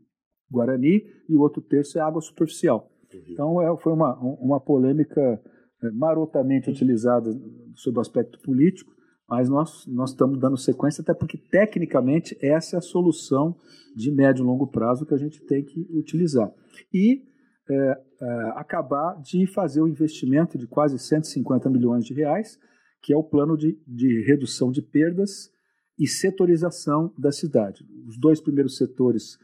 Guarani, 0.52 1.04
e 1.28 1.36
o 1.36 1.42
outro 1.42 1.62
terço 1.62 1.98
é 1.98 2.02
água 2.02 2.22
superficial. 2.22 2.90
Então 3.32 3.62
é, 3.62 3.76
foi 3.78 3.94
uma, 3.94 4.18
uma 4.20 4.60
polêmica 4.60 5.42
é, 5.84 5.92
marotamente 5.92 6.70
utilizada 6.70 7.30
sob 7.76 7.98
o 7.98 8.02
aspecto 8.02 8.40
político, 8.42 8.92
mas 9.28 9.48
nós, 9.48 9.86
nós 9.88 10.12
estamos 10.12 10.40
dando 10.40 10.58
sequência, 10.58 11.02
até 11.02 11.14
porque 11.14 11.38
tecnicamente 11.38 12.38
essa 12.42 12.76
é 12.76 12.80
a 12.80 12.82
solução 12.82 13.56
de 13.96 14.12
médio 14.12 14.44
e 14.44 14.46
longo 14.46 14.68
prazo 14.68 15.06
que 15.06 15.14
a 15.14 15.18
gente 15.18 15.42
tem 15.46 15.64
que 15.64 15.88
utilizar. 15.92 16.52
E 16.94 17.24
é, 17.70 18.02
é, 18.22 18.26
acabar 18.56 19.22
de 19.22 19.46
fazer 19.46 19.82
o 19.82 19.86
um 19.86 19.88
investimento 19.88 20.58
de 20.58 20.66
quase 20.66 20.98
150 20.98 21.70
milhões 21.70 22.04
de 22.04 22.14
reais, 22.14 22.58
que 23.02 23.14
é 23.14 23.18
o 23.18 23.24
plano 23.24 23.56
de, 23.56 23.80
de 23.88 24.26
redução 24.26 24.72
de 24.72 24.82
perdas 24.82 25.52
e 25.98 26.08
setorização 26.08 27.14
da 27.18 27.32
cidade. 27.32 27.86
Os 28.08 28.18
dois 28.18 28.42
primeiros 28.42 28.78
setores 28.78 29.38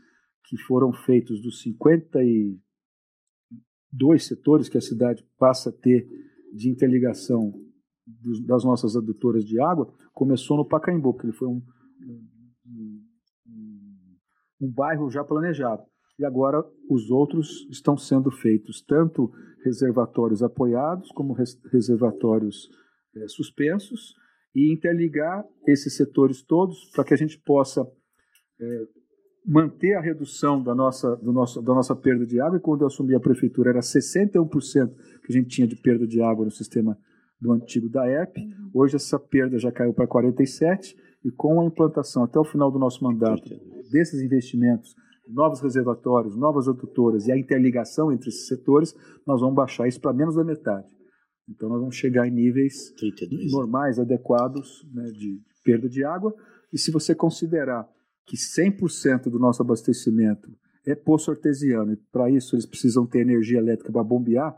que 0.48 0.58
foram 0.58 0.92
feitos 0.92 1.42
dos 1.42 1.62
52 3.96 4.26
setores 4.26 4.70
que 4.70 4.78
a 4.78 4.82
cidade 4.82 5.26
passa 5.38 5.70
a 5.70 5.74
ter 5.74 6.08
de 6.54 6.70
interligação 6.70 7.54
das 8.46 8.64
nossas 8.64 8.96
adutoras 8.96 9.44
de 9.44 9.60
água, 9.60 9.92
começou 10.14 10.58
no 10.58 10.68
Pacaembu, 10.68 11.18
que 11.18 11.26
ele 11.26 11.34
foi 11.34 11.48
um, 11.48 11.62
um, 12.02 12.28
um, 12.68 13.06
um 14.62 14.72
bairro 14.72 15.10
já 15.10 15.24
planejado. 15.24 15.84
E 16.20 16.24
agora 16.24 16.64
os 16.90 17.10
outros 17.10 17.68
estão 17.70 17.98
sendo 17.98 18.32
feitos, 18.32 18.82
tanto 18.82 19.32
reservatórios 19.64 20.44
apoiados 20.44 21.10
como 21.10 21.34
res, 21.34 21.60
reservatórios 21.72 22.70
é, 23.16 23.28
suspensos, 23.28 24.14
e 24.54 24.72
interligar 24.72 25.44
esses 25.68 25.98
setores 25.98 26.42
todos 26.42 26.90
para 26.92 27.04
que 27.04 27.14
a 27.14 27.18
gente 27.18 27.38
possa 27.40 27.86
é, 28.62 28.88
manter 29.48 29.94
a 29.94 30.02
redução 30.02 30.62
da 30.62 30.74
nossa, 30.74 31.16
do 31.18 31.32
nosso, 31.32 31.62
da 31.62 31.74
nossa 31.74 31.96
perda 31.96 32.26
de 32.26 32.40
água. 32.40 32.58
E 32.58 32.62
quando 32.62 32.82
eu 32.82 32.88
assumi 32.88 33.14
a 33.16 33.20
prefeitura, 33.20 33.70
era 33.70 33.80
61% 33.80 34.50
que 35.24 35.34
a 35.34 35.38
gente 35.38 35.50
tinha 35.50 35.68
de 35.68 35.76
perda 35.76 36.08
de 36.08 36.22
água 36.22 36.46
no 36.46 36.52
sistema 36.52 36.98
do 37.40 37.52
antigo 37.52 37.90
da 37.90 38.10
ERP. 38.10 38.38
Uhum. 38.38 38.72
Hoje 38.74 38.96
essa 38.96 39.20
perda 39.20 39.60
já 39.60 39.72
caiu 39.72 39.94
para 39.94 40.08
47% 40.08 40.96
e 41.26 41.32
com 41.32 41.62
a 41.62 41.66
implantação 41.66 42.24
até 42.24 42.40
o 42.40 42.44
final 42.44 42.72
do 42.72 42.80
nosso 42.80 43.04
mandato 43.04 43.50
desses 43.92 44.22
investimentos, 44.22 44.94
novos 45.28 45.60
reservatórios, 45.60 46.36
novas 46.36 46.68
adutoras 46.68 47.28
e 47.28 47.32
a 47.32 47.38
interligação 47.38 48.12
entre 48.12 48.30
esses 48.30 48.48
setores, 48.48 48.94
nós 49.26 49.42
vamos 49.42 49.56
baixar 49.56 49.88
isso 49.88 50.00
para 50.00 50.14
menos 50.14 50.36
da 50.36 50.44
metade. 50.44 50.88
Então 51.50 51.70
nós 51.70 51.80
vamos 51.80 51.96
chegar 51.96 52.28
em 52.28 52.32
níveis 52.32 52.92
32. 52.98 53.52
normais, 53.52 54.00
adequados 54.00 54.84
né, 54.94 55.06
de 55.12 55.40
perda 55.64 55.90
de 55.90 56.04
água. 56.04 56.34
E 56.72 56.78
se 56.78 56.92
você 56.92 57.14
considerar 57.16 57.88
que 58.26 58.36
100% 58.36 59.30
do 59.30 59.40
nosso 59.40 59.62
abastecimento 59.62 60.50
é 60.86 60.96
poço 60.96 61.32
artesiano, 61.32 61.94
e 61.94 61.98
para 62.12 62.30
isso 62.30 62.56
eles 62.56 62.66
precisam 62.66 63.06
ter 63.06 63.20
energia 63.20 63.58
elétrica 63.58 63.92
para 63.92 64.04
bombear, 64.04 64.56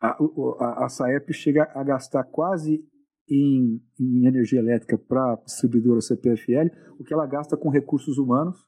a, 0.00 0.16
a, 0.60 0.84
a 0.84 0.88
SAEP 0.88 1.32
chega 1.32 1.68
a 1.74 1.82
gastar 1.82 2.24
quase 2.24 2.84
em, 3.28 3.80
em 4.00 4.26
energia 4.26 4.60
elétrica 4.60 4.96
para 4.96 5.32
a 5.32 5.36
distribuidora 5.44 6.00
CPFL 6.00 6.70
o 6.98 7.04
que 7.04 7.12
ela 7.12 7.26
gasta 7.26 7.56
com 7.56 7.68
recursos 7.68 8.16
humanos 8.16 8.58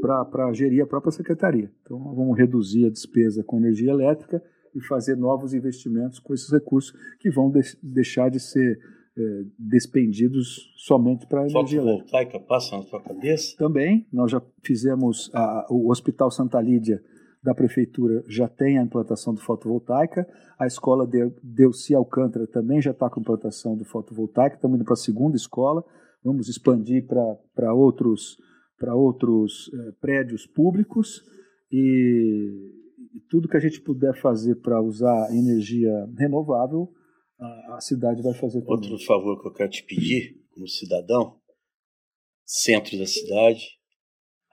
para 0.00 0.52
gerir 0.52 0.82
a 0.82 0.86
própria 0.86 1.10
secretaria. 1.10 1.72
Então, 1.82 1.98
vamos 2.14 2.36
reduzir 2.36 2.86
a 2.86 2.90
despesa 2.90 3.42
com 3.42 3.58
energia 3.58 3.90
elétrica 3.90 4.42
e 4.74 4.80
fazer 4.82 5.16
novos 5.16 5.54
investimentos 5.54 6.18
com 6.18 6.34
esses 6.34 6.50
recursos 6.50 6.92
que 7.18 7.30
vão 7.30 7.50
de 7.50 7.60
deixar 7.82 8.30
de 8.30 8.38
ser 8.38 8.78
é, 9.18 9.44
despendidos 9.58 10.72
somente 10.76 11.26
para 11.26 11.42
a 11.42 11.48
energia 11.48 11.80
elétrica. 11.80 12.10
passa 12.40 12.76
na 12.76 12.82
sua 12.84 13.02
cabeça? 13.02 13.56
Também, 13.56 14.06
nós 14.12 14.30
já 14.30 14.40
fizemos, 14.62 15.30
a, 15.34 15.66
o 15.70 15.90
Hospital 15.90 16.30
Santa 16.30 16.60
Lídia 16.60 17.02
da 17.42 17.54
Prefeitura 17.54 18.24
já 18.28 18.48
tem 18.48 18.78
a 18.78 18.82
implantação 18.82 19.34
do 19.34 19.40
fotovoltaica, 19.40 20.26
a 20.58 20.66
escola 20.66 21.06
de 21.06 21.32
Delci 21.42 21.94
Alcântara 21.94 22.46
também 22.46 22.80
já 22.80 22.90
está 22.90 23.08
com 23.08 23.20
a 23.20 23.22
implantação 23.22 23.76
do 23.76 23.84
fotovoltaica, 23.84 24.56
estamos 24.56 24.76
indo 24.76 24.84
para 24.84 24.94
a 24.94 24.96
segunda 24.96 25.36
escola, 25.36 25.84
vamos 26.24 26.48
expandir 26.48 27.06
para 27.06 27.74
outros, 27.74 28.36
pra 28.78 28.94
outros 28.94 29.70
é, 29.72 29.92
prédios 30.00 30.46
públicos. 30.46 31.22
E, 31.70 32.50
e 33.14 33.20
tudo 33.28 33.48
que 33.48 33.56
a 33.56 33.60
gente 33.60 33.80
puder 33.80 34.18
fazer 34.20 34.56
para 34.56 34.80
usar 34.80 35.32
energia 35.32 35.92
renovável, 36.16 36.90
a, 37.40 37.80
cidade 37.80 38.22
vai 38.22 38.34
fazer 38.34 38.60
também. 38.62 38.90
Outro 38.90 39.06
favor 39.06 39.40
que 39.40 39.48
eu 39.48 39.52
quero 39.52 39.70
te 39.70 39.84
pedir, 39.84 40.40
como 40.50 40.68
cidadão, 40.68 41.40
centro 42.44 42.98
da 42.98 43.06
cidade, 43.06 43.78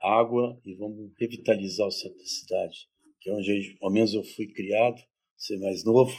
água 0.00 0.60
e 0.64 0.74
vamos 0.74 1.12
revitalizar 1.18 1.86
o 1.86 1.90
centro 1.90 2.18
da 2.18 2.26
cidade, 2.26 2.88
que 3.20 3.30
é 3.30 3.32
onde, 3.32 3.76
ao 3.80 3.90
menos 3.90 4.14
eu 4.14 4.22
fui 4.22 4.46
criado, 4.52 5.02
ser 5.36 5.58
mais 5.58 5.84
novo, 5.84 6.14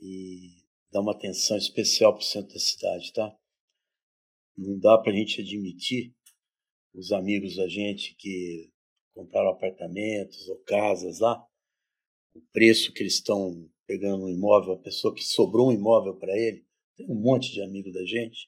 e 0.00 0.64
dar 0.90 1.00
uma 1.00 1.12
atenção 1.12 1.56
especial 1.56 2.12
para 2.14 2.22
o 2.22 2.24
centro 2.24 2.52
da 2.52 2.60
cidade, 2.60 3.12
tá? 3.12 3.36
Não 4.56 4.78
dá 4.78 4.98
para 4.98 5.12
a 5.12 5.16
gente 5.16 5.40
admitir 5.40 6.14
os 6.94 7.12
amigos 7.12 7.56
da 7.56 7.68
gente 7.68 8.14
que 8.16 8.72
compraram 9.14 9.50
apartamentos 9.50 10.48
ou 10.48 10.58
casas 10.64 11.20
lá, 11.20 11.46
o 12.34 12.40
preço 12.52 12.92
que 12.92 13.02
eles 13.02 13.14
estão 13.14 13.68
pegando 13.90 14.26
um 14.26 14.28
imóvel, 14.28 14.74
a 14.74 14.78
pessoa 14.78 15.12
que 15.12 15.24
sobrou 15.24 15.68
um 15.68 15.72
imóvel 15.72 16.14
para 16.14 16.32
ele, 16.38 16.62
tem 16.96 17.10
um 17.10 17.20
monte 17.20 17.52
de 17.52 17.60
amigo 17.60 17.90
da 17.90 18.04
gente, 18.04 18.46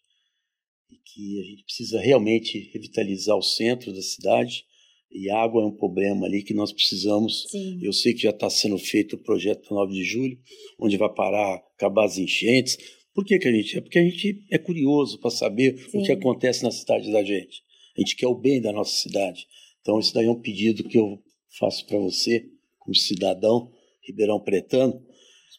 e 0.88 0.96
que 0.98 1.40
a 1.40 1.42
gente 1.42 1.64
precisa 1.64 2.00
realmente 2.00 2.70
revitalizar 2.72 3.36
o 3.36 3.42
centro 3.42 3.92
da 3.92 4.00
cidade, 4.00 4.64
e 5.10 5.28
água 5.28 5.60
é 5.60 5.66
um 5.66 5.76
problema 5.76 6.26
ali 6.26 6.44
que 6.44 6.54
nós 6.54 6.72
precisamos. 6.72 7.48
Sim. 7.50 7.80
Eu 7.82 7.92
sei 7.92 8.14
que 8.14 8.22
já 8.22 8.30
está 8.30 8.48
sendo 8.48 8.78
feito 8.78 9.16
o 9.16 9.18
projeto 9.18 9.74
9 9.74 9.92
de 9.92 10.04
julho, 10.04 10.38
onde 10.78 10.96
vai 10.96 11.12
parar, 11.12 11.56
acabar 11.74 12.04
as 12.04 12.18
enchentes. 12.18 12.78
Por 13.12 13.24
que, 13.24 13.36
que 13.36 13.48
a 13.48 13.52
gente 13.52 13.76
é? 13.76 13.80
Porque 13.80 13.98
a 13.98 14.04
gente 14.04 14.46
é 14.48 14.58
curioso 14.58 15.18
para 15.18 15.30
saber 15.30 15.76
Sim. 15.90 15.98
o 15.98 16.04
que 16.04 16.12
acontece 16.12 16.62
na 16.62 16.70
cidade 16.70 17.10
da 17.10 17.24
gente. 17.24 17.64
A 17.98 18.00
gente 18.00 18.14
quer 18.14 18.28
o 18.28 18.34
bem 18.34 18.60
da 18.62 18.72
nossa 18.72 18.94
cidade. 18.94 19.44
Então, 19.80 19.98
isso 19.98 20.14
daí 20.14 20.26
é 20.26 20.30
um 20.30 20.40
pedido 20.40 20.84
que 20.84 20.96
eu 20.96 21.20
faço 21.58 21.84
para 21.84 21.98
você, 21.98 22.48
como 22.78 22.94
cidadão 22.94 23.72
ribeirão 24.02 24.40
pretano. 24.40 25.02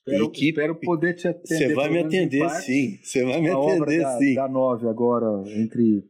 Espero, 0.05 0.29
que, 0.29 0.49
espero 0.49 0.75
poder 0.75 1.13
te 1.13 1.27
atender. 1.29 1.67
Você 1.67 1.73
vai 1.73 1.89
me 1.89 1.99
atender, 1.99 2.39
parte, 2.39 2.65
sim. 2.65 2.99
Você 3.01 3.23
vai 3.23 3.41
me 3.41 3.49
atender, 3.49 4.01
da, 4.01 4.17
sim. 4.17 4.33
Da 4.35 4.47
9 4.49 4.87
agora, 4.89 5.43
entre, 5.47 6.03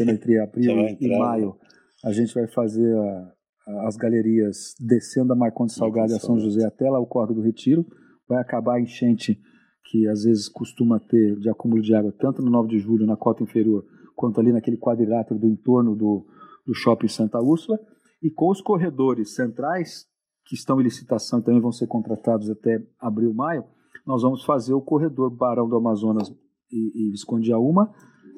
entre 0.00 0.38
abril 0.40 0.96
e 0.98 1.18
maio, 1.18 1.56
a 2.02 2.12
gente 2.12 2.32
vai 2.32 2.46
fazer 2.48 2.96
a, 2.96 3.32
a, 3.68 3.88
as 3.88 3.96
galerias 3.96 4.74
descendo 4.80 5.34
a 5.34 5.36
Marcondes 5.36 5.74
Salgado 5.74 6.12
e 6.12 6.16
a 6.16 6.20
São 6.20 6.38
José 6.38 6.64
até 6.64 6.88
lá 6.90 6.98
o 6.98 7.06
Córrego 7.06 7.40
do 7.40 7.42
Retiro. 7.42 7.84
Vai 8.26 8.40
acabar 8.40 8.76
a 8.76 8.80
enchente 8.80 9.38
que 9.90 10.08
às 10.08 10.24
vezes 10.24 10.48
costuma 10.48 10.98
ter 10.98 11.38
de 11.38 11.50
acúmulo 11.50 11.82
de 11.82 11.94
água, 11.94 12.12
tanto 12.18 12.40
no 12.40 12.50
9 12.50 12.68
de 12.68 12.78
julho, 12.78 13.06
na 13.06 13.16
cota 13.16 13.42
inferior, 13.42 13.84
quanto 14.16 14.40
ali 14.40 14.50
naquele 14.50 14.78
quadrilátero 14.78 15.38
do 15.38 15.46
entorno 15.46 15.94
do, 15.94 16.26
do 16.66 16.74
shopping 16.74 17.08
Santa 17.08 17.38
Úrsula, 17.40 17.78
e 18.22 18.30
com 18.30 18.50
os 18.50 18.62
corredores 18.62 19.34
centrais, 19.34 20.06
que 20.44 20.54
estão 20.54 20.80
em 20.80 20.84
licitação 20.84 21.38
e 21.38 21.42
também 21.42 21.60
vão 21.60 21.72
ser 21.72 21.86
contratados 21.86 22.50
até 22.50 22.82
abril, 23.00 23.32
maio, 23.32 23.64
nós 24.06 24.22
vamos 24.22 24.44
fazer 24.44 24.74
o 24.74 24.82
corredor 24.82 25.30
Barão 25.30 25.68
do 25.68 25.76
Amazonas 25.76 26.28
e, 26.70 27.06
e 27.06 27.10
Visconde 27.10 27.50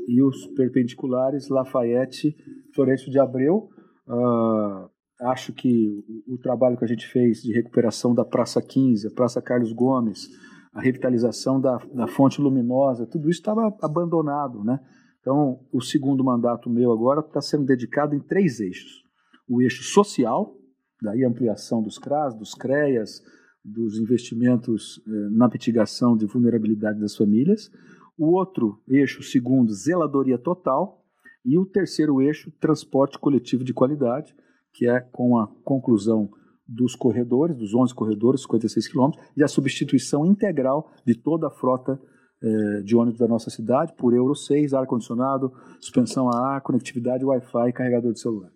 e 0.08 0.22
os 0.22 0.46
perpendiculares 0.48 1.48
Lafayette, 1.48 2.36
Florencio 2.74 3.10
de 3.10 3.18
Abreu. 3.18 3.68
Uh, 4.06 4.88
acho 5.22 5.52
que 5.52 5.88
o, 6.28 6.34
o, 6.34 6.38
trabalho 6.38 6.76
que 6.76 6.84
a 6.84 6.88
gente 6.88 7.06
fez 7.08 7.42
de 7.42 7.52
recuperação 7.52 8.14
da 8.14 8.24
Praça 8.24 8.62
15, 8.62 9.08
a 9.08 9.10
Praça 9.10 9.42
Carlos 9.42 9.72
Gomes, 9.72 10.28
a 10.72 10.80
revitalização 10.80 11.60
da, 11.60 11.78
da 11.92 12.06
fonte 12.06 12.40
luminosa, 12.40 13.06
tudo 13.06 13.28
isso 13.28 13.40
estava 13.40 13.74
abandonado, 13.82 14.62
né? 14.62 14.78
Então, 15.20 15.58
o 15.72 15.80
segundo 15.80 16.22
mandato 16.22 16.70
meu 16.70 16.92
agora 16.92 17.18
está 17.18 17.40
sendo 17.40 17.64
dedicado 17.64 18.14
em 18.14 18.20
três 18.20 18.60
eixos. 18.60 19.02
O 19.48 19.60
eixo 19.60 19.82
social, 19.82 20.55
daí 21.02 21.24
a 21.24 21.28
ampliação 21.28 21.82
dos 21.82 21.98
CRAS, 21.98 22.34
dos 22.34 22.54
CREAS, 22.54 23.22
dos 23.64 23.98
investimentos 23.98 25.02
eh, 25.06 25.10
na 25.30 25.48
mitigação 25.48 26.16
de 26.16 26.26
vulnerabilidade 26.26 27.00
das 27.00 27.16
famílias. 27.16 27.70
O 28.16 28.32
outro 28.32 28.80
eixo, 28.88 29.22
segundo, 29.22 29.72
zeladoria 29.72 30.38
total. 30.38 31.04
E 31.44 31.58
o 31.58 31.66
terceiro 31.66 32.20
eixo, 32.20 32.50
transporte 32.60 33.18
coletivo 33.18 33.62
de 33.62 33.72
qualidade, 33.72 34.34
que 34.72 34.88
é 34.88 35.00
com 35.00 35.38
a 35.38 35.46
conclusão 35.64 36.30
dos 36.66 36.96
corredores, 36.96 37.56
dos 37.56 37.74
11 37.74 37.94
corredores, 37.94 38.42
56 38.42 38.88
quilômetros, 38.88 39.24
e 39.36 39.44
a 39.44 39.48
substituição 39.48 40.26
integral 40.26 40.90
de 41.04 41.14
toda 41.14 41.46
a 41.46 41.50
frota 41.50 42.00
é, 42.42 42.82
de 42.82 42.96
ônibus 42.96 43.20
da 43.20 43.28
nossa 43.28 43.48
cidade 43.48 43.94
por 43.96 44.12
Euro 44.12 44.34
6, 44.34 44.74
ar-condicionado, 44.74 45.52
suspensão 45.80 46.28
a 46.28 46.54
ar, 46.54 46.60
conectividade 46.60 47.24
Wi-Fi 47.24 47.68
e 47.68 47.72
carregador 47.72 48.12
de 48.12 48.20
celular. 48.20 48.55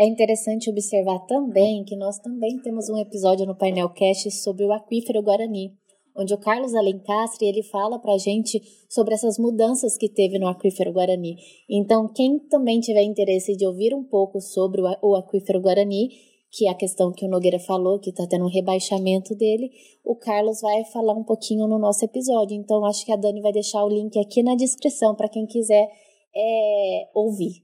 É 0.00 0.06
interessante 0.06 0.70
observar 0.70 1.18
também 1.26 1.84
que 1.84 1.94
nós 1.94 2.18
também 2.18 2.58
temos 2.62 2.88
um 2.88 2.96
episódio 2.96 3.44
no 3.44 3.54
Painel 3.54 3.90
Cast 3.90 4.30
sobre 4.30 4.64
o 4.64 4.72
aquífero 4.72 5.20
Guarani, 5.20 5.74
onde 6.16 6.32
o 6.32 6.38
Carlos 6.38 6.74
Alencastre 6.74 7.46
ele 7.46 7.62
fala 7.62 7.98
para 7.98 8.14
a 8.14 8.16
gente 8.16 8.62
sobre 8.88 9.12
essas 9.12 9.38
mudanças 9.38 9.98
que 9.98 10.08
teve 10.08 10.38
no 10.38 10.48
aquífero 10.48 10.90
Guarani. 10.90 11.36
Então, 11.68 12.08
quem 12.08 12.38
também 12.48 12.80
tiver 12.80 13.02
interesse 13.02 13.54
de 13.54 13.66
ouvir 13.66 13.94
um 13.94 14.02
pouco 14.02 14.40
sobre 14.40 14.80
o 14.80 15.14
aquífero 15.16 15.60
Guarani, 15.60 16.08
que 16.50 16.66
é 16.66 16.70
a 16.70 16.74
questão 16.74 17.12
que 17.12 17.26
o 17.26 17.28
Nogueira 17.28 17.58
falou, 17.58 18.00
que 18.00 18.08
está 18.08 18.26
tendo 18.26 18.46
um 18.46 18.50
rebaixamento 18.50 19.34
dele, 19.34 19.70
o 20.02 20.16
Carlos 20.16 20.62
vai 20.62 20.82
falar 20.86 21.12
um 21.12 21.24
pouquinho 21.24 21.68
no 21.68 21.78
nosso 21.78 22.02
episódio. 22.06 22.56
Então, 22.56 22.86
acho 22.86 23.04
que 23.04 23.12
a 23.12 23.16
Dani 23.16 23.42
vai 23.42 23.52
deixar 23.52 23.84
o 23.84 23.90
link 23.90 24.18
aqui 24.18 24.42
na 24.42 24.54
descrição 24.54 25.14
para 25.14 25.28
quem 25.28 25.44
quiser 25.44 25.86
é, 26.34 27.10
ouvir. 27.14 27.62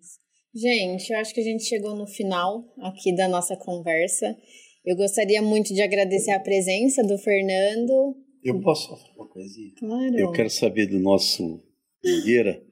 Isso. 0.00 0.23
Gente, 0.54 1.12
eu 1.12 1.18
acho 1.18 1.34
que 1.34 1.40
a 1.40 1.44
gente 1.44 1.64
chegou 1.64 1.96
no 1.96 2.06
final 2.06 2.64
aqui 2.78 3.14
da 3.14 3.28
nossa 3.28 3.56
conversa. 3.56 4.36
Eu 4.84 4.96
gostaria 4.96 5.42
muito 5.42 5.74
de 5.74 5.82
agradecer 5.82 6.30
a 6.30 6.38
presença 6.38 7.02
do 7.02 7.18
Fernando. 7.18 8.14
Eu 8.42 8.60
posso 8.60 8.88
falar 8.88 9.14
uma 9.16 9.28
coisinha? 9.28 9.72
Claro. 9.78 10.16
Eu 10.16 10.30
quero 10.30 10.50
saber 10.50 10.86
do 10.86 11.00
nosso 11.00 11.60
Nogueira 12.04 12.62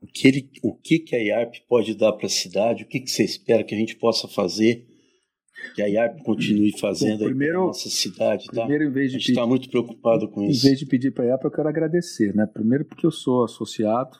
o 0.00 0.06
que, 0.06 0.28
ele, 0.28 0.50
o 0.62 0.74
que, 0.74 0.98
que 1.00 1.14
a 1.14 1.18
IARP 1.18 1.56
pode 1.68 1.94
dar 1.94 2.12
para 2.12 2.26
a 2.26 2.30
cidade, 2.30 2.84
o 2.84 2.86
que, 2.86 3.00
que 3.00 3.10
você 3.10 3.24
espera 3.24 3.64
que 3.64 3.74
a 3.74 3.78
gente 3.78 3.96
possa 3.96 4.28
fazer, 4.28 4.86
que 5.74 5.82
a 5.82 5.86
IARP 5.86 6.22
continue 6.22 6.76
fazendo 6.78 7.18
Bom, 7.18 7.26
primeiro, 7.26 7.60
na 7.60 7.66
nossa 7.66 7.90
cidade. 7.90 8.46
Tá? 8.46 8.62
Primeiro, 8.62 8.84
em 8.84 8.92
vez 8.92 9.10
de 9.10 9.16
a 9.16 9.18
gente 9.18 9.30
está 9.30 9.46
muito 9.46 9.68
preocupado 9.68 10.28
com 10.30 10.42
em 10.42 10.50
isso. 10.50 10.66
Em 10.66 10.70
vez 10.70 10.78
de 10.78 10.86
pedir 10.86 11.12
para 11.12 11.24
a 11.24 11.28
IARP, 11.28 11.44
eu 11.44 11.50
quero 11.50 11.68
agradecer. 11.68 12.34
Né? 12.34 12.46
Primeiro 12.46 12.84
porque 12.84 13.04
eu 13.04 13.10
sou 13.10 13.44
associado, 13.44 14.18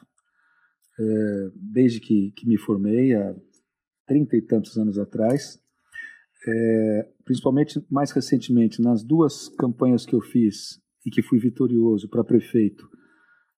é, 0.98 1.50
desde 1.54 2.00
que, 2.00 2.32
que 2.32 2.46
me 2.46 2.58
formei, 2.58 3.14
há 3.14 3.34
trinta 4.06 4.36
e 4.36 4.42
tantos 4.42 4.76
anos 4.76 4.98
atrás. 4.98 5.60
É, 6.46 7.08
principalmente 7.24 7.84
mais 7.90 8.10
recentemente, 8.10 8.80
nas 8.80 9.02
duas 9.02 9.48
campanhas 9.48 10.06
que 10.06 10.14
eu 10.14 10.20
fiz 10.20 10.80
e 11.04 11.10
que 11.10 11.20
fui 11.20 11.38
vitorioso 11.38 12.08
para 12.08 12.24
prefeito, 12.24 12.88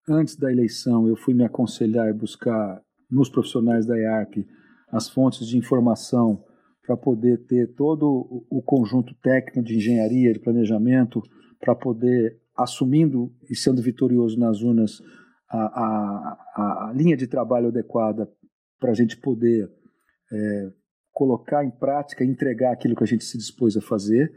antes 0.08 0.34
da 0.36 0.50
eleição 0.50 1.06
eu 1.06 1.14
fui 1.14 1.34
me 1.34 1.44
aconselhar 1.44 2.08
e 2.08 2.12
buscar 2.12 2.82
nos 3.10 3.28
profissionais 3.28 3.86
da 3.86 3.96
IARP 3.98 4.46
as 4.90 5.08
fontes 5.08 5.46
de 5.46 5.56
informação 5.56 6.42
para 6.82 6.96
poder 6.96 7.44
ter 7.46 7.74
todo 7.74 8.44
o 8.50 8.62
conjunto 8.62 9.14
técnico 9.22 9.62
de 9.62 9.76
engenharia, 9.76 10.32
de 10.32 10.40
planejamento, 10.40 11.22
para 11.60 11.74
poder, 11.74 12.40
assumindo 12.56 13.32
e 13.48 13.54
sendo 13.54 13.80
vitorioso 13.80 14.38
nas 14.38 14.62
urnas, 14.62 15.00
a, 15.50 16.36
a, 16.54 16.88
a 16.88 16.92
linha 16.94 17.16
de 17.16 17.26
trabalho 17.26 17.68
adequada 17.68 18.30
para 18.78 18.90
a 18.90 18.94
gente 18.94 19.16
poder 19.16 19.70
é, 20.32 20.72
colocar 21.12 21.64
em 21.64 21.70
prática, 21.70 22.24
entregar 22.24 22.72
aquilo 22.72 22.94
que 22.94 23.04
a 23.04 23.06
gente 23.06 23.24
se 23.24 23.36
dispôs 23.36 23.76
a 23.76 23.80
fazer. 23.80 24.32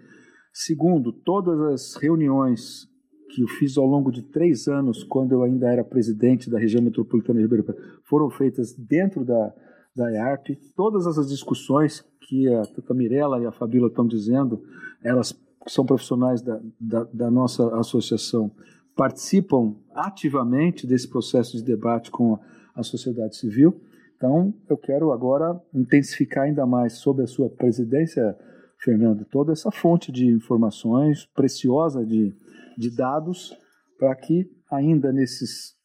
Segundo, 0.52 1.14
todas 1.14 1.60
as 1.62 1.96
reuniões 2.02 2.88
que 3.34 3.42
eu 3.42 3.48
fiz 3.48 3.78
ao 3.78 3.86
longo 3.86 4.12
de 4.12 4.22
três 4.22 4.68
anos, 4.68 5.04
quando 5.04 5.32
eu 5.32 5.44
ainda 5.44 5.72
era 5.72 5.84
presidente 5.84 6.50
da 6.50 6.60
região 6.60 6.84
metropolitana 6.84 7.40
de 7.40 7.46
Ribeirão 7.46 7.76
foram 8.04 8.30
feitas 8.30 8.74
dentro 8.74 9.26
da, 9.26 9.54
da 9.96 10.12
IARP. 10.12 10.56
Todas 10.76 11.08
as 11.08 11.28
discussões 11.28 12.06
que 12.28 12.48
a, 12.48 12.62
a 12.62 12.94
Mirella 12.94 13.42
e 13.42 13.46
a 13.46 13.52
Fabíola 13.52 13.88
estão 13.88 14.06
dizendo, 14.06 14.62
elas 15.04 15.34
são 15.68 15.86
profissionais 15.86 16.42
da, 16.42 16.60
da, 16.80 17.04
da 17.06 17.32
nossa 17.32 17.76
associação, 17.80 18.52
participam 18.96 19.76
ativamente 19.94 20.86
desse 20.86 21.08
processo 21.08 21.58
de 21.58 21.64
debate 21.64 22.12
com 22.12 22.40
a 22.76 22.84
sociedade 22.84 23.36
civil. 23.36 23.82
Então, 24.16 24.54
eu 24.70 24.78
quero 24.78 25.12
agora 25.12 25.60
intensificar 25.74 26.46
ainda 26.46 26.66
mais 26.66 26.94
sobre 26.94 27.24
a 27.24 27.28
sua 27.28 27.50
presidência, 27.50 28.38
Fernando, 28.78 29.26
toda 29.26 29.52
essa 29.52 29.72
fonte 29.72 30.12
de 30.12 30.28
informações 30.28 31.26
preciosa 31.36 32.06
de, 32.06 32.34
de 32.78 32.90
dados, 32.96 33.58
para 33.98 34.16
que 34.16 34.50
ainda 34.72 35.12
nesses 35.12 35.76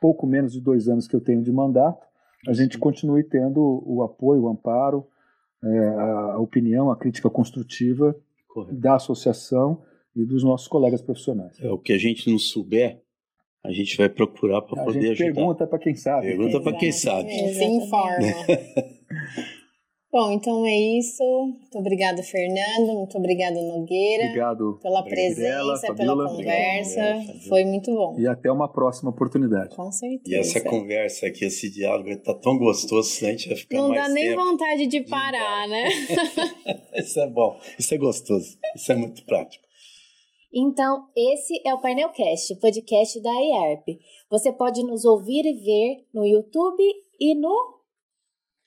pouco 0.00 0.26
menos 0.26 0.52
de 0.52 0.60
dois 0.60 0.88
anos 0.88 1.06
que 1.06 1.14
eu 1.14 1.20
tenho 1.20 1.42
de 1.42 1.52
mandato, 1.52 2.06
a 2.48 2.52
gente 2.52 2.78
continue 2.78 3.22
tendo 3.22 3.60
o 3.86 4.02
apoio, 4.02 4.42
o 4.42 4.48
amparo, 4.48 5.06
é, 5.62 5.88
a 5.88 6.38
opinião, 6.38 6.90
a 6.90 6.96
crítica 6.96 7.28
construtiva 7.28 8.16
Correto. 8.48 8.80
da 8.80 8.94
associação 8.94 9.82
e 10.16 10.24
dos 10.24 10.42
nossos 10.42 10.68
colegas 10.68 11.02
profissionais. 11.02 11.58
É, 11.60 11.70
o 11.70 11.78
que 11.78 11.92
a 11.92 11.98
gente 11.98 12.30
não 12.30 12.38
souber, 12.38 13.00
a 13.64 13.72
gente 13.72 13.96
vai 13.96 14.08
procurar 14.08 14.62
para 14.62 14.84
poder 14.84 15.00
gente 15.00 15.22
ajudar. 15.22 15.34
Pergunta 15.34 15.66
para 15.66 15.78
quem 15.78 15.94
sabe. 15.94 16.26
Pergunta 16.26 16.60
para 16.60 16.76
quem 16.76 16.92
sabe. 16.92 17.30
Se 17.30 17.64
informa. 17.64 18.16
Bom, 20.12 20.32
então 20.32 20.66
é 20.66 20.76
isso. 20.76 21.22
Muito 21.22 21.78
obrigada, 21.78 22.20
Fernando. 22.20 22.94
Muito 22.94 23.16
obrigada, 23.16 23.54
Nogueira. 23.62 24.24
Obrigado. 24.24 24.80
Pela 24.82 25.04
presença, 25.04 25.94
pela 25.94 26.28
conversa. 26.28 27.14
Obrigado, 27.14 27.48
Foi 27.48 27.64
muito 27.64 27.94
bom. 27.94 28.18
E 28.18 28.26
até 28.26 28.50
uma 28.50 28.66
próxima 28.68 29.10
oportunidade. 29.10 29.76
Com 29.76 29.92
certeza. 29.92 30.34
E 30.34 30.34
essa 30.34 30.60
conversa 30.62 31.28
aqui, 31.28 31.44
esse 31.44 31.70
diálogo, 31.70 32.08
está 32.08 32.34
tão 32.34 32.58
gostoso 32.58 33.20
que 33.20 33.24
a 33.24 33.30
gente 33.30 33.48
vai 33.50 33.56
ficar 33.56 33.76
Não 33.76 33.90
mais 33.90 34.02
dá 34.02 34.08
nem 34.08 34.30
tempo. 34.30 34.42
vontade 34.44 34.86
de 34.88 35.00
parar, 35.02 35.68
né? 35.68 35.88
isso 36.98 37.20
é 37.20 37.28
bom. 37.28 37.56
Isso 37.78 37.94
é 37.94 37.98
gostoso. 37.98 38.58
Isso 38.74 38.90
é 38.90 38.96
muito 38.96 39.24
prático. 39.24 39.69
Então, 40.52 41.06
esse 41.16 41.60
é 41.64 41.72
o 41.72 41.80
Painelcast, 41.80 42.52
o 42.52 42.58
podcast 42.58 43.20
da 43.20 43.30
IARP. 43.30 43.98
Você 44.30 44.52
pode 44.52 44.82
nos 44.82 45.04
ouvir 45.04 45.46
e 45.46 45.52
ver 45.52 46.06
no 46.12 46.26
YouTube 46.26 46.82
e 47.20 47.34
no 47.36 47.80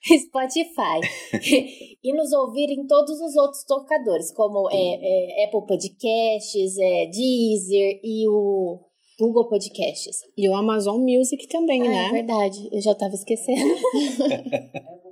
Spotify. 0.02 1.00
e 2.02 2.12
nos 2.14 2.32
ouvir 2.32 2.70
em 2.70 2.86
todos 2.86 3.20
os 3.20 3.36
outros 3.36 3.64
tocadores, 3.64 4.32
como 4.32 4.68
é, 4.70 4.76
é, 4.76 5.44
Apple 5.44 5.66
Podcasts, 5.66 6.78
é, 6.78 7.06
Deezer 7.06 8.00
e 8.02 8.26
o 8.28 8.80
Google 9.20 9.48
Podcasts. 9.48 10.22
E 10.36 10.48
o 10.48 10.54
Amazon 10.54 11.00
Music 11.00 11.46
também, 11.48 11.82
ah, 11.82 11.90
né? 11.90 12.08
É 12.08 12.12
verdade, 12.12 12.68
eu 12.72 12.80
já 12.80 12.92
estava 12.92 13.14
esquecendo. 13.14 13.74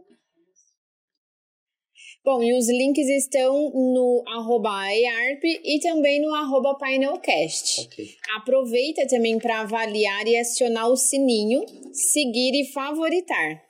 Bom, 2.24 2.40
e 2.40 2.54
os 2.56 2.68
links 2.68 3.08
estão 3.08 3.70
no 3.70 4.22
arroba 4.28 4.70
EARP 4.94 5.42
e 5.42 5.80
também 5.80 6.20
no 6.20 6.32
arroba 6.32 6.76
painelcast. 6.76 7.84
Okay. 7.86 8.10
Aproveita 8.36 9.08
também 9.08 9.40
para 9.40 9.62
avaliar 9.62 10.24
e 10.28 10.36
acionar 10.36 10.88
o 10.88 10.96
sininho, 10.96 11.64
seguir 11.92 12.54
e 12.54 12.72
favoritar, 12.72 13.60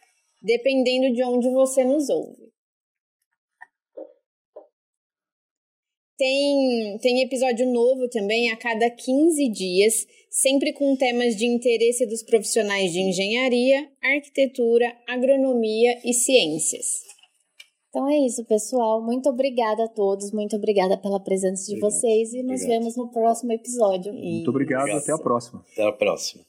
dependendo 0.43 1.15
de 1.15 1.25
onde 1.25 1.49
você 1.49 1.83
nos 1.83 2.11
ouve. 2.11 2.43
Tem, 6.19 6.99
tem 7.01 7.23
episódio 7.23 7.67
novo 7.67 8.07
também 8.11 8.51
a 8.51 8.57
cada 8.57 8.91
15 8.91 9.49
dias, 9.51 10.07
sempre 10.31 10.75
com 10.75 10.95
temas 10.95 11.37
de 11.37 11.47
interesse 11.47 12.05
dos 12.05 12.23
profissionais 12.23 12.93
de 12.93 13.01
engenharia, 13.01 13.91
arquitetura, 14.03 14.95
agronomia 15.09 15.99
e 16.05 16.13
ciências. 16.13 17.12
Então 17.93 18.09
é 18.09 18.17
isso, 18.27 18.43
pessoal. 18.47 19.03
Muito 19.03 19.29
obrigada 19.29 19.85
a 19.85 19.89
todos. 19.89 20.33
Muito 20.33 20.57
obrigada 20.57 20.97
pela 20.97 21.21
presença 21.21 21.67
de 21.67 21.73
obrigado. 21.73 21.91
vocês 21.91 22.33
e 22.33 22.43
nos 22.43 22.63
obrigado. 22.63 22.81
vemos 22.81 22.97
no 22.97 23.09
próximo 23.11 23.53
episódio. 23.53 24.15
Muito 24.15 24.49
obrigado. 24.49 24.81
obrigado. 24.81 25.03
Até 25.03 25.13
a 25.13 25.19
próxima. 25.19 25.63
Até 25.73 25.87
a 25.87 25.93
próxima. 25.93 26.43